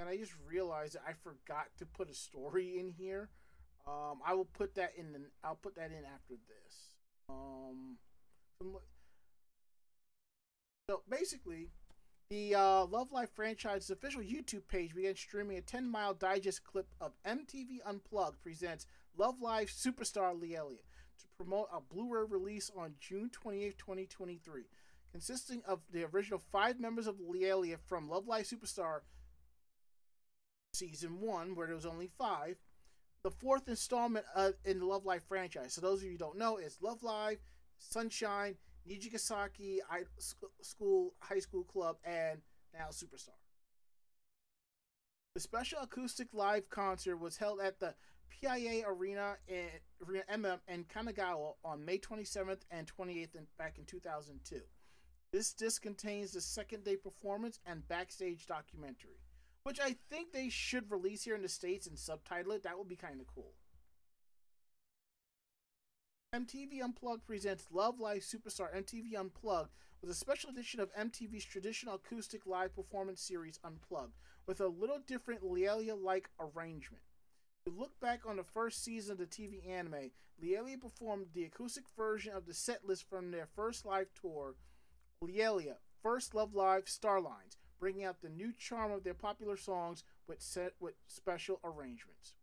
and 0.00 0.08
I 0.08 0.16
just 0.16 0.32
realized 0.48 0.94
that 0.94 1.02
I 1.06 1.12
forgot 1.12 1.66
to 1.78 1.86
put 1.86 2.10
a 2.10 2.14
story 2.14 2.78
in 2.78 2.88
here. 2.88 3.28
Um, 3.86 4.20
I 4.26 4.32
will 4.34 4.46
put 4.46 4.74
that 4.76 4.92
in. 4.96 5.12
The, 5.12 5.20
I'll 5.44 5.56
put 5.56 5.76
that 5.76 5.90
in 5.90 6.04
after 6.04 6.34
this. 6.48 6.74
Um, 7.28 7.98
so 10.90 11.02
basically, 11.08 11.68
the 12.30 12.56
uh, 12.56 12.84
Love 12.86 13.12
Life 13.12 13.30
franchise's 13.32 13.90
official 13.90 14.22
YouTube 14.22 14.66
page 14.66 14.92
began 14.92 15.14
streaming 15.14 15.56
a 15.56 15.60
10 15.60 15.88
mile 15.88 16.14
digest 16.14 16.64
clip 16.64 16.88
of 17.00 17.12
MTV 17.24 17.78
Unplugged 17.86 18.42
presents 18.42 18.88
Love 19.16 19.40
Live 19.40 19.68
Superstar 19.68 20.34
Liella 20.34 20.78
to 21.20 21.26
promote 21.36 21.68
a 21.72 21.80
Blu 21.80 22.12
ray 22.12 22.24
release 22.28 22.72
on 22.76 22.94
June 22.98 23.30
28, 23.30 23.78
2023. 23.78 24.62
Consisting 25.12 25.62
of 25.64 25.78
the 25.92 26.02
original 26.12 26.42
five 26.50 26.80
members 26.80 27.06
of 27.06 27.20
Liella 27.20 27.76
from 27.86 28.08
Love 28.08 28.26
Live 28.26 28.46
Superstar 28.46 29.02
season 30.72 31.20
one, 31.20 31.54
where 31.54 31.68
there 31.68 31.76
was 31.76 31.86
only 31.86 32.10
five, 32.18 32.56
the 33.22 33.30
fourth 33.30 33.68
installment 33.68 34.26
uh, 34.34 34.50
in 34.64 34.80
the 34.80 34.86
Love 34.86 35.04
Live 35.04 35.22
franchise. 35.22 35.74
So 35.74 35.82
those 35.82 36.00
of 36.00 36.06
you 36.06 36.12
who 36.12 36.18
don't 36.18 36.36
know, 36.36 36.56
it's 36.56 36.82
Love 36.82 37.04
Live, 37.04 37.38
Sunshine, 37.78 38.56
Nijigasaki 38.88 39.78
School 40.60 41.14
High 41.20 41.38
School 41.38 41.64
Club, 41.64 41.96
and 42.04 42.40
now 42.74 42.88
Superstar. 42.90 43.36
The 45.34 45.40
special 45.40 45.80
acoustic 45.80 46.28
live 46.32 46.68
concert 46.68 47.16
was 47.16 47.36
held 47.36 47.60
at 47.60 47.78
the 47.78 47.94
PIA 48.30 48.84
Arena 48.86 49.36
in 49.48 49.68
Arena 50.06 50.24
MM 50.32 50.58
in 50.68 50.84
Kanagawa 50.84 51.54
on 51.64 51.84
May 51.84 51.98
27th 51.98 52.60
and 52.70 52.90
28th 52.98 53.36
in, 53.36 53.46
back 53.58 53.78
in 53.78 53.84
2002. 53.84 54.60
This 55.32 55.52
disc 55.52 55.82
contains 55.82 56.32
the 56.32 56.40
second 56.40 56.84
day 56.84 56.96
performance 56.96 57.60
and 57.64 57.86
backstage 57.86 58.46
documentary 58.46 59.20
which 59.62 59.80
I 59.80 59.96
think 60.08 60.32
they 60.32 60.48
should 60.48 60.90
release 60.90 61.24
here 61.24 61.34
in 61.34 61.42
the 61.42 61.48
States 61.48 61.86
and 61.86 61.98
subtitle 61.98 62.52
it. 62.52 62.62
That 62.62 62.78
would 62.78 62.88
be 62.88 62.96
kind 62.96 63.20
of 63.20 63.26
cool. 63.26 63.52
MTV 66.32 66.80
Unplugged 66.80 67.26
presents 67.26 67.66
Love 67.72 67.98
Live 67.98 68.20
Superstar 68.20 68.72
MTV 68.72 69.18
Unplugged 69.18 69.72
with 70.00 70.12
a 70.12 70.14
special 70.14 70.50
edition 70.50 70.78
of 70.78 70.94
MTV's 70.94 71.44
traditional 71.44 71.96
acoustic 71.96 72.46
live 72.46 72.72
performance 72.72 73.20
series 73.20 73.58
Unplugged 73.64 74.14
with 74.46 74.60
a 74.60 74.68
little 74.68 75.00
different 75.04 75.42
Liella 75.42 76.00
like 76.00 76.30
arrangement. 76.38 77.02
To 77.66 77.72
look 77.72 77.98
back 77.98 78.20
on 78.24 78.36
the 78.36 78.44
first 78.44 78.84
season 78.84 79.10
of 79.10 79.18
the 79.18 79.26
TV 79.26 79.68
anime, 79.68 80.12
Liella 80.40 80.80
performed 80.80 81.26
the 81.34 81.42
acoustic 81.42 81.86
version 81.96 82.32
of 82.32 82.46
the 82.46 82.54
set 82.54 82.86
list 82.86 83.10
from 83.10 83.32
their 83.32 83.48
first 83.56 83.84
live 83.84 84.10
tour, 84.14 84.54
Liella, 85.24 85.78
First 86.00 86.32
Love 86.32 86.54
Live 86.54 86.84
Starlines, 86.84 87.56
bringing 87.80 88.04
out 88.04 88.22
the 88.22 88.28
new 88.28 88.52
charm 88.56 88.92
of 88.92 89.02
their 89.02 89.14
popular 89.14 89.56
songs 89.56 90.04
with 90.28 90.40
set 90.40 90.74
with 90.78 90.94
special 91.08 91.58
arrangements. 91.64 92.34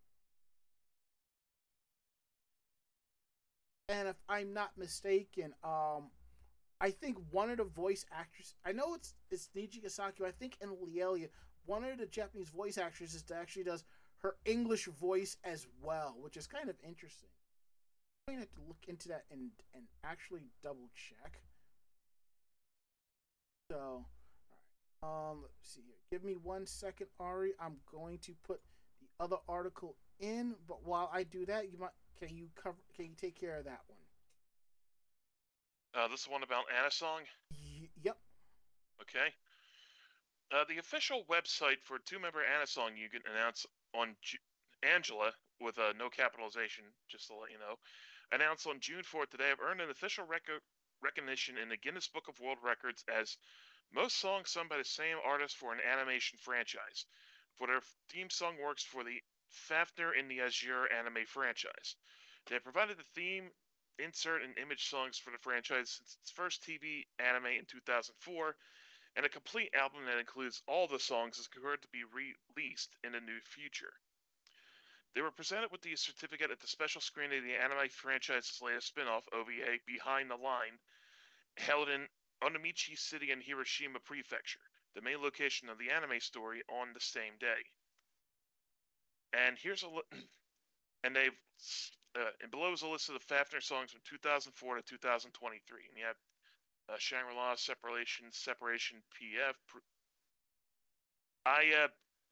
And 3.88 4.08
if 4.08 4.16
I'm 4.28 4.52
not 4.52 4.70
mistaken, 4.76 5.54
um, 5.64 6.10
I 6.80 6.90
think 6.90 7.16
one 7.30 7.50
of 7.50 7.56
the 7.56 7.64
voice 7.64 8.04
actors, 8.12 8.54
I 8.64 8.72
know 8.72 8.94
it's 8.94 9.14
it's 9.30 9.48
Nijigasaki, 9.56 10.24
I 10.24 10.30
think 10.30 10.58
in 10.60 10.70
Liella, 10.70 11.28
one 11.66 11.84
of 11.84 11.98
the 11.98 12.06
Japanese 12.06 12.50
voice 12.50 12.78
actresses 12.78 13.22
that 13.22 13.36
actually 13.36 13.64
does 13.64 13.84
her 14.18 14.36
English 14.44 14.86
voice 14.86 15.36
as 15.44 15.66
well, 15.82 16.16
which 16.20 16.36
is 16.36 16.46
kind 16.46 16.68
of 16.68 16.76
interesting. 16.86 17.30
I'm 18.26 18.34
going 18.34 18.44
to 18.44 18.50
have 18.50 18.62
to 18.62 18.68
look 18.68 18.84
into 18.88 19.08
that 19.08 19.24
and 19.30 19.50
and 19.74 19.84
actually 20.04 20.42
double 20.62 20.90
check. 20.94 21.40
So, 23.70 24.04
um, 25.02 25.42
let's 25.42 25.74
see 25.74 25.82
here. 25.86 25.96
Give 26.10 26.24
me 26.24 26.36
one 26.42 26.66
second, 26.66 27.08
Ari. 27.20 27.52
I'm 27.60 27.76
going 27.90 28.18
to 28.18 28.32
put 28.46 28.60
the 29.00 29.24
other 29.24 29.36
article 29.48 29.96
in, 30.20 30.54
but 30.66 30.86
while 30.86 31.10
I 31.12 31.22
do 31.22 31.46
that, 31.46 31.70
you 31.70 31.78
might 31.78 31.90
can 32.18 32.36
you 32.36 32.48
cover 32.60 32.76
can 32.96 33.06
you 33.06 33.14
take 33.16 33.38
care 33.38 33.56
of 33.56 33.64
that 33.64 33.80
one? 33.86 33.98
Uh, 35.94 36.08
this 36.08 36.22
is 36.22 36.28
one 36.28 36.42
about 36.42 36.64
Anisong. 36.68 37.24
Y- 37.50 37.88
yep. 38.02 38.16
Okay. 39.00 39.32
Uh, 40.52 40.64
the 40.68 40.78
official 40.78 41.24
website 41.28 41.80
for 41.82 41.98
two-member 41.98 42.40
Anisong 42.40 42.96
you 42.96 43.08
can 43.08 43.20
announce 43.30 43.66
on 43.94 44.16
Ju- 44.22 44.38
Angela 44.82 45.32
with 45.60 45.78
uh, 45.78 45.92
no 45.98 46.08
capitalization, 46.08 46.84
just 47.08 47.26
to 47.28 47.34
let 47.34 47.50
you 47.50 47.58
know, 47.58 47.76
announced 48.32 48.66
on 48.66 48.80
June 48.80 49.02
4th 49.02 49.30
today 49.30 49.48
have 49.48 49.60
earned 49.60 49.80
an 49.80 49.90
official 49.90 50.24
rec- 50.24 50.48
recognition 51.02 51.58
in 51.58 51.68
the 51.68 51.76
Guinness 51.76 52.08
Book 52.08 52.28
of 52.28 52.40
World 52.40 52.58
Records 52.62 53.04
as 53.12 53.36
most 53.92 54.18
songs 54.20 54.50
sung 54.50 54.68
by 54.68 54.78
the 54.78 54.84
same 54.84 55.16
artist 55.24 55.56
for 55.56 55.72
an 55.72 55.80
animation 55.80 56.38
franchise, 56.40 57.06
for 57.56 57.66
their 57.66 57.80
theme 58.10 58.30
song 58.30 58.54
works 58.62 58.82
for 58.82 59.04
the 59.04 59.20
Fafner 59.52 60.12
in 60.18 60.28
the 60.28 60.40
Azure 60.40 60.86
anime 60.92 61.24
franchise. 61.26 61.96
They 62.46 62.58
provided 62.58 62.98
the 62.98 63.04
theme, 63.14 63.50
insert, 63.98 64.42
and 64.42 64.56
image 64.58 64.88
songs 64.88 65.18
for 65.18 65.30
the 65.30 65.38
franchise 65.38 65.90
since 65.90 66.16
its 66.20 66.30
first 66.30 66.62
TV 66.62 67.06
anime 67.18 67.46
in 67.46 67.64
2004, 67.66 68.56
and 69.16 69.26
a 69.26 69.28
complete 69.28 69.74
album 69.74 70.04
that 70.06 70.18
includes 70.18 70.62
all 70.66 70.86
the 70.86 70.98
songs 70.98 71.38
is 71.38 71.48
prepared 71.48 71.82
to 71.82 71.88
be 71.88 72.04
released 72.04 72.96
in 73.04 73.12
the 73.12 73.20
new 73.20 73.40
future. 73.44 73.92
They 75.14 75.22
were 75.22 75.30
presented 75.30 75.72
with 75.72 75.82
the 75.82 75.96
certificate 75.96 76.50
at 76.50 76.60
the 76.60 76.68
special 76.68 77.00
screening 77.00 77.38
of 77.38 77.44
the 77.44 77.56
anime 77.56 77.88
franchise's 77.88 78.60
latest 78.62 78.88
spin-off, 78.88 79.26
OVA, 79.32 79.78
Behind 79.86 80.30
the 80.30 80.36
Line, 80.36 80.78
held 81.56 81.88
in 81.88 82.06
Onomichi 82.42 82.96
City 82.96 83.32
in 83.32 83.40
Hiroshima 83.40 83.98
Prefecture, 84.00 84.60
the 84.94 85.02
main 85.02 85.20
location 85.20 85.68
of 85.68 85.78
the 85.78 85.90
anime 85.90 86.20
story 86.20 86.62
on 86.68 86.92
the 86.92 87.00
same 87.00 87.36
day. 87.40 87.64
And 89.32 89.56
here's 89.60 89.82
a 89.82 89.88
look, 89.88 90.06
and 91.04 91.14
they've, 91.14 91.36
uh, 92.16 92.32
and 92.42 92.50
below 92.50 92.72
is 92.72 92.82
a 92.82 92.88
list 92.88 93.08
of 93.08 93.14
the 93.14 93.34
Fafner 93.34 93.62
songs 93.62 93.92
from 93.92 94.00
2004 94.04 94.76
to 94.76 94.82
2023. 94.82 95.78
And 95.88 95.98
you 95.98 96.04
have 96.04 96.16
uh, 96.88 96.96
Shangri-La, 96.98 97.54
Separation, 97.56 98.26
Separation, 98.30 98.98
PF. 99.14 99.54
I, 101.46 101.84
uh, 101.84 101.88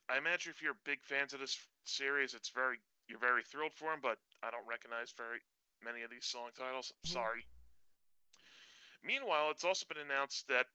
I 0.09 0.18
imagine 0.18 0.53
if 0.55 0.62
you're 0.62 0.76
big 0.84 1.03
fans 1.03 1.32
of 1.32 1.40
this 1.40 1.59
series, 1.84 2.34
it's 2.34 2.51
very 2.51 2.78
you're 3.09 3.22
very 3.22 3.42
thrilled 3.42 3.74
for 3.74 3.90
them, 3.90 4.01
but 4.03 4.18
I 4.42 4.51
don't 4.51 4.66
recognize 4.66 5.14
very 5.16 5.38
many 5.82 6.03
of 6.03 6.11
these 6.11 6.26
song 6.26 6.51
titles. 6.59 6.92
Mhm. 7.05 7.12
Sorry. 7.12 7.47
Meanwhile, 9.03 9.51
it's 9.51 9.64
also 9.64 9.86
been 9.86 9.99
announced 10.03 10.49
that 10.49 10.66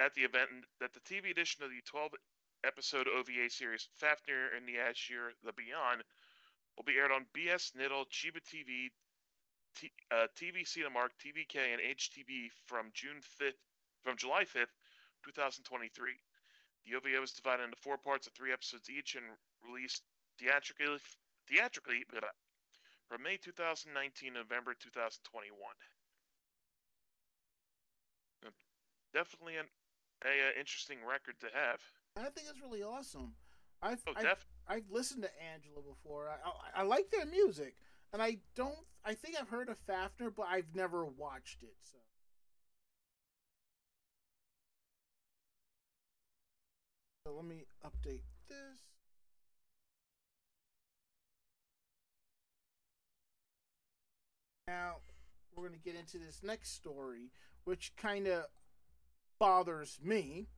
at 0.00 0.14
the 0.14 0.24
event 0.24 0.64
that 0.80 0.92
the 0.92 1.00
TV 1.00 1.30
edition 1.30 1.62
of 1.62 1.70
the 1.70 1.82
12 1.82 2.14
episode 2.66 3.06
OVA 3.08 3.48
series 3.48 3.88
Fafner 4.00 4.56
and 4.56 4.66
the 4.66 4.78
Azure 4.78 5.32
the 5.44 5.52
Beyond 5.52 6.02
will 6.76 6.84
be 6.84 6.96
aired 6.96 7.12
on 7.12 7.26
BS 7.36 7.72
Nittele, 7.76 8.08
Chiba 8.10 8.40
TV, 8.42 8.90
T, 9.76 9.92
uh, 10.10 10.26
TV 10.34 10.64
Cinemark, 10.66 11.14
TVK, 11.22 11.56
and 11.72 11.80
HTB 11.80 12.50
from 12.66 12.90
June 12.94 13.20
5th, 13.40 13.60
from 14.02 14.16
July 14.16 14.44
5th, 14.44 14.74
2023. 15.24 16.12
The 16.86 16.96
OVA 16.96 17.20
was 17.20 17.32
divided 17.32 17.64
into 17.64 17.76
four 17.76 17.96
parts 17.96 18.26
of 18.26 18.32
three 18.34 18.52
episodes 18.52 18.90
each 18.90 19.14
and 19.14 19.24
released 19.64 20.02
theatrically, 20.38 20.98
theatrically 21.48 22.04
from 23.08 23.22
May 23.22 23.36
2019 23.36 24.34
to 24.34 24.38
November 24.38 24.74
2021. 24.74 25.54
Uh, 28.44 28.50
Definitely 29.12 29.56
an 29.56 29.66
a, 30.24 30.28
uh, 30.28 30.58
interesting 30.58 30.98
record 31.04 31.38
to 31.40 31.48
have. 31.52 31.80
And 32.16 32.26
I 32.26 32.30
think 32.30 32.46
it's 32.48 32.60
really 32.60 32.82
awesome. 32.82 33.32
I've 33.82 34.02
Oh, 34.06 34.12
I've, 34.16 34.46
I've 34.68 34.90
listened 34.90 35.22
to 35.24 35.30
Angela 35.52 35.82
before. 35.82 36.28
I, 36.28 36.78
I 36.78 36.80
I 36.80 36.82
like 36.84 37.10
their 37.10 37.26
music, 37.26 37.76
and 38.12 38.22
I 38.22 38.38
don't. 38.54 38.86
I 39.04 39.14
think 39.14 39.36
I've 39.38 39.48
heard 39.48 39.68
of 39.68 39.76
Fafner, 39.86 40.30
but 40.34 40.46
I've 40.48 40.74
never 40.74 41.04
watched 41.04 41.62
it. 41.62 41.76
So. 41.82 41.98
So 47.26 47.34
let 47.34 47.44
me 47.44 47.64
update 47.84 48.22
this. 48.48 48.80
Now 54.66 54.96
we're 55.54 55.68
going 55.68 55.78
to 55.78 55.84
get 55.84 55.98
into 55.98 56.18
this 56.18 56.42
next 56.42 56.74
story, 56.74 57.30
which 57.64 57.92
kind 57.96 58.26
of 58.26 58.44
bothers 59.38 59.98
me. 60.02 60.48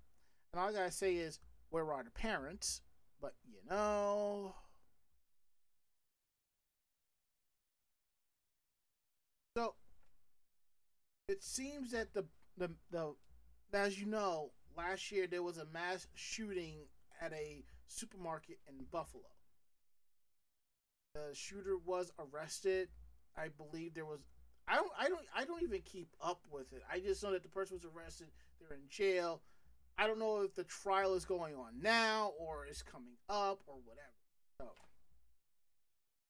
And 0.52 0.60
all 0.60 0.68
I 0.68 0.72
gotta 0.72 0.90
say 0.90 1.16
is, 1.16 1.38
where 1.70 1.92
are 1.92 2.04
the 2.04 2.10
parents? 2.10 2.82
But 3.20 3.34
you 3.48 3.58
know. 3.68 4.54
So 9.56 9.74
it 11.28 11.42
seems 11.42 11.92
that 11.92 12.12
the 12.14 12.24
the 12.56 12.70
the 12.90 13.14
as 13.72 13.98
you 14.00 14.06
know, 14.06 14.50
last 14.76 15.10
year 15.10 15.26
there 15.26 15.42
was 15.42 15.58
a 15.58 15.66
mass 15.66 16.06
shooting 16.14 16.86
at 17.20 17.32
a 17.32 17.64
supermarket 17.88 18.58
in 18.68 18.84
Buffalo. 18.90 19.24
The 21.14 21.34
shooter 21.34 21.78
was 21.84 22.12
arrested. 22.18 22.88
I 23.36 23.48
believe 23.48 23.94
there 23.94 24.04
was 24.04 24.20
I 24.68 24.76
don't 24.76 24.90
I 24.98 25.08
don't 25.08 25.26
I 25.34 25.44
don't 25.44 25.62
even 25.62 25.80
keep 25.82 26.08
up 26.20 26.40
with 26.50 26.72
it. 26.72 26.82
I 26.90 26.98
just 27.00 27.22
know 27.22 27.32
that 27.32 27.42
the 27.42 27.48
person 27.48 27.76
was 27.76 27.84
arrested, 27.84 28.28
they're 28.60 28.76
in 28.76 28.84
jail. 28.88 29.42
I 29.98 30.06
don't 30.06 30.18
know 30.18 30.42
if 30.42 30.54
the 30.54 30.64
trial 30.64 31.14
is 31.14 31.24
going 31.24 31.54
on 31.54 31.80
now 31.80 32.32
or 32.38 32.66
is 32.66 32.82
coming 32.82 33.16
up 33.28 33.60
or 33.66 33.76
whatever. 33.84 34.08
So, 34.60 34.68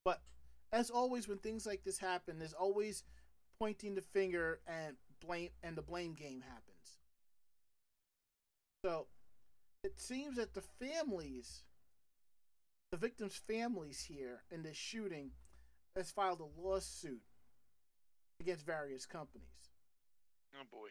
but 0.05 0.21
as 0.73 0.91
always, 0.91 1.27
when 1.29 1.39
things 1.39 1.67
like 1.67 1.83
this 1.85 1.99
happen, 1.99 2.39
there's 2.39 2.53
always 2.53 3.03
pointing 3.59 3.95
the 3.95 4.03
finger 4.03 4.61
and 4.67 4.97
blame, 5.21 5.51
and 5.62 5.77
the 5.77 5.83
blame 5.83 6.14
game 6.14 6.43
happens. 6.43 6.99
So, 8.85 9.07
it 9.83 10.01
seems 10.01 10.37
that 10.37 10.55
the 10.55 10.62
families, 10.81 11.64
the 12.93 12.99
victims' 12.99 13.41
families 13.49 14.01
here 14.09 14.43
in 14.51 14.62
this 14.62 14.77
shooting, 14.77 15.33
has 15.97 16.12
filed 16.12 16.41
a 16.41 16.61
lawsuit 16.61 17.23
against 18.41 18.64
various 18.64 19.07
companies. 19.07 19.71
oh 20.55 20.64
boy. 20.71 20.89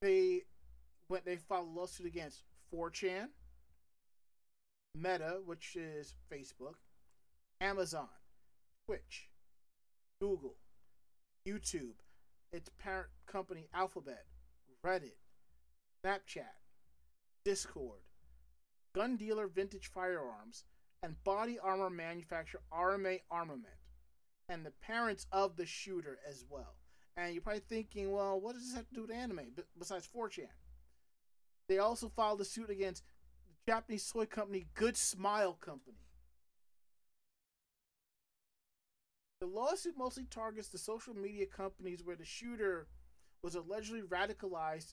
they 0.00 0.42
they 1.24 1.36
filed 1.36 1.68
a 1.68 1.78
lawsuit 1.78 2.06
against 2.06 2.42
4chan, 2.74 3.28
Meta, 4.94 5.40
which 5.44 5.76
is 5.76 6.14
Facebook, 6.32 6.76
Amazon, 7.60 8.08
Twitch, 8.86 9.28
Google, 10.20 10.56
YouTube, 11.46 11.94
its 12.52 12.70
parent 12.78 13.08
company 13.26 13.68
Alphabet, 13.74 14.24
Reddit, 14.84 15.16
Snapchat, 16.04 16.56
Discord, 17.44 18.00
gun 18.94 19.16
dealer 19.16 19.48
Vintage 19.48 19.88
Firearms, 19.88 20.64
and 21.02 21.22
body 21.24 21.58
armor 21.58 21.90
manufacturer 21.90 22.60
RMA 22.72 23.20
Armament, 23.30 23.66
and 24.48 24.64
the 24.64 24.72
parents 24.82 25.26
of 25.32 25.56
the 25.56 25.66
shooter 25.66 26.18
as 26.28 26.44
well. 26.48 26.76
And 27.16 27.34
you're 27.34 27.42
probably 27.42 27.62
thinking, 27.68 28.12
well, 28.12 28.40
what 28.40 28.54
does 28.54 28.66
this 28.66 28.76
have 28.76 28.88
to 28.88 28.94
do 28.94 29.02
with 29.02 29.10
anime 29.10 29.40
besides 29.78 30.08
4chan? 30.14 30.48
They 31.72 31.78
also 31.78 32.10
filed 32.10 32.38
a 32.42 32.44
suit 32.44 32.68
against 32.68 33.02
the 33.46 33.72
Japanese 33.72 34.06
toy 34.06 34.26
company 34.26 34.66
Good 34.74 34.94
Smile 34.94 35.54
Company. 35.54 35.96
The 39.40 39.46
lawsuit 39.46 39.94
mostly 39.96 40.26
targets 40.28 40.68
the 40.68 40.76
social 40.76 41.14
media 41.14 41.46
companies 41.46 42.04
where 42.04 42.14
the 42.14 42.26
shooter 42.26 42.88
was 43.42 43.54
allegedly 43.54 44.02
radicalized 44.02 44.92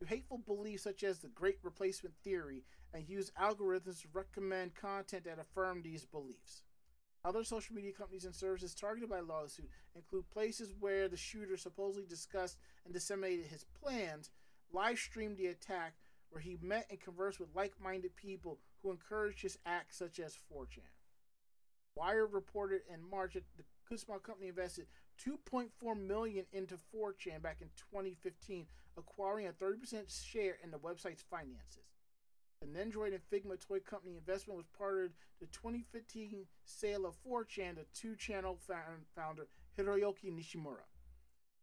to 0.00 0.06
hateful 0.06 0.36
beliefs 0.36 0.82
such 0.82 1.02
as 1.02 1.20
the 1.20 1.28
Great 1.28 1.60
Replacement 1.62 2.14
Theory 2.22 2.62
and 2.92 3.08
used 3.08 3.32
algorithms 3.36 4.02
to 4.02 4.08
recommend 4.12 4.74
content 4.74 5.24
that 5.24 5.38
affirm 5.38 5.80
these 5.80 6.04
beliefs. 6.04 6.62
Other 7.24 7.42
social 7.42 7.74
media 7.74 7.92
companies 7.92 8.26
and 8.26 8.34
services 8.34 8.74
targeted 8.74 9.08
by 9.08 9.22
the 9.22 9.22
lawsuit 9.22 9.70
include 9.96 10.28
places 10.28 10.74
where 10.78 11.08
the 11.08 11.16
shooter 11.16 11.56
supposedly 11.56 12.06
discussed 12.06 12.58
and 12.84 12.92
disseminated 12.92 13.46
his 13.46 13.64
plans, 13.82 14.28
live 14.70 14.98
streamed 14.98 15.38
the 15.38 15.46
attack, 15.46 15.94
where 16.30 16.42
he 16.42 16.58
met 16.62 16.86
and 16.90 17.00
conversed 17.00 17.40
with 17.40 17.54
like 17.54 17.72
minded 17.82 18.14
people 18.16 18.58
who 18.82 18.90
encouraged 18.90 19.42
his 19.42 19.58
acts, 19.66 19.96
such 19.96 20.20
as 20.20 20.38
4chan. 20.52 20.80
Wired 21.94 22.32
reported 22.32 22.82
in 22.92 23.08
March 23.08 23.34
that 23.34 23.44
the 23.56 23.98
Smile 23.98 24.18
Company 24.18 24.48
invested 24.48 24.86
2.4 25.24 26.00
million 26.00 26.44
into 26.52 26.76
4chan 26.94 27.42
back 27.42 27.58
in 27.60 27.68
2015, 27.90 28.66
acquiring 28.96 29.46
a 29.46 29.52
30% 29.52 30.24
share 30.24 30.58
in 30.62 30.70
the 30.70 30.78
website's 30.78 31.24
finances. 31.28 31.88
The 32.60 32.66
Nendroid 32.66 33.14
and 33.14 33.22
Figma 33.30 33.58
toy 33.60 33.78
company 33.80 34.16
investment 34.16 34.56
was 34.56 34.66
part 34.66 35.04
of 35.04 35.10
the 35.40 35.46
2015 35.46 36.46
sale 36.64 37.06
of 37.06 37.14
4chan 37.24 37.76
to 37.76 37.86
two 37.94 38.16
channel 38.16 38.58
founder 39.14 39.46
Hiroyuki 39.78 40.32
Nishimura. 40.32 40.84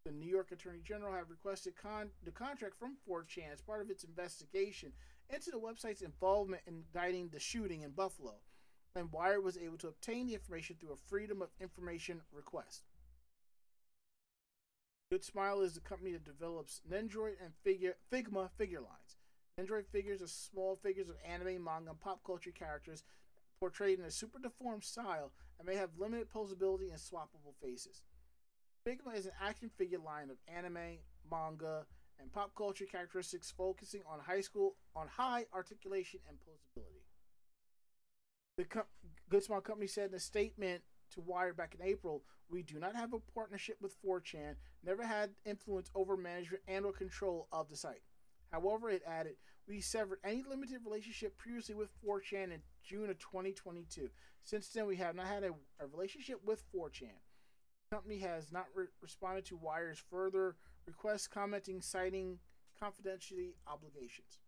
The 0.06 0.12
New 0.12 0.30
York 0.30 0.52
Attorney 0.52 0.82
General 0.84 1.14
had 1.14 1.32
requested 1.32 1.76
con- 1.76 2.12
the 2.24 2.32
contract 2.32 2.76
from 2.76 2.96
4chan 3.10 3.52
as 3.52 3.62
part 3.62 3.82
of 3.82 3.90
its 3.90 4.04
investigation 4.04 4.94
into 5.32 5.50
the 5.50 5.58
website's 5.58 6.04
involvement 6.04 6.62
in 6.68 6.76
indicting 6.76 7.30
the 7.30 7.40
shooting 7.40 7.82
in 7.82 7.90
Buffalo, 7.90 8.36
and 8.96 9.12
Wired 9.12 9.44
was 9.44 9.58
able 9.58 9.80
to 9.80 9.88
obtain 9.88 10.28
the 10.28 10.36
information 10.36 10.76
through 10.80 10.94
a 10.94 11.10
Freedom 11.10 11.42
of 11.42 11.50
Information 11.60 12.22
request. 12.32 12.84
Good 15.12 15.24
Smile 15.24 15.62
is 15.62 15.74
the 15.74 15.82
company 15.82 16.12
that 16.12 16.24
develops 16.24 16.82
Nendroid 16.88 17.36
and 17.44 17.54
figure, 17.64 17.96
Figma 18.12 18.52
figure 18.52 18.82
lines. 18.82 19.18
Nendroid 19.60 19.88
figures 19.88 20.22
are 20.22 20.28
small 20.28 20.76
figures 20.76 21.10
of 21.10 21.16
anime, 21.26 21.64
manga, 21.64 21.92
and 21.92 22.00
pop 22.00 22.24
culture 22.24 22.52
characters 22.52 23.04
portrayed 23.60 23.98
in 23.98 24.06
a 24.06 24.12
super 24.12 24.38
deformed 24.38 24.84
style 24.84 25.32
and 25.58 25.68
may 25.68 25.76
have 25.76 25.98
limited 25.98 26.28
posability 26.30 26.92
and 26.92 27.00
swappable 27.00 27.56
faces. 27.60 28.04
Figma 28.86 29.16
is 29.16 29.26
an 29.26 29.32
action 29.42 29.72
figure 29.78 29.98
line 29.98 30.30
of 30.30 30.38
anime, 30.48 31.00
manga, 31.32 31.86
and 32.20 32.32
pop 32.32 32.54
culture 32.56 32.86
characteristics 32.86 33.52
focusing 33.58 34.02
on 34.08 34.20
high 34.20 34.42
school 34.42 34.76
on 34.96 35.08
high 35.08 35.46
articulation 35.54 36.20
and 36.30 36.38
posability. 36.38 37.02
The 38.58 38.86
Good 39.28 39.44
Smile 39.44 39.62
Company 39.62 39.88
said 39.88 40.10
in 40.10 40.16
a 40.16 40.20
statement 40.20 40.84
to 41.12 41.22
Wired 41.22 41.58
back 41.58 41.74
in 41.74 41.82
April, 41.82 42.24
"We 42.48 42.62
do 42.62 42.80
not 42.80 42.96
have 42.96 43.14
a 43.14 43.20
partnership 43.20 43.82
with 43.82 44.00
4chan, 44.04 44.56
never 44.84 45.04
had 45.04 45.36
influence 45.46 45.90
over 45.96 46.16
management 46.16 46.64
and 46.68 46.86
or 46.86 46.94
control 46.94 47.48
of 47.52 47.70
the 47.70 47.76
site." 47.76 48.04
However, 48.52 48.92
it 48.92 49.02
added, 49.04 49.38
"We 49.66 49.82
severed 49.82 50.20
any 50.24 50.44
limited 50.44 50.86
relationship 50.86 51.38
previously 51.38 51.74
with 51.74 51.90
4chan 52.04 52.52
in 52.52 52.62
June 52.84 53.10
of 53.10 53.18
2022. 53.18 54.12
Since 54.44 54.70
then, 54.70 54.86
we 54.86 54.98
have 54.98 55.16
not 55.16 55.26
had 55.26 55.44
a, 55.44 55.56
a 55.80 55.88
relationship 55.88 56.44
with 56.44 56.64
4chan. 56.72 57.20
Company 57.92 58.20
has 58.20 58.52
not 58.52 58.66
re- 58.74 58.86
responded 59.02 59.46
to 59.46 59.58
Wire's 59.58 60.00
further 60.10 60.56
requests, 60.88 61.28
commenting, 61.28 61.82
citing 61.82 62.40
confidentiality 62.82 63.54
obligations. 63.68 64.40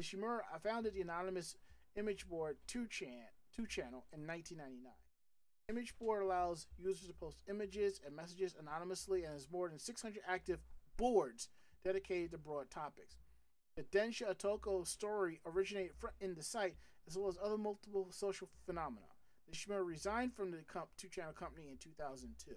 Nishimura 0.00 0.40
founded 0.62 0.94
the 0.94 1.00
anonymous 1.00 1.56
image 1.96 2.28
board 2.28 2.56
2chan, 2.68 3.28
2channel 3.58 4.04
in 4.12 4.26
1999. 4.26 4.92
Image 5.68 5.98
board 5.98 6.22
allows 6.22 6.66
users 6.78 7.08
to 7.08 7.14
post 7.14 7.38
images 7.48 8.00
and 8.06 8.14
messages 8.14 8.54
anonymously 8.58 9.24
and 9.24 9.32
has 9.32 9.50
more 9.50 9.68
than 9.68 9.78
600 9.78 10.22
active 10.26 10.60
boards 10.96 11.48
dedicated 11.84 12.30
to 12.30 12.38
broad 12.38 12.70
topics. 12.70 13.16
The 13.76 13.82
Densha 13.82 14.32
Otoko 14.32 14.86
story 14.86 15.40
originated 15.44 15.92
in 16.20 16.34
the 16.34 16.42
site 16.42 16.76
as 17.08 17.16
well 17.16 17.28
as 17.28 17.38
other 17.42 17.58
multiple 17.58 18.06
social 18.10 18.48
phenomena. 18.64 19.06
Nishimura 19.50 19.86
resigned 19.86 20.34
from 20.34 20.50
the 20.50 20.58
2channel 20.58 21.34
company 21.34 21.68
in 21.70 21.76
2002. 21.78 22.52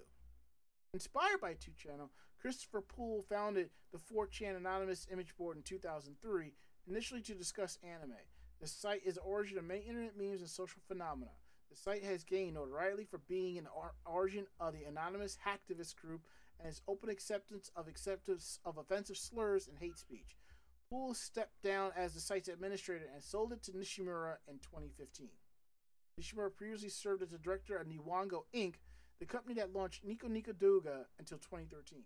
Inspired 0.92 1.40
by 1.40 1.54
2channel, 1.54 2.08
Christopher 2.40 2.80
Poole 2.80 3.22
founded 3.22 3.70
the 3.92 3.98
4chan 3.98 4.56
Anonymous 4.56 5.06
Image 5.12 5.36
Board 5.36 5.56
in 5.56 5.62
2003, 5.62 6.52
initially 6.88 7.20
to 7.22 7.34
discuss 7.34 7.78
anime. 7.82 8.16
The 8.60 8.66
site 8.66 9.02
is 9.04 9.14
the 9.14 9.20
origin 9.20 9.58
of 9.58 9.64
many 9.64 9.82
internet 9.82 10.18
memes 10.18 10.40
and 10.40 10.50
social 10.50 10.82
phenomena. 10.88 11.30
The 11.70 11.76
site 11.76 12.02
has 12.02 12.24
gained 12.24 12.54
notoriety 12.54 13.04
for 13.04 13.18
being 13.18 13.56
an 13.56 13.68
or- 13.74 13.94
origin 14.04 14.46
of 14.58 14.72
the 14.74 14.84
anonymous 14.84 15.38
hacktivist 15.46 15.96
group 15.96 16.22
and 16.58 16.68
its 16.68 16.82
open 16.88 17.08
acceptance 17.08 17.70
of 17.76 17.86
acceptance 17.86 18.58
of 18.64 18.76
offensive 18.76 19.16
slurs 19.16 19.68
and 19.68 19.78
hate 19.78 19.96
speech. 19.96 20.36
Poole 20.90 21.14
stepped 21.14 21.62
down 21.62 21.92
as 21.96 22.14
the 22.14 22.20
site's 22.20 22.48
administrator 22.48 23.08
and 23.14 23.22
sold 23.22 23.52
it 23.52 23.62
to 23.62 23.72
Nishimura 23.72 24.36
in 24.48 24.58
2015. 24.58 25.28
Nishimura 26.18 26.54
previously 26.54 26.88
served 26.88 27.22
as 27.22 27.30
the 27.30 27.38
director 27.38 27.76
of 27.76 27.86
Niwango 27.86 28.44
Inc., 28.54 28.76
the 29.18 29.26
company 29.26 29.54
that 29.54 29.72
launched 29.72 30.04
Nico 30.04 30.28
Nico 30.28 30.52
Douga 30.52 31.04
until 31.18 31.38
2013. 31.38 32.04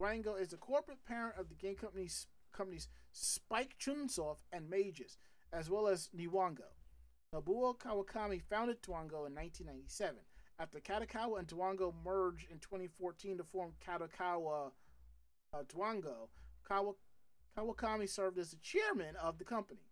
Niwango 0.00 0.40
is 0.40 0.48
the 0.48 0.56
corporate 0.56 1.04
parent 1.04 1.34
of 1.38 1.48
the 1.48 1.54
game 1.54 1.74
companies, 1.74 2.26
companies 2.52 2.88
Spike 3.12 3.76
Chunsoft 3.78 4.44
and 4.52 4.70
Mages, 4.70 5.18
as 5.52 5.68
well 5.68 5.88
as 5.88 6.08
Niwango. 6.16 6.70
Nobuo 7.34 7.76
Kawakami 7.76 8.42
founded 8.42 8.82
Dwango 8.82 9.26
in 9.26 9.34
1997. 9.34 10.16
After 10.58 10.80
Kadokawa 10.80 11.38
and 11.38 11.48
Dwango 11.48 11.94
merged 12.04 12.46
in 12.50 12.58
2014 12.58 13.38
to 13.38 13.44
form 13.44 13.72
Kadokawa 13.86 14.72
uh, 15.52 15.62
Kawa, 16.68 16.92
Kawakami 17.56 18.08
served 18.08 18.38
as 18.38 18.50
the 18.50 18.56
chairman 18.62 19.16
of 19.16 19.38
the 19.38 19.44
company. 19.44 19.89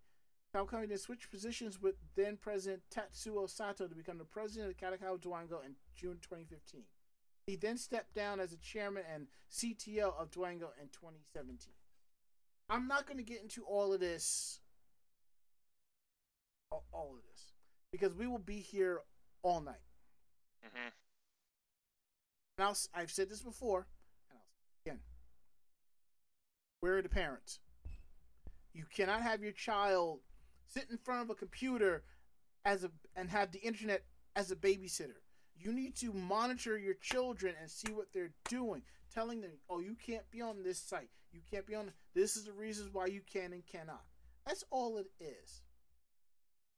Kawakami 0.55 0.89
then 0.89 0.99
switched 0.99 1.31
positions 1.31 1.81
with 1.81 1.97
then 2.17 2.37
President 2.37 2.83
Tatsuo 2.91 3.49
Sato 3.49 3.87
to 3.87 3.95
become 3.95 4.19
the 4.19 4.25
president 4.25 4.71
of 4.71 4.77
Kadokawa 4.77 5.19
Dwango 5.19 5.65
in 5.65 5.75
June 5.95 6.19
2015. 6.23 6.83
He 7.47 7.57
then 7.57 7.77
stepped 7.77 8.15
down 8.15 8.41
as 8.41 8.51
the 8.51 8.57
chairman 8.57 9.05
and 9.13 9.27
CTO 9.53 10.15
of 10.19 10.31
Dwango 10.31 10.69
in 10.81 10.89
2017. 10.93 11.73
I'm 12.71 12.87
not 12.87 13.07
going 13.07 13.19
to 13.19 13.23
get 13.23 13.43
into 13.43 13.63
all 13.65 13.93
of 13.93 14.01
this 14.01 14.61
all 16.93 17.15
of 17.17 17.23
this 17.33 17.53
because 17.91 18.15
we 18.15 18.27
will 18.27 18.39
be 18.39 18.59
here 18.59 19.01
all 19.43 19.61
night. 19.61 19.77
Mm-hmm. 20.65 20.89
And 22.59 22.67
I'll, 22.67 22.77
I've 22.95 23.11
said 23.11 23.31
this 23.31 23.41
before, 23.41 23.87
and 24.31 24.39
I'll 24.39 24.45
say 24.45 24.91
again. 24.91 25.01
Where 26.81 26.99
are 26.99 27.03
the 27.03 27.09
parents? 27.09 27.61
You 28.75 28.85
cannot 28.95 29.23
have 29.23 29.43
your 29.43 29.53
child 29.53 30.21
sit 30.69 30.91
in 30.91 30.99
front 30.99 31.23
of 31.23 31.31
a 31.31 31.35
computer 31.35 32.05
as 32.65 32.85
a 32.85 32.91
and 33.17 33.31
have 33.31 33.53
the 33.53 33.61
internet 33.61 34.05
as 34.37 34.51
a 34.51 34.57
babysitter. 34.57 35.21
You 35.57 35.73
need 35.73 35.97
to 35.97 36.13
monitor 36.13 36.79
your 36.79 36.95
children 36.95 37.55
and 37.61 37.71
see 37.71 37.93
what 37.93 38.13
they're 38.13 38.35
doing, 38.49 38.83
telling 39.13 39.41
them, 39.41 39.59
"Oh, 39.69 39.81
you 39.81 39.97
can't 39.97 40.31
be 40.31 40.41
on 40.41 40.63
this 40.63 40.79
site. 40.79 41.11
You 41.33 41.41
can't 41.51 41.67
be 41.67 41.75
on. 41.75 41.93
This 42.15 42.37
is 42.37 42.45
the 42.45 42.53
reasons 42.53 42.93
why 42.93 43.07
you 43.07 43.23
can 43.23 43.53
and 43.53 43.67
cannot." 43.67 44.05
That's 44.47 44.65
all 44.71 44.99
it 44.99 45.11
is. 45.19 45.63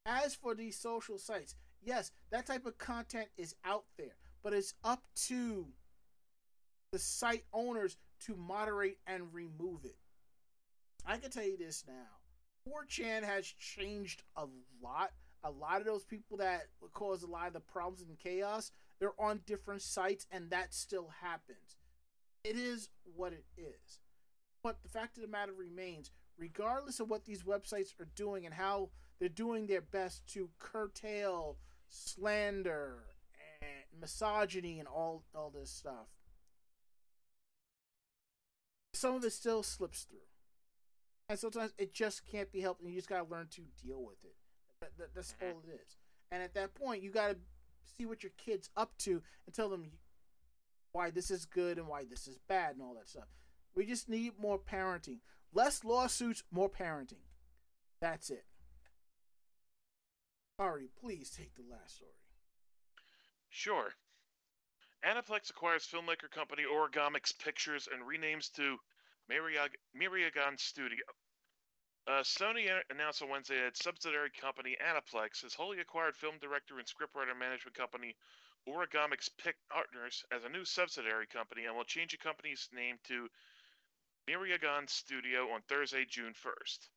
As 0.07 0.35
for 0.35 0.55
these 0.55 0.79
social 0.79 1.19
sites, 1.19 1.55
yes, 1.81 2.11
that 2.31 2.47
type 2.47 2.65
of 2.65 2.79
content 2.79 3.31
is 3.37 3.55
out 3.65 3.85
there, 3.97 4.17
but 4.43 4.55
it's 4.55 4.75
up 4.83 5.05
to 5.27 5.75
the 6.93 6.99
site 6.99 7.45
owners 7.53 7.99
to 8.21 8.35
moderate 8.35 8.99
and 9.07 9.33
remove 9.35 9.85
it. 9.85 9.99
I 11.05 11.19
can 11.19 11.31
tell 11.31 11.45
you 11.45 11.57
this 11.57 11.87
now 11.87 12.20
4chan 12.71 13.23
has 13.25 13.47
changed 13.47 14.23
a 14.37 14.47
lot. 14.83 15.13
A 15.43 15.51
lot 15.51 15.81
of 15.81 15.87
those 15.87 16.05
people 16.05 16.37
that 16.39 16.67
cause 16.93 17.23
a 17.23 17.27
lot 17.27 17.47
of 17.47 17.55
the 17.55 17.61
problems 17.61 18.03
and 18.07 18.19
chaos, 18.19 18.73
they're 18.99 19.19
on 19.19 19.41
different 19.47 19.81
sites, 19.83 20.27
and 20.31 20.51
that 20.51 20.75
still 20.75 21.11
happens. 21.23 21.77
It 22.45 22.57
is 22.57 22.91
what 23.17 23.33
it 23.33 23.45
is. 23.57 24.01
But 24.63 24.83
the 24.83 24.89
fact 24.89 25.17
of 25.17 25.23
the 25.23 25.29
matter 25.29 25.53
remains, 25.53 26.11
regardless 26.37 27.01
of 27.01 27.09
what 27.09 27.25
these 27.25 27.43
websites 27.43 27.99
are 27.99 28.09
doing 28.15 28.45
and 28.45 28.55
how 28.55 28.91
they're 29.19 29.29
doing 29.29 29.67
their 29.67 29.81
best 29.81 30.27
to 30.35 30.51
curtail 30.59 31.57
slander 31.89 33.05
and 33.63 34.01
misogyny 34.01 34.79
and 34.79 34.89
all 34.89 35.25
all 35.35 35.51
this 35.51 35.71
stuff. 35.71 36.09
Some 38.93 39.15
of 39.15 39.25
it 39.25 39.33
still 39.33 39.63
slips 39.63 40.03
through, 40.03 40.19
and 41.31 41.39
sometimes 41.39 41.73
it 41.79 41.95
just 41.95 42.27
can't 42.27 42.51
be 42.51 42.61
helped, 42.61 42.83
and 42.83 42.91
you 42.91 42.97
just 42.97 43.09
gotta 43.09 43.31
learn 43.31 43.47
to 43.53 43.63
deal 43.81 44.03
with 44.03 44.17
it. 44.25 44.35
That, 44.81 44.91
that, 44.99 45.15
that's 45.15 45.33
mm-hmm. 45.35 45.53
all 45.53 45.63
it 45.65 45.75
is. 45.75 45.97
And 46.33 46.43
at 46.43 46.55
that 46.55 46.75
point, 46.75 47.05
you 47.05 47.11
gotta 47.11 47.37
see 47.97 48.05
what 48.05 48.25
your 48.25 48.33
kid's 48.37 48.69
up 48.77 48.99
to 48.99 49.23
and 49.47 49.55
tell 49.55 49.69
them 49.69 49.93
why 50.91 51.11
this 51.11 51.31
is 51.31 51.45
good 51.45 51.79
and 51.79 51.87
why 51.87 52.05
this 52.05 52.27
is 52.27 52.41
bad 52.49 52.73
and 52.73 52.83
all 52.83 52.95
that 52.95 53.09
stuff. 53.09 53.29
We 53.77 53.87
just 53.87 54.09
need 54.09 54.33
more 54.41 54.59
parenting. 54.59 55.19
Less 55.55 55.85
lawsuits, 55.85 56.43
more 56.51 56.69
parenting. 56.69 57.23
That's 58.01 58.31
it. 58.31 58.45
Ari, 60.59 60.89
please 61.01 61.31
take 61.31 61.55
the 61.55 61.63
last 61.71 61.95
story. 61.95 62.11
Sure. 63.49 63.91
Aniplex 65.07 65.51
acquires 65.51 65.87
filmmaker 65.87 66.29
company 66.29 66.65
Origamix 66.65 67.33
Pictures 67.39 67.89
and 67.93 68.03
renames 68.03 68.53
to 68.55 68.79
Myriagon 69.31 70.59
Studio. 70.59 71.05
Uh, 72.07 72.23
Sony 72.23 72.67
announced 72.91 73.23
on 73.23 73.29
Wednesday 73.29 73.57
that 73.57 73.69
its 73.69 73.85
subsidiary 73.85 74.31
company 74.31 74.77
Aniplex 74.81 75.43
has 75.43 75.55
wholly 75.55 75.81
acquired 75.81 76.17
film 76.17 76.39
director 76.41 76.79
and 76.79 76.89
scriptwriter 76.89 77.39
management 77.39 77.77
company 77.77 78.17
Origamix 78.67 79.29
Pick 79.39 79.57
Partners 79.69 80.25
as 80.33 80.45
a 80.45 80.49
new 80.49 80.65
subsidiary 80.65 81.27
company 81.27 81.67
and 81.67 81.77
will 81.77 81.85
change 81.85 82.13
the 82.13 82.19
company's 82.19 82.69
name 82.73 82.99
to 83.05 83.29
Myriagon 84.29 84.89
Studio 84.89 85.51
on 85.51 85.63
Thursday, 85.63 86.05
June 86.05 86.35
1st. 86.35 86.89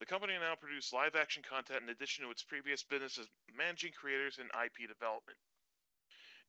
The 0.00 0.06
company 0.06 0.34
now 0.38 0.54
produces 0.54 0.92
live 0.92 1.16
action 1.16 1.42
content 1.42 1.82
in 1.82 1.88
addition 1.88 2.24
to 2.24 2.30
its 2.30 2.42
previous 2.42 2.82
business 2.82 3.18
as 3.18 3.28
managing 3.56 3.92
creators 3.92 4.38
and 4.38 4.50
IP 4.50 4.88
development. 4.88 5.38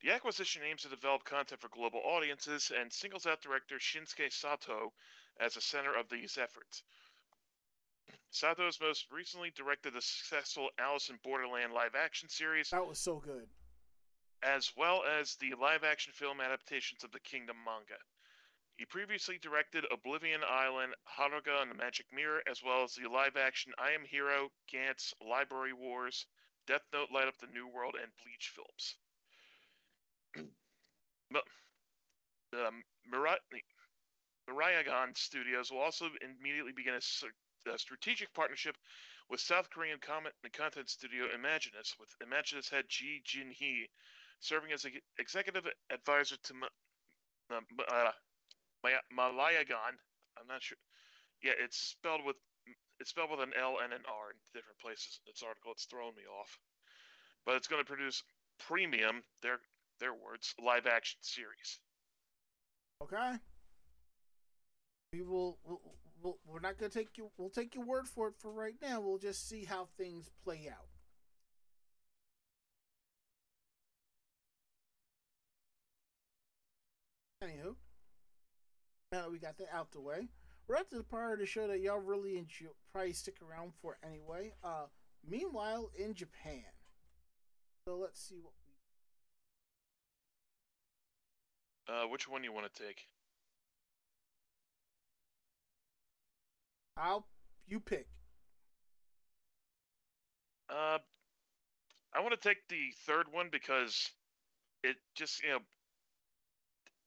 The 0.02 0.12
acquisition 0.12 0.64
aims 0.64 0.82
to 0.82 0.90
develop 0.90 1.24
content 1.24 1.62
for 1.62 1.70
global 1.70 2.02
audiences 2.04 2.72
and 2.72 2.92
singles 2.92 3.26
out 3.26 3.42
director 3.42 3.80
Shinsuke 3.80 4.32
Sato 4.34 4.94
as 5.40 5.54
the 5.54 5.62
center 5.62 5.96
of 5.96 6.10
these 6.10 6.38
efforts. 6.38 6.84
Sato 8.36 8.66
has 8.66 8.82
most 8.82 9.10
recently 9.12 9.50
directed 9.56 9.94
the 9.94 10.02
successful 10.02 10.70
Alice 10.78 11.08
in 11.08 11.18
Borderland 11.24 11.72
live 11.72 11.96
action 11.96 12.28
series. 12.28 12.70
That 12.70 12.86
was 12.86 13.00
so 13.00 13.16
good. 13.16 13.48
As 14.44 14.74
well 14.76 15.04
as 15.06 15.38
the 15.38 15.54
live 15.56 15.86
action 15.86 16.12
film 16.12 16.42
adaptations 16.42 17.06
of 17.06 17.14
the 17.14 17.22
Kingdom 17.22 17.56
manga. 17.64 17.96
He 18.76 18.84
previously 18.84 19.38
directed 19.38 19.86
Oblivion 19.90 20.42
Island, 20.44 20.96
Haruka 21.08 21.62
and 21.62 21.72
the 21.72 21.76
Magic 21.76 22.08
Mirror, 22.12 22.44
as 22.46 22.62
well 22.62 22.84
as 22.84 22.94
the 22.96 23.08
live 23.08 23.38
action 23.38 23.72
I 23.80 23.92
Am 23.92 24.04
Hero, 24.04 24.52
Gantz, 24.70 25.14
Library 25.26 25.72
Wars, 25.72 26.26
Death 26.68 26.84
Note 26.92 27.12
Light 27.14 27.30
Up 27.30 27.38
the 27.38 27.48
New 27.48 27.70
World, 27.70 27.96
and 27.96 28.12
Bleach 28.22 28.52
films. 28.54 28.98
um, 32.68 32.84
Myriagon 34.50 35.16
Studios 35.16 35.72
will 35.72 35.80
also 35.80 36.10
immediately 36.22 36.74
begin 36.74 36.96
a, 36.96 37.02
a 37.74 37.78
strategic 37.78 38.34
partnership 38.34 38.76
with 39.30 39.40
South 39.40 39.70
Korean 39.70 40.00
comment, 40.00 40.36
content 40.54 40.90
studio 40.90 41.26
Imaginus, 41.34 41.96
with 42.00 42.10
Imaginus 42.22 42.70
head 42.70 42.86
Ji 42.88 43.22
Jin 43.26 43.52
Hee 43.52 43.88
serving 44.40 44.72
as 44.72 44.86
an 44.86 44.92
executive 45.20 45.66
advisor 45.92 46.36
to 46.44 46.54
uh, 47.52 48.12
Malayagon. 49.14 49.96
I'm 50.38 50.48
not 50.48 50.62
sure. 50.62 50.78
Yeah, 51.42 51.54
it's 51.60 51.78
spelled 51.78 52.22
with 52.26 52.36
it's 53.00 53.10
spelled 53.10 53.32
with 53.32 53.42
an 53.42 53.54
L 53.60 53.78
and 53.84 53.94
an 53.94 54.04
R 54.08 54.32
in 54.32 54.38
different 54.54 54.80
places 54.80 55.20
in 55.20 55.32
this 55.32 55.44
article. 55.46 55.72
It's 55.72 55.86
throwing 55.86 56.16
me 56.16 56.24
off. 56.40 56.58
But 57.46 57.56
it's 57.56 57.68
going 57.68 57.82
to 57.82 57.88
produce 57.88 58.24
premium, 58.60 59.22
their 59.42 59.60
their 60.00 60.14
words, 60.14 60.54
live 60.64 60.88
action 60.88 61.20
series. 61.22 61.80
Okay. 63.04 63.34
We 65.14 65.22
will. 65.22 65.58
We'll, 65.66 65.82
we'll, 66.26 66.38
we're 66.48 66.60
not 66.60 66.78
going 66.78 66.92
to 66.92 66.98
take 66.98 67.18
you. 67.18 67.30
We'll 67.38 67.50
take 67.50 67.76
your 67.76 67.86
word 67.86 68.08
for 68.08 68.28
it 68.30 68.34
for 68.40 68.52
right 68.52 68.76
now. 68.82 69.00
We'll 69.00 69.20
just 69.20 69.48
see 69.48 69.64
how 69.64 69.88
things 69.98 70.32
play 70.44 70.70
out. 70.70 70.88
Anywho, 77.44 77.76
now 79.12 79.22
that 79.22 79.32
we 79.32 79.38
got 79.38 79.58
that 79.60 79.68
out 79.72 79.92
the 79.92 80.02
way, 80.02 80.30
we're 80.68 80.78
at 80.78 80.90
the 80.90 81.04
part 81.04 81.34
of 81.34 81.40
the 81.40 81.46
show 81.46 81.68
that 81.68 81.80
y'all 81.80 82.00
really 82.00 82.38
enjoy, 82.38 82.70
probably 82.92 83.14
stick 83.14 83.36
around 83.48 83.74
for 83.82 83.98
anyway. 84.04 84.54
Uh, 84.64 84.86
meanwhile, 85.30 85.92
in 85.96 86.16
Japan, 86.16 86.64
so 87.86 87.98
let's 87.98 88.20
see 88.20 88.40
what 88.42 88.54
we. 91.88 91.94
Uh, 91.94 92.08
which 92.08 92.28
one 92.28 92.44
you 92.44 92.52
want 92.52 92.74
to 92.74 92.84
take? 92.84 93.06
I'll 96.98 97.28
you 97.68 97.80
pick. 97.80 98.08
Uh, 100.70 100.98
I 102.14 102.22
want 102.22 102.40
to 102.40 102.48
take 102.48 102.68
the 102.70 102.92
third 103.06 103.28
one 103.32 103.50
because 103.52 104.10
it 104.84 104.96
just 105.16 105.44
you 105.44 105.50
know, 105.50 105.60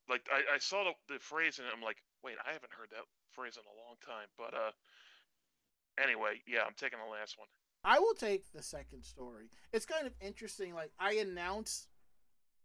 like 0.09 0.21
I, 0.31 0.55
I 0.55 0.59
saw 0.59 0.83
the, 0.83 1.13
the 1.13 1.19
phrase 1.19 1.59
and 1.59 1.67
I'm 1.73 1.83
like, 1.83 1.97
wait, 2.23 2.35
I 2.45 2.53
haven't 2.53 2.71
heard 2.77 2.89
that 2.91 3.05
phrase 3.31 3.57
in 3.57 3.63
a 3.63 3.77
long 3.85 3.95
time. 4.05 4.27
But 4.37 4.53
uh, 4.53 4.71
anyway, 6.01 6.41
yeah, 6.47 6.61
I'm 6.65 6.75
taking 6.77 6.99
the 6.99 7.11
last 7.11 7.37
one. 7.37 7.47
I 7.83 7.99
will 7.99 8.13
take 8.13 8.51
the 8.51 8.61
second 8.61 9.03
story. 9.03 9.49
It's 9.71 9.85
kind 9.85 10.05
of 10.05 10.13
interesting. 10.21 10.73
Like 10.73 10.91
I 10.99 11.13
announce 11.13 11.87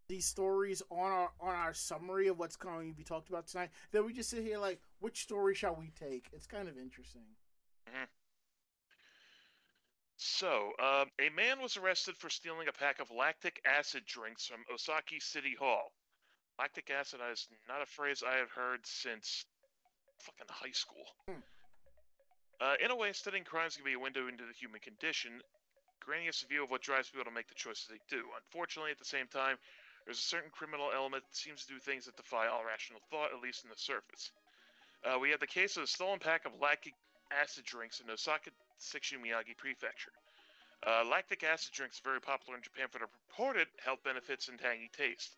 these 0.09 0.27
stories 0.27 0.83
on 0.91 1.11
our 1.11 1.31
on 1.41 1.55
our 1.55 1.73
summary 1.73 2.29
of 2.29 2.39
what's 2.39 2.57
going 2.57 2.91
to 2.91 2.97
be 2.97 3.05
talked 3.05 3.29
about 3.29 3.47
tonight. 3.47 3.71
Then 3.93 4.05
we 4.05 4.13
just 4.13 4.31
sit 4.31 4.43
here 4.43 4.59
like, 4.59 4.81
which 5.05 5.21
story 5.21 5.55
shall 5.55 5.77
we 5.77 5.91
take? 5.91 6.31
It's 6.33 6.47
kind 6.47 6.67
of 6.67 6.79
interesting. 6.79 7.37
Mhm. 7.87 8.09
So, 10.17 10.73
um, 10.79 11.13
a 11.19 11.29
man 11.29 11.61
was 11.61 11.77
arrested 11.77 12.17
for 12.17 12.31
stealing 12.31 12.69
a 12.69 12.73
pack 12.73 13.01
of 13.01 13.11
lactic 13.11 13.61
acid 13.67 14.07
drinks 14.07 14.47
from 14.47 14.65
Osaki 14.73 15.21
City 15.21 15.55
Hall. 15.55 15.93
Lactic 16.59 16.89
acid 16.89 17.21
is 17.21 17.51
not 17.69 17.83
a 17.83 17.87
phrase 17.87 18.23
I 18.23 18.37
have 18.37 18.51
heard 18.51 18.87
since 18.87 19.45
fucking 20.21 20.49
high 20.49 20.73
school. 20.73 21.05
Hmm. 21.29 21.43
Uh, 22.61 22.77
in 22.81 22.91
a 22.91 22.97
way, 22.97 23.13
studying 23.13 23.45
crimes 23.45 23.77
can 23.77 23.85
be 23.85 23.93
a 23.93 23.99
window 23.99 24.27
into 24.29 24.47
the 24.47 24.55
human 24.55 24.81
condition, 24.81 25.43
granting 26.01 26.31
us 26.31 26.43
a 26.43 26.47
view 26.47 26.65
of 26.65 26.71
what 26.71 26.81
drives 26.81 27.11
people 27.11 27.27
to 27.27 27.31
make 27.31 27.49
the 27.49 27.55
choices 27.55 27.89
they 27.89 28.01
do. 28.09 28.33
Unfortunately, 28.37 28.91
at 28.91 28.99
the 28.99 29.05
same 29.05 29.27
time, 29.27 29.59
there's 30.07 30.19
a 30.19 30.23
certain 30.23 30.51
criminal 30.51 30.91
element 30.95 31.25
that 31.25 31.37
seems 31.37 31.67
to 31.67 31.75
do 31.75 31.79
things 31.79 32.07
that 32.07 32.17
defy 32.17 32.47
all 32.47 32.65
rational 32.65 33.03
thought, 33.11 33.35
at 33.35 33.41
least 33.41 33.67
on 33.67 33.71
the 33.71 33.77
surface. 33.77 34.33
Uh, 35.05 35.19
we 35.19 35.31
have 35.31 35.41
the 35.41 35.47
case 35.47 35.77
of 35.77 35.83
a 35.83 35.87
stolen 35.87 36.19
pack 36.19 36.47
of 36.47 36.53
lactic 36.63 36.95
acid 37.31 37.65
drinks 37.65 38.01
in 38.01 38.07
Osaki 38.07 38.49
Section 38.79 39.21
Miyagi 39.21 39.57
Prefecture. 39.57 40.13
Uh, 40.87 41.05
lactic 41.05 41.45
acid 41.45 41.73
drinks 41.73 42.01
are 42.01 42.09
very 42.09 42.21
popular 42.21 42.57
in 42.57 42.63
Japan 42.63 42.89
for 42.91 42.99
their 42.99 43.09
purported 43.29 43.69
health 43.85 44.03
benefits 44.03 44.49
and 44.49 44.59
tangy 44.59 44.91
taste. 44.97 45.37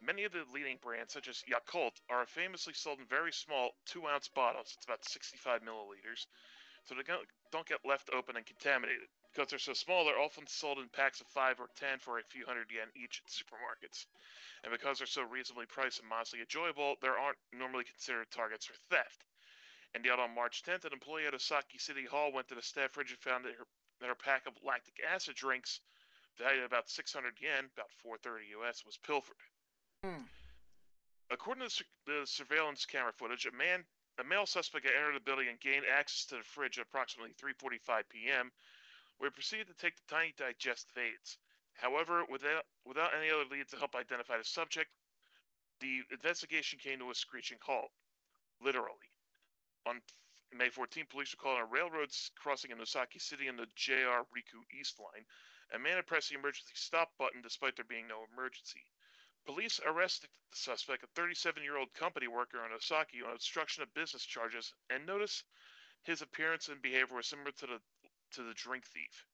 Many 0.00 0.24
of 0.24 0.32
the 0.32 0.44
leading 0.52 0.78
brands, 0.82 1.12
such 1.12 1.28
as 1.28 1.42
Yakult, 1.50 1.98
are 2.08 2.26
famously 2.26 2.74
sold 2.74 3.00
in 3.00 3.06
very 3.06 3.32
small 3.32 3.70
2 3.86 4.06
ounce 4.06 4.28
bottles. 4.28 4.74
It's 4.76 4.84
about 4.84 5.04
65 5.04 5.62
milliliters. 5.62 6.26
So 6.84 6.94
they 6.94 7.02
don't 7.50 7.66
get 7.66 7.84
left 7.84 8.10
open 8.12 8.36
and 8.36 8.46
contaminated. 8.46 9.08
Because 9.34 9.50
they're 9.50 9.58
so 9.58 9.72
small, 9.72 10.04
they're 10.04 10.18
often 10.18 10.46
sold 10.46 10.78
in 10.78 10.88
packs 10.88 11.20
of 11.20 11.26
5 11.26 11.58
or 11.58 11.68
10 11.74 11.98
for 11.98 12.18
a 12.18 12.22
few 12.22 12.46
hundred 12.46 12.70
yen 12.70 12.86
each 12.94 13.20
at 13.20 13.30
supermarkets. 13.30 14.06
And 14.62 14.70
because 14.70 14.98
they're 14.98 15.08
so 15.08 15.22
reasonably 15.22 15.66
priced 15.66 15.98
and 15.98 16.08
modestly 16.08 16.40
enjoyable, 16.40 16.94
they 17.02 17.08
aren't 17.08 17.38
normally 17.52 17.82
considered 17.82 18.30
targets 18.30 18.66
for 18.66 18.74
theft. 18.88 19.24
And 19.94 20.04
yet, 20.04 20.20
on 20.20 20.34
March 20.34 20.62
10th, 20.62 20.84
an 20.84 20.92
employee 20.92 21.26
at 21.26 21.34
Osaki 21.34 21.80
City 21.80 22.04
Hall 22.04 22.32
went 22.32 22.48
to 22.48 22.54
the 22.54 22.62
staff 22.62 22.92
fridge 22.92 23.10
and 23.10 23.18
found 23.18 23.44
that 23.44 23.54
her, 23.54 23.66
that 24.00 24.08
her 24.08 24.14
pack 24.14 24.46
of 24.46 24.54
lactic 24.62 25.00
acid 25.02 25.34
drinks, 25.34 25.80
valued 26.38 26.62
at 26.62 26.66
about 26.66 26.88
600 26.88 27.34
yen, 27.40 27.70
about 27.74 27.90
430 28.02 28.46
US, 28.62 28.84
was 28.84 28.98
pilfered. 28.98 29.36
Hmm. 30.02 30.26
According 31.30 31.68
to 31.68 31.84
the, 32.06 32.22
surveillance 32.26 32.86
camera 32.86 33.12
footage, 33.12 33.46
a 33.46 33.52
man, 33.52 33.84
a 34.18 34.24
male 34.24 34.46
suspect, 34.46 34.86
had 34.86 34.94
entered 34.94 35.16
the 35.16 35.20
building 35.20 35.48
and 35.48 35.58
gained 35.58 35.86
access 35.90 36.26
to 36.26 36.36
the 36.36 36.42
fridge 36.42 36.78
at 36.78 36.86
approximately 36.86 37.34
3:45 37.34 38.08
p.m., 38.08 38.52
he 39.22 39.30
proceeded 39.30 39.68
to 39.68 39.74
take 39.74 39.96
the 39.96 40.14
tiny 40.14 40.34
digestive 40.36 40.98
aids. 40.98 41.38
However, 41.74 42.24
without 42.26 42.66
without 42.84 43.14
any 43.14 43.30
other 43.30 43.44
leads 43.44 43.70
to 43.70 43.78
help 43.78 43.94
identify 43.94 44.38
the 44.38 44.44
subject, 44.44 44.90
the 45.80 46.02
investigation 46.10 46.78
came 46.78 46.98
to 46.98 47.10
a 47.10 47.14
screeching 47.14 47.58
halt. 47.60 47.90
Literally. 48.60 49.10
On 49.86 50.00
May 50.52 50.68
14, 50.68 51.06
police 51.06 51.34
were 51.34 51.42
called 51.42 51.56
on 51.56 51.62
a 51.62 51.66
railroad 51.66 52.10
crossing 52.36 52.70
in 52.70 52.78
Osaki 52.78 53.20
City 53.20 53.48
in 53.48 53.56
the 53.56 53.66
JR 53.74 54.22
Rikuu 54.30 54.62
East 54.78 55.00
line. 55.00 55.26
A 55.72 55.78
man 55.78 55.96
had 55.96 56.06
pressed 56.06 56.28
the 56.28 56.36
emergency 56.36 56.74
stop 56.74 57.16
button 57.18 57.42
despite 57.42 57.76
there 57.76 57.84
being 57.84 58.06
no 58.06 58.24
emergency. 58.32 58.84
Police 59.46 59.80
arrested 59.84 60.30
the 60.50 60.56
suspect, 60.56 61.02
a 61.02 61.06
37 61.08 61.62
year 61.62 61.76
old 61.76 61.92
company 61.94 62.28
worker 62.28 62.64
in 62.64 62.72
Osaki, 62.72 63.22
on 63.26 63.34
obstruction 63.34 63.82
of 63.82 63.92
business 63.94 64.24
charges, 64.24 64.72
and 64.90 65.04
notice 65.04 65.44
his 66.04 66.22
appearance 66.22 66.68
and 66.68 66.80
behavior 66.80 67.16
were 67.16 67.22
similar 67.22 67.52
to 67.52 67.66
the 67.66 67.80
to 68.34 68.42
the 68.42 68.54
drink 68.54 68.84
thief. 68.84 69.26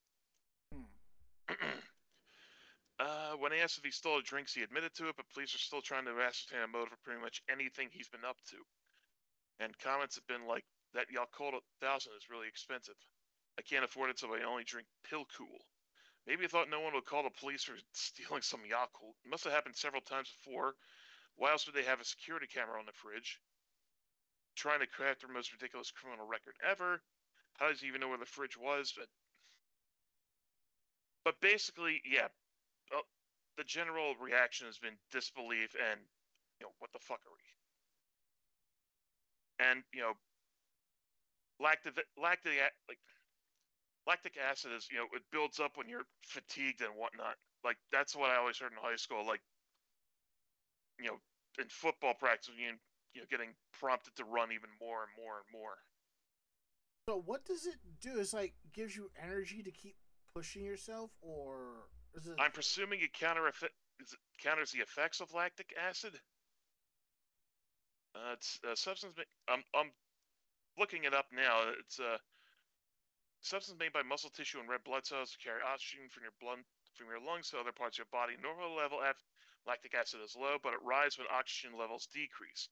Hmm. 0.73 0.89
uh, 3.01 3.33
when 3.39 3.53
asked 3.53 3.79
if 3.79 3.85
he 3.85 3.91
stole 3.91 4.17
the 4.17 4.23
drinks, 4.23 4.55
he 4.55 4.63
admitted 4.63 4.95
to 4.95 5.09
it, 5.09 5.17
but 5.17 5.29
police 5.33 5.55
are 5.55 5.59
still 5.59 5.83
trying 5.83 6.05
to 6.05 6.21
ascertain 6.21 6.63
a 6.65 6.69
motive 6.69 6.91
for 6.91 7.05
pretty 7.05 7.21
much 7.21 7.43
anything 7.51 7.89
he's 7.91 8.09
been 8.09 8.25
up 8.25 8.37
to. 8.51 8.57
And 9.61 9.79
comments 9.79 10.17
have 10.17 10.27
been 10.27 10.47
like, 10.47 10.65
that 10.95 11.07
Yakult 11.13 11.53
1000 11.53 12.13
is 12.17 12.31
really 12.31 12.49
expensive. 12.49 12.99
I 13.59 13.63
can't 13.63 13.85
afford 13.85 14.11
it, 14.11 14.19
so 14.19 14.35
I 14.35 14.43
only 14.43 14.65
drink 14.65 14.89
Pill 15.09 15.25
Cool. 15.37 15.61
Maybe 16.27 16.43
he 16.43 16.49
thought 16.49 16.69
no 16.69 16.81
one 16.81 16.95
would 16.95 17.07
call 17.07 17.23
the 17.23 17.31
police 17.31 17.65
for 17.65 17.77
stealing 17.93 18.43
some 18.43 18.61
Yakult. 18.61 19.15
It 19.25 19.31
must 19.31 19.45
have 19.45 19.53
happened 19.53 19.77
several 19.77 20.03
times 20.03 20.31
before. 20.31 20.75
Why 21.37 21.53
else 21.53 21.67
would 21.67 21.75
they 21.75 21.85
have 21.85 22.01
a 22.01 22.05
security 22.05 22.47
camera 22.47 22.79
on 22.79 22.87
the 22.87 22.93
fridge? 22.93 23.41
Trying 24.57 24.81
to 24.81 24.87
craft 24.87 25.21
their 25.21 25.33
most 25.33 25.53
ridiculous 25.53 25.91
criminal 25.91 26.27
record 26.27 26.55
ever. 26.67 27.03
How 27.59 27.69
does 27.69 27.81
he 27.81 27.89
even 27.89 28.01
know 28.01 28.09
where 28.09 28.19
the 28.19 28.27
fridge 28.27 28.57
was? 28.57 28.93
But, 28.97 29.09
but 31.25 31.41
basically, 31.41 32.03
yeah, 32.05 32.29
uh, 32.97 33.03
the 33.59 33.65
general 33.65 34.15
reaction 34.21 34.67
has 34.67 34.79
been 34.79 34.97
disbelief 35.13 35.75
and, 35.75 36.01
you 36.61 36.67
know, 36.67 36.73
what 36.79 36.93
the 36.93 36.99
fuckery. 37.01 37.47
And, 39.59 39.83
you 39.93 40.01
know, 40.01 40.15
lactic, 41.61 41.95
lactic, 42.17 42.53
like, 42.89 42.99
lactic 44.07 44.37
acid 44.39 44.73
is, 44.77 44.89
you 44.91 44.99
know, 44.99 45.07
it 45.15 45.23
builds 45.33 45.61
up 45.61 45.77
when 45.77 45.89
you're 45.89 46.07
fatigued 46.23 46.81
and 46.83 46.95
whatnot. 46.97 47.37
Like, 47.65 47.77
that's 47.93 48.17
what 48.17 48.31
I 48.31 48.37
always 48.37 48.59
heard 48.59 48.73
in 48.73 48.79
high 48.81 48.97
school. 48.97 49.27
Like, 49.27 49.41
you 50.99 51.07
know, 51.07 51.19
in 51.59 51.69
football 51.69 52.15
practice, 52.15 52.51
you, 52.57 52.73
you 53.15 53.21
know, 53.21 53.27
getting 53.31 53.51
prompted 53.79 54.15
to 54.17 54.25
run 54.25 54.53
even 54.53 54.71
more 54.81 55.03
and 55.03 55.13
more 55.17 55.43
and 55.43 55.49
more. 55.53 55.77
So 57.09 57.23
what 57.27 57.45
does 57.45 57.67
it 57.67 57.75
do? 58.01 58.21
It's 58.21 58.33
like 58.33 58.55
gives 58.73 58.95
you 58.95 59.11
energy 59.21 59.63
to 59.63 59.71
keep 59.71 59.97
pushing 60.35 60.65
yourself, 60.65 61.11
or 61.21 61.89
is 62.15 62.27
it? 62.27 62.35
I'm 62.39 62.53
presuming 62.53 63.01
it 63.01 63.13
counter 63.13 63.49
is 63.49 64.13
it 64.13 64.19
counters 64.43 64.73
the 64.73 64.79
effects 64.79 65.21
of 65.21 65.35
lactic 65.35 65.75
acid. 65.75 66.13
Uh, 68.15 68.35
it's 68.35 68.61
a 68.71 68.77
substance. 68.77 69.15
Ma- 69.17 69.53
I'm 69.53 69.65
I'm 69.75 69.91
looking 70.79 71.05
it 71.05 71.15
up 71.15 71.27
now. 71.35 71.63
It's 71.81 71.99
a 71.99 72.19
substance 73.41 73.79
made 73.81 73.93
by 73.93 74.03
muscle 74.03 74.31
tissue 74.31 74.61
and 74.61 74.69
red 74.69 74.85
blood 74.85 75.07
cells 75.07 75.33
to 75.33 75.39
carry 75.39 75.61
oxygen 75.67 76.07
from 76.11 76.23
your 76.23 76.37
blood 76.41 76.59
from 76.95 77.09
your 77.09 77.21
lungs 77.21 77.51
to 77.51 77.59
other 77.59 77.73
parts 77.73 77.99
of 77.99 78.07
your 78.07 78.13
body. 78.15 78.35
Normal 78.43 78.77
level 78.77 79.01
of 79.01 79.17
lactic 79.67 79.95
acid 79.95 80.21
is 80.25 80.37
low, 80.39 80.59
but 80.63 80.75
it 80.75 80.83
rises 80.85 81.19
when 81.19 81.27
oxygen 81.33 81.79
levels 81.79 82.07
decrease 82.13 82.69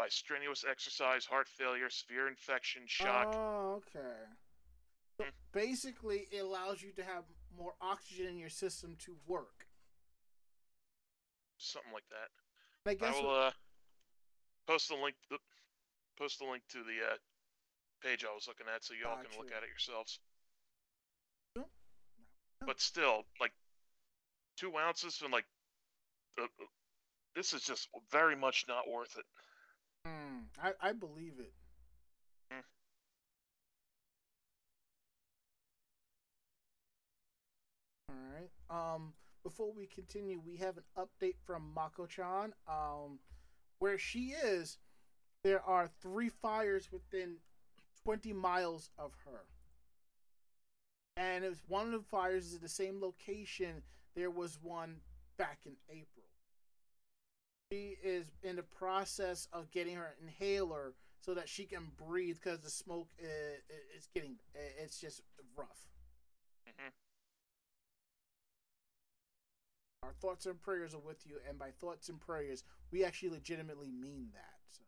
by 0.00 0.08
strenuous 0.08 0.64
exercise, 0.68 1.26
heart 1.26 1.46
failure, 1.46 1.90
severe 1.90 2.26
infection, 2.26 2.80
shock. 2.86 3.26
Oh, 3.36 3.82
okay. 3.84 4.16
So 5.18 5.24
Hmm. 5.24 5.30
basically, 5.52 6.26
it 6.32 6.38
allows 6.38 6.80
you 6.80 6.90
to 6.92 7.04
have 7.04 7.24
more 7.54 7.74
oxygen 7.82 8.26
in 8.28 8.38
your 8.38 8.48
system 8.48 8.96
to 9.04 9.16
work. 9.26 9.66
something 11.58 11.92
like 11.92 12.08
that. 12.08 12.30
I 12.90 12.94
guess 12.94 13.14
I 13.18 13.22
will 13.22 13.34
uh, 13.34 13.50
post 14.66 14.88
the 14.88 14.94
link. 14.94 15.14
The, 15.28 15.36
post 16.16 16.38
the 16.38 16.46
link 16.46 16.62
to 16.70 16.78
the 16.78 17.12
uh, 17.12 17.16
page 18.02 18.24
I 18.24 18.32
was 18.34 18.48
looking 18.48 18.66
at, 18.74 18.82
so 18.82 18.94
y'all 18.94 19.18
can 19.18 19.36
look 19.36 19.52
at 19.52 19.62
it 19.62 19.68
yourselves. 19.68 20.18
But 22.64 22.80
still, 22.80 23.26
like 23.38 23.52
two 24.56 24.78
ounces 24.78 25.20
and 25.22 25.30
like 25.30 25.44
uh, 26.38 26.44
uh, 26.44 26.64
this 27.36 27.52
is 27.52 27.60
just 27.62 27.88
very 28.10 28.36
much 28.36 28.64
not 28.66 28.88
worth 28.88 29.18
it. 29.18 29.26
Hmm, 30.04 30.44
I 30.62 30.72
I 30.80 30.92
believe 30.92 31.38
it. 31.38 31.52
Hmm. 32.50 32.60
All 38.08 38.16
right. 38.34 38.94
Um, 38.94 39.12
before 39.42 39.72
we 39.72 39.86
continue, 39.86 40.40
we 40.44 40.56
have 40.56 40.76
an 40.76 40.84
update 40.98 41.36
from 41.44 41.72
Mako-chan. 41.74 42.52
Um, 42.68 43.18
where 43.78 43.98
she 43.98 44.30
is, 44.30 44.78
there 45.44 45.62
are 45.62 45.88
three 46.00 46.28
fires 46.28 46.90
within 46.92 47.36
20 48.04 48.32
miles 48.32 48.90
of 48.98 49.12
her. 49.26 49.44
And 51.16 51.44
if 51.44 51.62
one 51.68 51.86
of 51.86 51.92
the 51.92 52.08
fires 52.08 52.46
is 52.46 52.54
at 52.56 52.62
the 52.62 52.68
same 52.68 53.00
location, 53.00 53.82
there 54.14 54.30
was 54.30 54.58
one 54.62 55.00
back 55.36 55.60
in 55.66 55.76
April. 55.88 56.19
She 57.70 57.96
is 58.02 58.26
in 58.42 58.56
the 58.56 58.62
process 58.62 59.46
of 59.52 59.70
getting 59.70 59.96
her 59.96 60.14
inhaler 60.20 60.94
so 61.20 61.34
that 61.34 61.48
she 61.48 61.64
can 61.64 61.92
breathe 61.96 62.36
because 62.42 62.60
the 62.60 62.70
smoke 62.70 63.08
is, 63.18 63.60
is 63.96 64.08
getting 64.14 64.36
it's 64.82 65.00
just 65.00 65.22
rough. 65.56 65.88
Mhm. 66.66 66.92
Our 70.02 70.12
thoughts 70.14 70.46
and 70.46 70.60
prayers 70.60 70.94
are 70.94 70.98
with 71.00 71.26
you, 71.26 71.40
and 71.46 71.58
by 71.58 71.70
thoughts 71.70 72.08
and 72.08 72.18
prayers, 72.20 72.64
we 72.90 73.04
actually 73.04 73.30
legitimately 73.30 73.90
mean 73.90 74.30
that. 74.32 74.60
So 74.70 74.82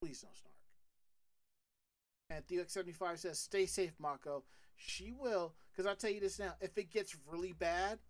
please 0.00 0.22
don't 0.22 0.34
snark. 0.34 0.56
And 2.30 2.46
Theo75 2.46 3.18
says, 3.18 3.38
"Stay 3.38 3.66
safe, 3.66 3.98
Mako." 4.00 4.44
She 4.76 5.12
will, 5.12 5.54
because 5.70 5.84
I'll 5.84 5.96
tell 5.96 6.10
you 6.10 6.20
this 6.20 6.38
now: 6.38 6.56
if 6.60 6.78
it 6.78 6.90
gets 6.90 7.14
really 7.26 7.52
bad, 7.52 8.00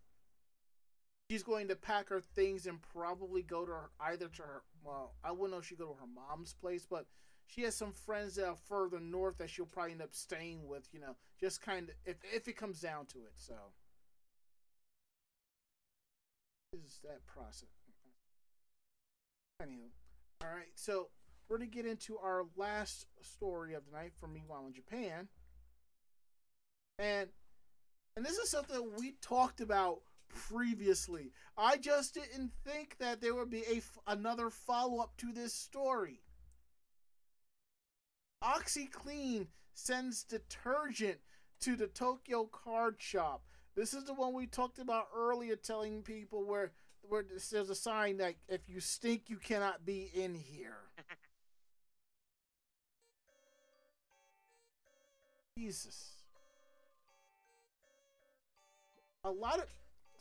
she's 1.31 1.43
going 1.45 1.69
to 1.69 1.77
pack 1.77 2.09
her 2.09 2.21
things 2.35 2.67
and 2.67 2.81
probably 2.93 3.43
go 3.43 3.65
to 3.65 3.71
her, 3.71 3.91
either 4.01 4.27
to 4.27 4.43
her. 4.43 4.63
Well, 4.83 5.15
I 5.23 5.31
wouldn't 5.31 5.53
know 5.53 5.59
if 5.59 5.67
she 5.67 5.77
go 5.77 5.87
to 5.87 6.01
her 6.01 6.07
mom's 6.07 6.55
place, 6.55 6.85
but 6.91 7.07
she 7.47 7.63
has 7.63 7.77
some 7.77 7.93
friends 7.93 8.35
that 8.35 8.49
are 8.49 8.57
further 8.69 8.99
north 8.99 9.39
that 9.39 9.49
she'll 9.49 9.67
probably 9.67 9.93
end 9.93 10.03
up 10.03 10.13
staying 10.13 10.67
with. 10.67 10.89
You 10.93 11.01
know, 11.01 11.17
just 11.39 11.63
kind 11.63 11.89
of 11.89 11.95
if 12.05 12.17
if 12.35 12.49
it 12.49 12.57
comes 12.57 12.81
down 12.81 13.07
to 13.07 13.19
it. 13.19 13.35
So 13.37 13.55
is 16.73 16.99
that 17.05 17.25
process. 17.27 17.69
Anywho, 19.63 19.91
all 20.43 20.49
right. 20.49 20.73
So 20.75 21.11
we're 21.49 21.59
gonna 21.59 21.71
get 21.71 21.87
into 21.87 22.19
our 22.19 22.45
last 22.57 23.07
story 23.23 23.75
of 23.75 23.85
the 23.87 23.97
night 23.97 24.13
from 24.19 24.33
Meanwhile 24.33 24.67
in 24.67 24.73
Japan, 24.73 25.29
and 26.99 27.29
and 28.17 28.25
this 28.25 28.39
is 28.39 28.51
something 28.51 28.93
we 28.99 29.15
talked 29.21 29.61
about 29.61 30.01
previously. 30.31 31.33
I 31.57 31.77
just 31.77 32.15
didn't 32.15 32.53
think 32.65 32.97
that 32.99 33.21
there 33.21 33.35
would 33.35 33.51
be 33.51 33.65
a 33.71 33.77
f- 33.77 33.99
another 34.07 34.51
follow 34.51 35.01
up 35.01 35.17
to 35.19 35.33
this 35.33 35.53
story. 35.53 36.21
OxiClean 38.43 39.47
sends 39.75 40.25
detergent 40.25 41.19
to 41.61 41.77
the 41.77 41.87
Tokyo 41.87 42.45
card 42.45 42.97
shop. 42.99 43.43
This 43.75 43.95
is 43.95 44.05
the 44.05 44.15
one 44.15 44.33
we 44.33 44.47
talked 44.47 44.79
about 44.79 45.09
earlier, 45.15 45.57
telling 45.57 46.03
people 46.03 46.45
where 46.45 46.73
where 47.09 47.25
there's 47.51 47.71
a 47.71 47.75
sign 47.75 48.19
that 48.19 48.35
if 48.49 48.61
you 48.69 48.81
stink, 48.81 49.23
you 49.29 49.37
cannot 49.37 49.85
be 49.85 50.11
in 50.15 50.35
here. 50.35 50.77
Jesus. 55.59 56.13
A 59.25 59.31
lot 59.31 59.59
of 59.59 59.67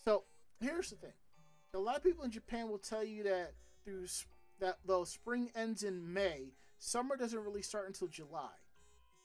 so 0.06 0.24
here's 0.60 0.90
the 0.90 0.96
thing. 0.98 1.14
A 1.74 1.80
lot 1.80 1.98
of 1.98 2.04
people 2.04 2.24
in 2.24 2.32
Japan 2.32 2.70
will 2.70 2.80
tell 2.80 3.04
you 3.04 3.24
that 3.24 3.54
through 3.86 4.06
s- 4.06 4.26
that 4.60 4.80
though 4.86 5.04
spring 5.04 5.52
ends 5.56 5.84
in 5.84 6.14
May, 6.14 6.54
summer 6.80 7.16
doesn't 7.16 7.44
really 7.44 7.62
start 7.62 7.88
until 7.88 8.08
July. 8.08 8.52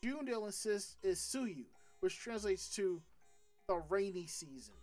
June 0.03 0.27
they'll 0.27 0.47
insist 0.47 0.97
is 1.03 1.19
tsuyu, 1.21 1.65
which 2.01 2.19
translates 2.19 2.69
to 2.77 3.03
the 3.67 3.77
rainy 3.77 4.27
season. 4.27 4.75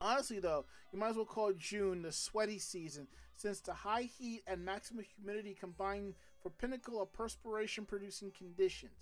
Honestly 0.00 0.38
though, 0.40 0.66
you 0.92 0.98
might 0.98 1.10
as 1.10 1.16
well 1.16 1.24
call 1.24 1.52
June 1.54 2.02
the 2.02 2.12
sweaty 2.12 2.58
season 2.58 3.08
since 3.34 3.60
the 3.60 3.72
high 3.72 4.02
heat 4.02 4.42
and 4.46 4.64
maximum 4.64 5.04
humidity 5.16 5.54
combine 5.58 6.14
for 6.42 6.50
pinnacle 6.50 7.00
of 7.00 7.12
perspiration 7.12 7.84
producing 7.86 8.30
conditions. 8.30 8.92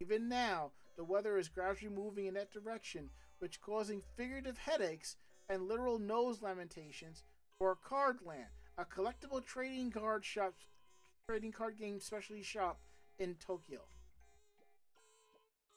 Even 0.00 0.28
now, 0.28 0.70
the 0.96 1.04
weather 1.04 1.36
is 1.36 1.48
gradually 1.48 1.92
moving 1.94 2.26
in 2.26 2.34
that 2.34 2.50
direction, 2.52 3.10
which 3.40 3.60
causing 3.60 4.02
figurative 4.16 4.58
headaches 4.58 5.16
and 5.48 5.68
literal 5.68 5.98
nose 5.98 6.40
lamentations 6.40 7.24
for 7.58 7.76
Cardland, 7.76 8.46
a 8.78 8.84
collectible 8.84 9.44
trading 9.44 9.90
card 9.90 10.24
shop, 10.24 10.54
trading 11.28 11.52
card 11.52 11.76
game 11.76 11.98
specialty 12.00 12.42
shop 12.42 12.80
in 13.18 13.34
Tokyo. 13.34 13.80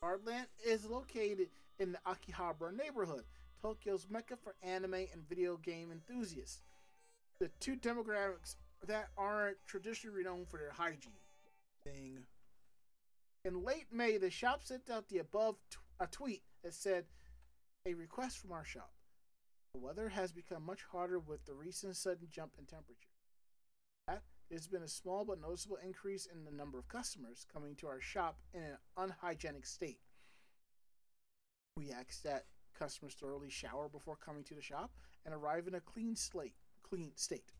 Cardland 0.02 0.48
is 0.66 0.86
located 0.86 1.50
in 1.80 1.94
the 1.94 2.00
Akihabara 2.06 2.78
neighborhood, 2.78 3.24
Tokyo's 3.62 4.08
mecca 4.10 4.36
for 4.36 4.56
anime 4.62 4.94
and 4.94 5.28
video 5.28 5.58
game 5.58 5.92
enthusiasts. 5.92 6.62
The 7.40 7.50
two 7.60 7.76
demographics 7.76 8.56
that 8.86 9.10
aren't 9.18 9.58
traditionally 9.66 10.18
renowned 10.18 10.50
for 10.50 10.58
their 10.58 10.72
hygiene. 10.72 11.14
Thing. 11.86 12.20
In 13.46 13.64
late 13.64 13.88
May, 13.92 14.18
the 14.18 14.30
shop 14.30 14.64
sent 14.64 14.90
out 14.90 15.10
the 15.10 15.18
above 15.20 15.56
t- 15.70 15.78
a 16.00 16.08
tweet 16.08 16.44
that 16.64 16.74
said, 16.74 17.06
"A 17.86 17.94
request 17.94 18.38
from 18.38 18.54
our 18.54 18.64
shop. 18.64 18.94
The 19.74 19.80
weather 19.80 20.10
has 20.10 20.32
become 20.32 20.64
much 20.64 20.84
harder 20.84 21.20
with 21.20 21.46
the 21.46 21.54
recent 21.54 21.98
sudden 21.98 22.30
jump 22.30 22.54
in 22.58 22.66
temperature. 22.66 23.10
That 24.08 24.24
there's 24.50 24.68
been 24.68 24.84
a 24.84 24.88
small 24.88 25.26
but 25.26 25.42
noticeable 25.42 25.78
increase 25.78 26.26
in 26.26 26.46
the 26.46 26.52
number 26.52 26.80
of 26.80 26.88
customers 26.88 27.46
coming 27.52 27.76
to 27.78 27.88
our 27.88 28.00
shop 28.00 28.40
in 28.54 28.62
an 28.62 28.78
unhygienic 28.96 29.66
state. 29.66 30.00
We 31.76 31.92
ask 31.92 32.22
that 32.22 32.46
customers 32.74 33.16
thoroughly 33.16 33.50
shower 33.50 33.90
before 33.90 34.16
coming 34.16 34.44
to 34.46 34.56
the 34.56 34.62
shop 34.62 34.92
and 35.26 35.34
arrive 35.34 35.68
in 35.68 35.76
a 35.76 35.82
clean 35.82 36.16
slate, 36.16 36.56
clean 36.84 37.12
state, 37.16 37.52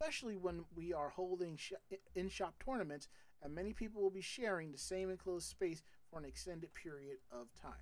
especially 0.00 0.36
when 0.36 0.64
we 0.74 0.92
are 0.92 1.08
holding 1.08 1.56
sh- 1.56 1.72
in-shop 2.14 2.62
tournaments 2.62 3.08
and 3.42 3.54
many 3.54 3.72
people 3.72 4.02
will 4.02 4.10
be 4.10 4.20
sharing 4.20 4.70
the 4.70 4.78
same 4.78 5.10
enclosed 5.10 5.48
space 5.48 5.82
for 6.08 6.18
an 6.18 6.24
extended 6.24 6.72
period 6.74 7.18
of 7.32 7.48
time. 7.60 7.72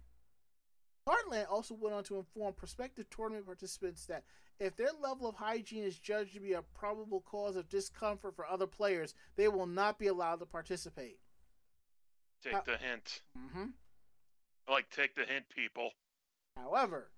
Cardland 1.06 1.46
also 1.50 1.74
went 1.74 1.94
on 1.94 2.04
to 2.04 2.16
inform 2.16 2.54
prospective 2.54 3.08
tournament 3.10 3.46
participants 3.46 4.06
that 4.06 4.24
if 4.58 4.76
their 4.76 4.90
level 5.02 5.28
of 5.28 5.34
hygiene 5.34 5.84
is 5.84 5.98
judged 5.98 6.34
to 6.34 6.40
be 6.40 6.52
a 6.52 6.62
probable 6.62 7.20
cause 7.20 7.56
of 7.56 7.68
discomfort 7.68 8.34
for 8.36 8.46
other 8.46 8.66
players, 8.66 9.14
they 9.36 9.48
will 9.48 9.66
not 9.66 9.98
be 9.98 10.06
allowed 10.06 10.36
to 10.40 10.46
participate. 10.46 11.18
Take 12.42 12.54
Uh, 12.54 12.62
the 12.64 12.76
hint. 12.76 13.22
Mm-hmm. 13.38 13.64
Like, 14.68 14.88
take 14.90 15.14
the 15.14 15.24
hint, 15.24 15.48
people. 15.54 15.90
However, 16.56 17.10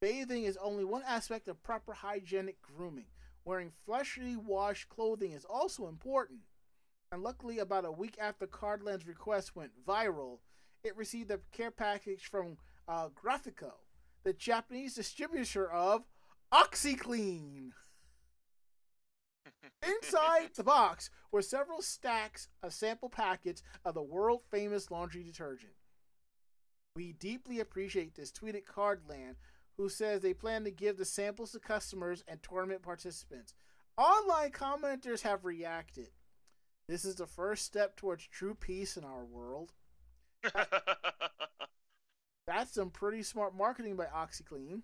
bathing 0.00 0.44
is 0.44 0.56
only 0.58 0.84
one 0.84 1.02
aspect 1.06 1.48
of 1.48 1.62
proper 1.62 1.92
hygienic 1.92 2.60
grooming. 2.62 3.06
Wearing 3.44 3.70
freshly 3.70 4.36
washed 4.36 4.88
clothing 4.88 5.32
is 5.32 5.44
also 5.44 5.88
important. 5.88 6.40
And 7.10 7.22
luckily, 7.22 7.58
about 7.58 7.84
a 7.84 7.92
week 7.92 8.16
after 8.18 8.46
Cardland's 8.46 9.06
request 9.06 9.56
went 9.56 9.72
viral, 9.86 10.38
it 10.84 10.96
received 10.96 11.30
a 11.30 11.40
care 11.50 11.70
package 11.70 12.28
from 12.30 12.58
uh, 12.86 13.08
Graphico, 13.08 13.72
the 14.22 14.34
Japanese 14.34 14.94
distributor 14.94 15.70
of 15.70 16.04
OxiClean. 16.52 17.70
Inside 19.86 20.50
the 20.54 20.62
box 20.62 21.10
were 21.32 21.42
several 21.42 21.82
stacks 21.82 22.48
of 22.62 22.72
sample 22.72 23.08
packets 23.08 23.62
of 23.84 23.94
the 23.94 24.02
world 24.02 24.42
famous 24.50 24.90
laundry 24.90 25.22
detergent. 25.22 25.72
We 26.96 27.12
deeply 27.12 27.58
appreciate 27.58 28.14
this, 28.14 28.30
tweeted 28.30 28.66
Cardland, 28.66 29.36
who 29.76 29.88
says 29.88 30.20
they 30.20 30.34
plan 30.34 30.64
to 30.64 30.70
give 30.70 30.96
the 30.96 31.04
samples 31.04 31.52
to 31.52 31.58
customers 31.58 32.22
and 32.28 32.40
tournament 32.42 32.82
participants. 32.82 33.54
Online 33.96 34.50
commenters 34.50 35.22
have 35.22 35.44
reacted. 35.44 36.10
This 36.88 37.04
is 37.04 37.16
the 37.16 37.26
first 37.26 37.64
step 37.64 37.96
towards 37.96 38.26
true 38.26 38.54
peace 38.54 38.96
in 38.96 39.04
our 39.04 39.24
world. 39.24 39.72
That's 42.46 42.74
some 42.74 42.90
pretty 42.90 43.22
smart 43.22 43.56
marketing 43.56 43.96
by 43.96 44.06
OxiClean. 44.06 44.82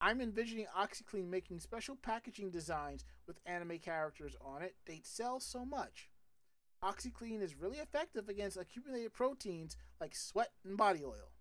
I'm 0.00 0.20
envisioning 0.20 0.66
OxiClean 0.76 1.28
making 1.28 1.60
special 1.60 1.96
packaging 1.96 2.50
designs 2.50 3.04
with 3.26 3.40
anime 3.46 3.78
characters 3.78 4.36
on 4.40 4.62
it. 4.62 4.76
They'd 4.86 5.06
sell 5.06 5.40
so 5.40 5.64
much. 5.64 6.08
OxiClean 6.82 7.42
is 7.42 7.56
really 7.56 7.78
effective 7.78 8.28
against 8.28 8.56
accumulated 8.56 9.12
proteins 9.12 9.76
like 10.00 10.14
sweat 10.14 10.50
and 10.64 10.76
body 10.76 11.04
oil. 11.04 11.32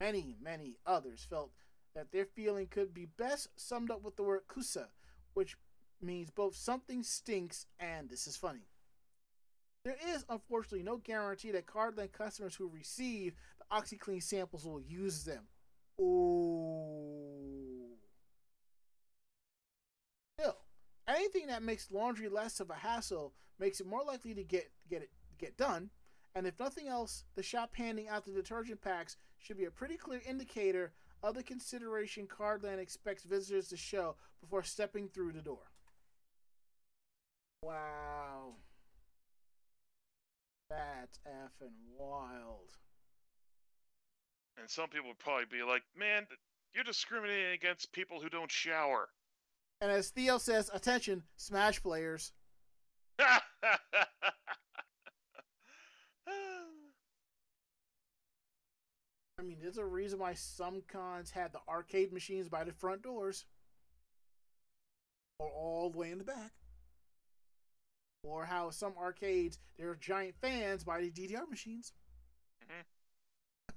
Many, 0.00 0.36
many 0.40 0.76
others 0.86 1.26
felt 1.28 1.50
that 1.94 2.12
their 2.12 2.24
feeling 2.24 2.68
could 2.68 2.94
be 2.94 3.06
best 3.06 3.48
summed 3.56 3.90
up 3.90 4.02
with 4.02 4.16
the 4.16 4.22
word 4.22 4.42
kusa, 4.48 4.86
which 5.34 5.56
means 6.00 6.30
both 6.30 6.54
something 6.54 7.02
stinks 7.02 7.66
and 7.78 8.08
this 8.08 8.26
is 8.26 8.36
funny. 8.36 8.68
There 9.84 9.96
is 10.08 10.24
unfortunately 10.28 10.84
no 10.84 10.98
guarantee 10.98 11.50
that 11.52 11.66
Cardland 11.66 12.12
customers 12.12 12.54
who 12.54 12.68
receive 12.68 13.34
the 13.58 13.76
OxiClean 13.76 14.22
samples 14.22 14.64
will 14.64 14.80
use 14.80 15.24
them. 15.24 15.42
Ooh. 16.00 17.96
Still, 20.38 20.56
anything 21.08 21.48
that 21.48 21.62
makes 21.62 21.90
laundry 21.90 22.28
less 22.28 22.60
of 22.60 22.70
a 22.70 22.74
hassle 22.74 23.32
makes 23.58 23.80
it 23.80 23.86
more 23.86 24.04
likely 24.04 24.34
to 24.34 24.44
get 24.44 24.70
get 24.88 25.02
it 25.02 25.10
get 25.38 25.56
done. 25.56 25.90
And 26.34 26.46
if 26.46 26.58
nothing 26.58 26.88
else, 26.88 27.24
the 27.34 27.42
shop 27.42 27.74
handing 27.74 28.08
out 28.08 28.24
the 28.24 28.32
detergent 28.32 28.80
packs 28.80 29.16
should 29.38 29.58
be 29.58 29.64
a 29.64 29.70
pretty 29.70 29.96
clear 29.96 30.22
indicator 30.26 30.92
of 31.22 31.34
the 31.34 31.42
consideration 31.42 32.26
Cardland 32.26 32.80
expects 32.80 33.24
visitors 33.24 33.68
to 33.68 33.76
show 33.76 34.16
before 34.40 34.62
stepping 34.62 35.08
through 35.08 35.32
the 35.32 35.42
door. 35.42 35.70
Wow. 37.62 38.54
That's 40.72 41.18
effing 41.28 41.74
wild. 41.98 42.70
and 44.58 44.70
some 44.70 44.88
people 44.88 45.08
would 45.08 45.18
probably 45.18 45.44
be 45.44 45.62
like, 45.62 45.82
man, 45.94 46.26
You're 46.74 46.84
discriminating 46.84 47.52
against 47.52 47.92
people 47.92 48.20
who 48.22 48.30
don't 48.30 48.50
shower. 48.50 49.10
And 49.82 49.90
as 49.90 50.08
Theo 50.08 50.38
says, 50.38 50.70
attention, 50.72 51.24
Smash 51.36 51.82
players. 51.82 52.32
I 59.38 59.42
mean, 59.44 59.58
there's 59.60 59.76
a 59.78 59.84
reason 59.84 60.20
why 60.20 60.34
some 60.34 60.82
cons 60.88 61.32
had 61.32 61.52
the 61.52 61.60
arcade 61.68 62.12
machines 62.12 62.48
by 62.48 62.64
the 62.64 62.72
front 62.72 63.02
doors, 63.02 63.44
or 65.38 65.48
all 65.50 65.90
the 65.90 65.98
way 65.98 66.10
in 66.10 66.18
the 66.18 66.24
back, 66.24 66.52
or 68.22 68.44
how 68.44 68.70
some 68.70 68.94
arcades 68.98 69.58
there 69.76 69.90
are 69.90 69.96
giant 69.96 70.34
fans 70.40 70.84
by 70.84 71.00
the 71.00 71.10
DDR 71.10 71.48
machines. 71.48 71.92
Mhm. 72.62 72.84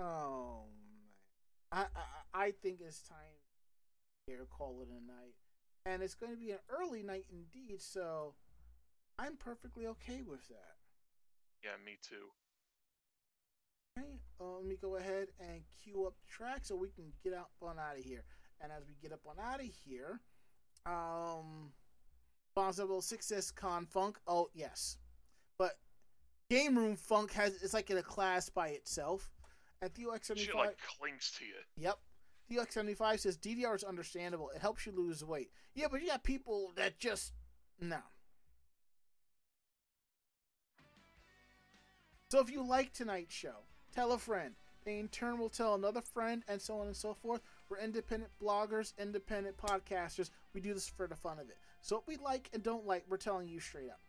oh 0.00 0.64
man, 0.80 1.10
I, 1.72 1.86
I 2.34 2.46
I 2.46 2.50
think 2.62 2.80
it's 2.80 3.02
time 3.02 3.16
here 4.26 4.46
call 4.50 4.80
it 4.82 4.88
a 4.88 5.00
night, 5.06 5.34
and 5.86 6.02
it's 6.02 6.14
going 6.14 6.32
to 6.32 6.38
be 6.38 6.50
an 6.50 6.58
early 6.68 7.02
night 7.02 7.24
indeed. 7.30 7.80
So 7.80 8.34
I'm 9.18 9.36
perfectly 9.36 9.86
okay 9.86 10.22
with 10.22 10.46
that. 10.48 10.76
yeah, 11.64 11.70
me 11.84 11.98
too. 12.02 12.28
Right, 13.96 14.20
uh, 14.40 14.56
let 14.58 14.64
me 14.64 14.76
go 14.80 14.96
ahead 14.96 15.28
and 15.40 15.62
cue 15.82 16.06
up 16.06 16.14
the 16.20 16.30
track 16.30 16.60
so 16.62 16.76
we 16.76 16.88
can 16.90 17.12
get 17.24 17.32
up 17.32 17.50
on 17.60 17.78
out 17.80 17.98
of 17.98 18.04
here. 18.04 18.22
And 18.60 18.70
as 18.70 18.84
we 18.86 18.94
get 19.02 19.12
up 19.12 19.20
on 19.26 19.36
out 19.44 19.60
of 19.60 19.66
here, 19.84 20.20
um, 20.86 21.72
Bonzo 22.58 22.88
6S 22.88 23.54
Con 23.54 23.86
Funk. 23.86 24.18
Oh 24.26 24.48
yes, 24.52 24.98
but 25.58 25.78
Game 26.50 26.76
Room 26.76 26.96
Funk 26.96 27.32
has 27.34 27.62
it's 27.62 27.72
like 27.72 27.88
in 27.88 27.98
a 27.98 28.02
class 28.02 28.48
by 28.48 28.68
itself. 28.68 29.30
And 29.80 29.94
Theo 29.94 30.12
Shit 30.12 30.38
X75. 30.38 30.54
like 30.56 30.78
clings 30.98 31.32
to 31.38 31.44
you. 31.44 31.54
Yep. 31.76 31.98
Theo 32.48 32.64
X75 32.64 33.20
says 33.20 33.38
DDR 33.38 33.76
is 33.76 33.84
understandable. 33.84 34.50
It 34.52 34.60
helps 34.60 34.84
you 34.86 34.92
lose 34.92 35.22
weight. 35.24 35.50
Yeah, 35.76 35.86
but 35.88 36.00
you 36.00 36.08
got 36.08 36.24
people 36.24 36.72
that 36.74 36.98
just 36.98 37.32
no. 37.80 37.98
So 42.32 42.40
if 42.40 42.50
you 42.50 42.66
like 42.66 42.92
tonight's 42.92 43.34
show, 43.34 43.66
tell 43.94 44.10
a 44.10 44.18
friend. 44.18 44.54
They 44.84 44.98
in 44.98 45.08
turn 45.08 45.38
will 45.38 45.48
tell 45.48 45.74
another 45.74 46.00
friend, 46.00 46.42
and 46.48 46.60
so 46.60 46.80
on 46.80 46.88
and 46.88 46.96
so 46.96 47.14
forth. 47.14 47.40
We're 47.68 47.78
independent 47.78 48.32
bloggers, 48.42 48.94
independent 48.98 49.56
podcasters. 49.58 50.30
We 50.54 50.60
do 50.60 50.74
this 50.74 50.88
for 50.88 51.06
the 51.06 51.14
fun 51.14 51.38
of 51.38 51.48
it. 51.48 51.58
So 51.80 51.96
what 51.96 52.08
we 52.08 52.16
like 52.16 52.50
and 52.52 52.62
don't 52.62 52.86
like, 52.86 53.04
we're 53.08 53.16
telling 53.16 53.48
you 53.48 53.60
straight 53.60 53.90
up. 53.90 54.00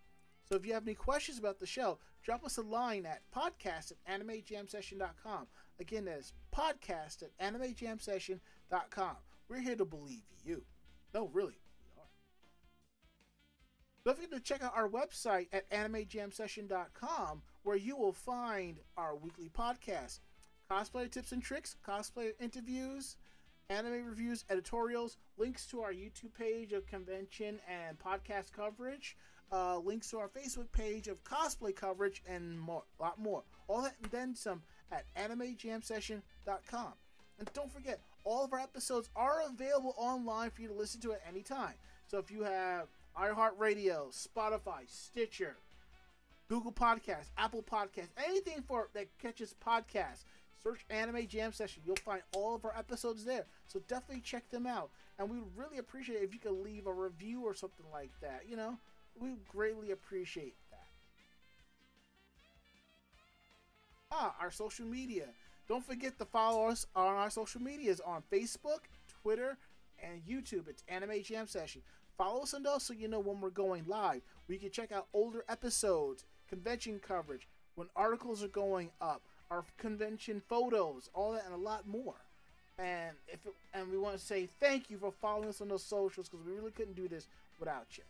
So 0.50 0.56
if 0.56 0.66
you 0.66 0.74
have 0.74 0.84
any 0.84 0.96
questions 0.96 1.38
about 1.38 1.60
the 1.60 1.68
show, 1.68 2.00
drop 2.24 2.44
us 2.44 2.58
a 2.58 2.62
line 2.62 3.06
at 3.06 3.22
podcast 3.36 3.92
at 3.92 4.22
animejamsession.com. 4.22 5.48
Again, 5.80 6.06
that 6.06 6.18
is 6.18 6.34
podcast 6.56 7.24
at 7.24 7.38
animejamsession.com. 7.40 9.16
We're 9.48 9.62
here 9.62 9.76
to 9.76 9.86
believe 9.86 10.24
you. 10.44 10.64
No, 11.14 11.28
really, 11.28 11.60
we 11.84 12.02
are. 12.02 12.10
Don't 14.06 14.16
forget 14.16 14.32
to 14.32 14.40
check 14.40 14.64
out 14.64 14.76
our 14.76 14.90
website 14.90 15.48
at 15.54 15.70
animejamsession.com 15.70 17.42
where 17.64 17.78
you 17.78 17.96
will 17.96 18.14
find 18.14 18.80
our 18.98 19.16
weekly 19.16 19.50
podcast, 19.50 20.20
cosplay 20.70 21.10
tips 21.12 21.32
and 21.32 21.44
tricks, 21.44 21.76
cosplay 21.88 22.32
interviews, 22.40 23.18
anime 23.70 24.06
reviews, 24.06 24.46
editorials, 24.50 25.18
links 25.38 25.66
to 25.68 25.82
our 25.82 25.94
YouTube 25.94 26.34
page 26.38 26.74
of 26.74 26.88
convention 26.88 27.60
and 27.68 27.98
podcast 28.00 28.52
coverage, 28.52 29.16
uh, 29.52 29.78
links 29.78 30.10
to 30.10 30.18
our 30.18 30.30
Facebook 30.30 30.72
page 30.72 31.08
of 31.08 31.24
cosplay 31.24 31.76
coverage, 31.76 32.22
and 32.28 32.60
more, 32.60 32.84
a 33.00 33.04
lot 33.04 33.20
more. 33.20 33.44
All 33.68 33.82
that 33.84 33.96
and 34.02 34.12
then 34.12 34.36
some 34.36 34.62
at 34.92 35.06
animejamsession.com. 35.16 36.94
And 37.38 37.54
don't 37.54 37.72
forget, 37.72 38.02
all 38.24 38.44
of 38.44 38.54
our 38.54 38.60
episodes 38.60 39.10
are 39.16 39.44
available 39.48 39.94
online 39.98 40.50
for 40.50 40.62
you 40.62 40.68
to 40.68 40.74
listen 40.74 41.00
to 41.02 41.14
at 41.14 41.22
any 41.28 41.42
time. 41.42 41.74
So 42.08 42.18
if 42.18 42.32
you 42.32 42.44
have 42.44 42.88
iHeartRadio, 43.18 44.12
Spotify, 44.12 44.88
Stitcher, 44.88 45.56
Google 46.50 46.72
Podcasts, 46.72 47.30
Apple 47.38 47.64
Podcasts, 47.64 48.10
anything 48.26 48.64
for 48.68 48.90
that 48.94 49.08
catches 49.20 49.54
podcasts. 49.66 50.26
Search 50.64 50.86
Anime 50.90 51.28
Jam 51.28 51.54
Session. 51.54 51.84
You'll 51.86 51.96
find 51.98 52.22
all 52.36 52.56
of 52.56 52.66
our 52.66 52.76
episodes 52.78 53.24
there. 53.24 53.46
So 53.68 53.80
definitely 53.88 54.22
check 54.22 54.50
them 54.50 54.68
out. 54.68 54.90
And 55.18 55.30
we 55.30 55.38
would 55.38 55.56
really 55.56 55.78
appreciate 55.78 56.18
it 56.18 56.24
if 56.24 56.34
you 56.34 56.40
could 56.40 56.64
leave 56.64 56.88
a 56.88 56.94
review 56.94 57.42
or 57.42 57.54
something 57.54 57.86
like 57.92 58.12
that. 58.22 58.44
You 58.48 58.58
know, 58.58 58.78
we 59.20 59.36
greatly 59.48 59.92
appreciate 59.92 60.56
that. 60.72 60.88
Ah, 64.12 64.36
our 64.40 64.52
social 64.52 64.86
media. 64.86 65.26
Don't 65.68 65.86
forget 65.86 66.18
to 66.18 66.26
follow 66.26 66.68
us 66.68 66.88
on 66.96 67.16
our 67.16 67.30
social 67.30 67.62
medias 67.62 68.02
on 68.02 68.24
Facebook, 68.32 68.80
Twitter, 69.22 69.58
and 70.04 70.22
YouTube. 70.28 70.68
It's 70.68 70.84
Anime 70.88 71.22
Jam 71.24 71.48
Session. 71.48 71.82
Follow 72.18 72.42
us 72.42 72.54
on 72.54 72.64
those 72.64 72.84
so 72.84 72.94
you 72.94 73.08
know 73.08 73.20
when 73.20 73.40
we're 73.40 73.50
going 73.50 73.86
live. 73.88 74.22
We 74.48 74.58
can 74.58 74.72
check 74.72 74.92
out 74.92 75.08
older 75.14 75.46
episodes, 75.48 76.26
convention 76.50 77.00
coverage, 77.00 77.48
when 77.76 77.88
articles 77.96 78.44
are 78.44 78.50
going 78.50 78.90
up, 79.00 79.22
our 79.52 79.64
convention 79.78 80.42
photos, 80.48 81.10
all 81.14 81.34
that, 81.34 81.46
and 81.46 81.54
a 81.54 81.58
lot 81.58 81.88
more. 81.88 82.16
And 82.78 83.16
if 83.28 83.46
it, 83.46 83.54
and 83.74 83.92
we 83.92 83.98
want 83.98 84.18
to 84.18 84.24
say 84.24 84.48
thank 84.60 84.90
you 84.90 84.98
for 84.98 85.12
following 85.12 85.50
us 85.50 85.60
on 85.60 85.68
those 85.68 85.84
socials 85.84 86.30
because 86.30 86.46
we 86.46 86.54
really 86.54 86.72
couldn't 86.72 86.96
do 86.96 87.08
this 87.08 87.28
without 87.60 87.98
you. 87.98 88.04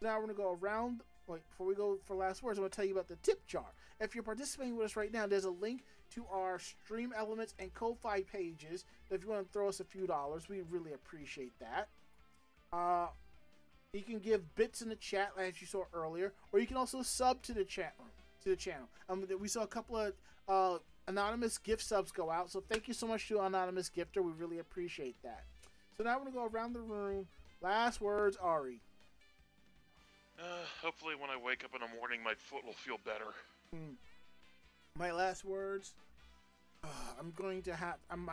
Now 0.00 0.16
we're 0.16 0.26
gonna 0.26 0.34
go 0.34 0.58
around. 0.60 1.00
Wait, 1.26 1.42
before 1.50 1.66
we 1.66 1.74
go 1.74 1.98
for 2.04 2.16
last 2.16 2.42
words, 2.42 2.58
I'm 2.58 2.64
gonna 2.64 2.70
tell 2.70 2.84
you 2.84 2.92
about 2.94 3.08
the 3.08 3.16
tip 3.16 3.46
jar. 3.46 3.66
If 4.00 4.14
you're 4.14 4.24
participating 4.24 4.76
with 4.76 4.86
us 4.86 4.96
right 4.96 5.12
now, 5.12 5.26
there's 5.26 5.44
a 5.44 5.50
link 5.50 5.84
to 6.14 6.24
our 6.32 6.58
Stream 6.58 7.12
Elements 7.16 7.54
and 7.58 7.72
Ko-fi 7.74 8.22
pages. 8.22 8.84
If 9.10 9.22
you 9.22 9.30
want 9.30 9.46
to 9.46 9.52
throw 9.52 9.68
us 9.68 9.78
a 9.78 9.84
few 9.84 10.06
dollars, 10.06 10.48
we 10.48 10.62
really 10.70 10.92
appreciate 10.92 11.52
that. 11.60 11.88
Uh, 12.72 13.08
you 13.92 14.02
can 14.02 14.18
give 14.18 14.54
bits 14.54 14.82
in 14.82 14.88
the 14.88 14.96
chat, 14.96 15.32
as 15.38 15.60
you 15.60 15.66
saw 15.66 15.84
earlier, 15.92 16.32
or 16.52 16.60
you 16.60 16.66
can 16.66 16.76
also 16.76 17.02
sub 17.02 17.42
to 17.42 17.52
the 17.52 17.64
chat 17.64 17.94
room 17.98 18.08
to 18.42 18.50
the 18.50 18.56
channel. 18.56 18.88
Um, 19.08 19.24
we 19.38 19.48
saw 19.48 19.62
a 19.62 19.66
couple 19.66 19.96
of 19.96 20.14
uh, 20.50 20.78
anonymous 21.06 21.56
gift 21.58 21.82
subs 21.82 22.10
go 22.10 22.30
out, 22.30 22.50
so 22.50 22.62
thank 22.68 22.88
you 22.88 22.94
so 22.94 23.06
much 23.06 23.28
to 23.28 23.40
anonymous 23.40 23.88
gifter. 23.88 24.22
We 24.22 24.32
really 24.32 24.58
appreciate 24.58 25.16
that. 25.22 25.44
So 25.96 26.02
now 26.04 26.18
we're 26.18 26.30
gonna 26.30 26.48
go 26.48 26.50
around 26.52 26.72
the 26.72 26.80
room. 26.80 27.26
Last 27.62 28.00
words, 28.00 28.36
Ari. 28.36 28.80
Uh, 30.38 30.42
hopefully, 30.82 31.14
when 31.14 31.30
I 31.30 31.36
wake 31.36 31.64
up 31.64 31.70
in 31.74 31.80
the 31.80 31.96
morning, 31.98 32.22
my 32.22 32.34
foot 32.34 32.64
will 32.64 32.72
feel 32.72 32.96
better. 33.04 33.32
Hmm. 33.72 33.94
My 34.98 35.12
last 35.12 35.44
words. 35.44 35.94
Uh, 36.82 36.88
I'm 37.18 37.32
going 37.36 37.62
to 37.62 37.74
have. 37.74 37.96
I'm 38.10 38.30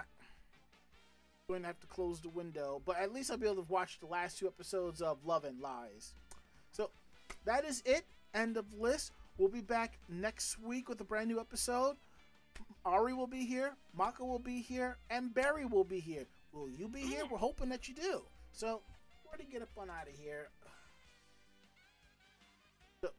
going 1.50 1.62
to 1.62 1.68
have 1.68 1.80
to 1.82 1.88
close 1.88 2.22
the 2.22 2.30
window, 2.30 2.82
but 2.86 2.98
at 2.98 3.14
least 3.14 3.30
I'll 3.30 3.38
be 3.38 3.46
able 3.46 3.64
to 3.64 3.72
watch 3.72 4.00
the 4.00 4.06
last 4.06 4.40
two 4.40 4.48
episodes 4.48 5.02
of 5.02 5.26
Love 5.26 5.44
and 5.44 5.60
Lies. 5.60 6.14
So 6.72 6.92
that 7.46 7.66
is 7.66 7.84
it. 7.86 8.06
End 8.34 8.56
of 8.56 8.66
list. 8.74 9.12
We'll 9.38 9.50
be 9.50 9.62
back 9.62 10.00
next 10.08 10.60
week 10.60 10.88
with 10.88 11.02
a 11.02 11.04
brand 11.04 11.28
new 11.28 11.40
episode. 11.40 11.98
Ari 12.86 13.14
will 13.14 13.28
be 13.28 13.46
here, 13.46 13.74
Mako 13.96 14.26
will 14.26 14.40
be 14.40 14.62
here, 14.62 14.98
and 15.10 15.34
Barry 15.34 15.66
will 15.66 15.84
be 15.84 16.00
here. 16.00 16.26
Will 16.54 16.70
you 16.70 16.88
be 16.88 17.02
here? 17.02 17.26
Mm. 17.26 17.32
We're 17.32 17.38
hoping 17.38 17.70
that 17.70 17.88
you 17.88 17.96
do. 17.96 18.22
So 18.52 18.82
we're 19.26 19.38
gonna 19.38 19.50
get 19.50 19.62
up 19.62 19.70
on 19.78 19.90
out 19.90 20.08
of 20.08 20.18
here. 20.18 20.50
So, 23.02 23.10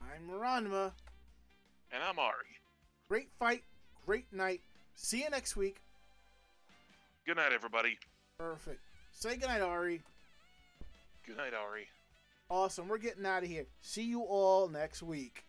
I'm 0.00 0.28
Maranma. 0.30 0.92
And 1.92 2.02
I'm 2.02 2.18
Ari. 2.18 2.46
Great 3.08 3.28
fight, 3.38 3.64
great 4.06 4.32
night. 4.32 4.60
See 4.94 5.22
you 5.22 5.30
next 5.30 5.56
week. 5.56 5.76
Good 7.26 7.36
night, 7.36 7.52
everybody. 7.52 7.98
Perfect. 8.38 8.80
Say 9.12 9.36
goodnight, 9.36 9.60
Ari. 9.60 10.02
Good 11.26 11.36
night, 11.36 11.54
Ari. 11.54 11.86
Awesome. 12.50 12.88
We're 12.88 12.98
getting 12.98 13.24
out 13.24 13.42
of 13.42 13.48
here. 13.48 13.66
See 13.80 14.02
you 14.02 14.22
all 14.22 14.68
next 14.68 15.02
week. 15.02 15.44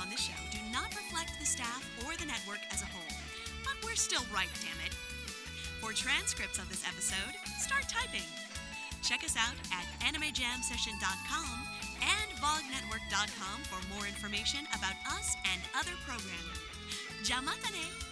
On 0.00 0.08
this 0.08 0.20
show 0.20 0.40
do 0.50 0.58
not 0.72 0.88
reflect 0.94 1.38
the 1.38 1.44
staff 1.44 1.84
or 2.04 2.16
the 2.16 2.24
network 2.24 2.60
as 2.72 2.82
a 2.82 2.86
whole, 2.86 3.16
but 3.64 3.74
we're 3.84 3.92
We're 3.92 3.96
still 3.96 4.24
right, 4.32 4.48
damn 4.64 4.80
it. 4.86 4.94
For 5.80 5.92
transcripts 5.92 6.58
of 6.58 6.66
this 6.70 6.82
episode, 6.88 7.36
start 7.60 7.84
typing. 7.86 8.24
Check 9.02 9.22
us 9.22 9.36
out 9.36 9.52
at 9.68 9.84
animejamsession.com 10.00 11.68
and 12.00 12.30
vognetwork.com 12.40 13.60
for 13.68 13.94
more 13.94 14.06
information 14.06 14.60
about 14.74 14.94
us 15.12 15.36
and 15.52 15.60
other 15.76 15.92
programming. 16.06 16.56
Jamatane! 17.22 18.11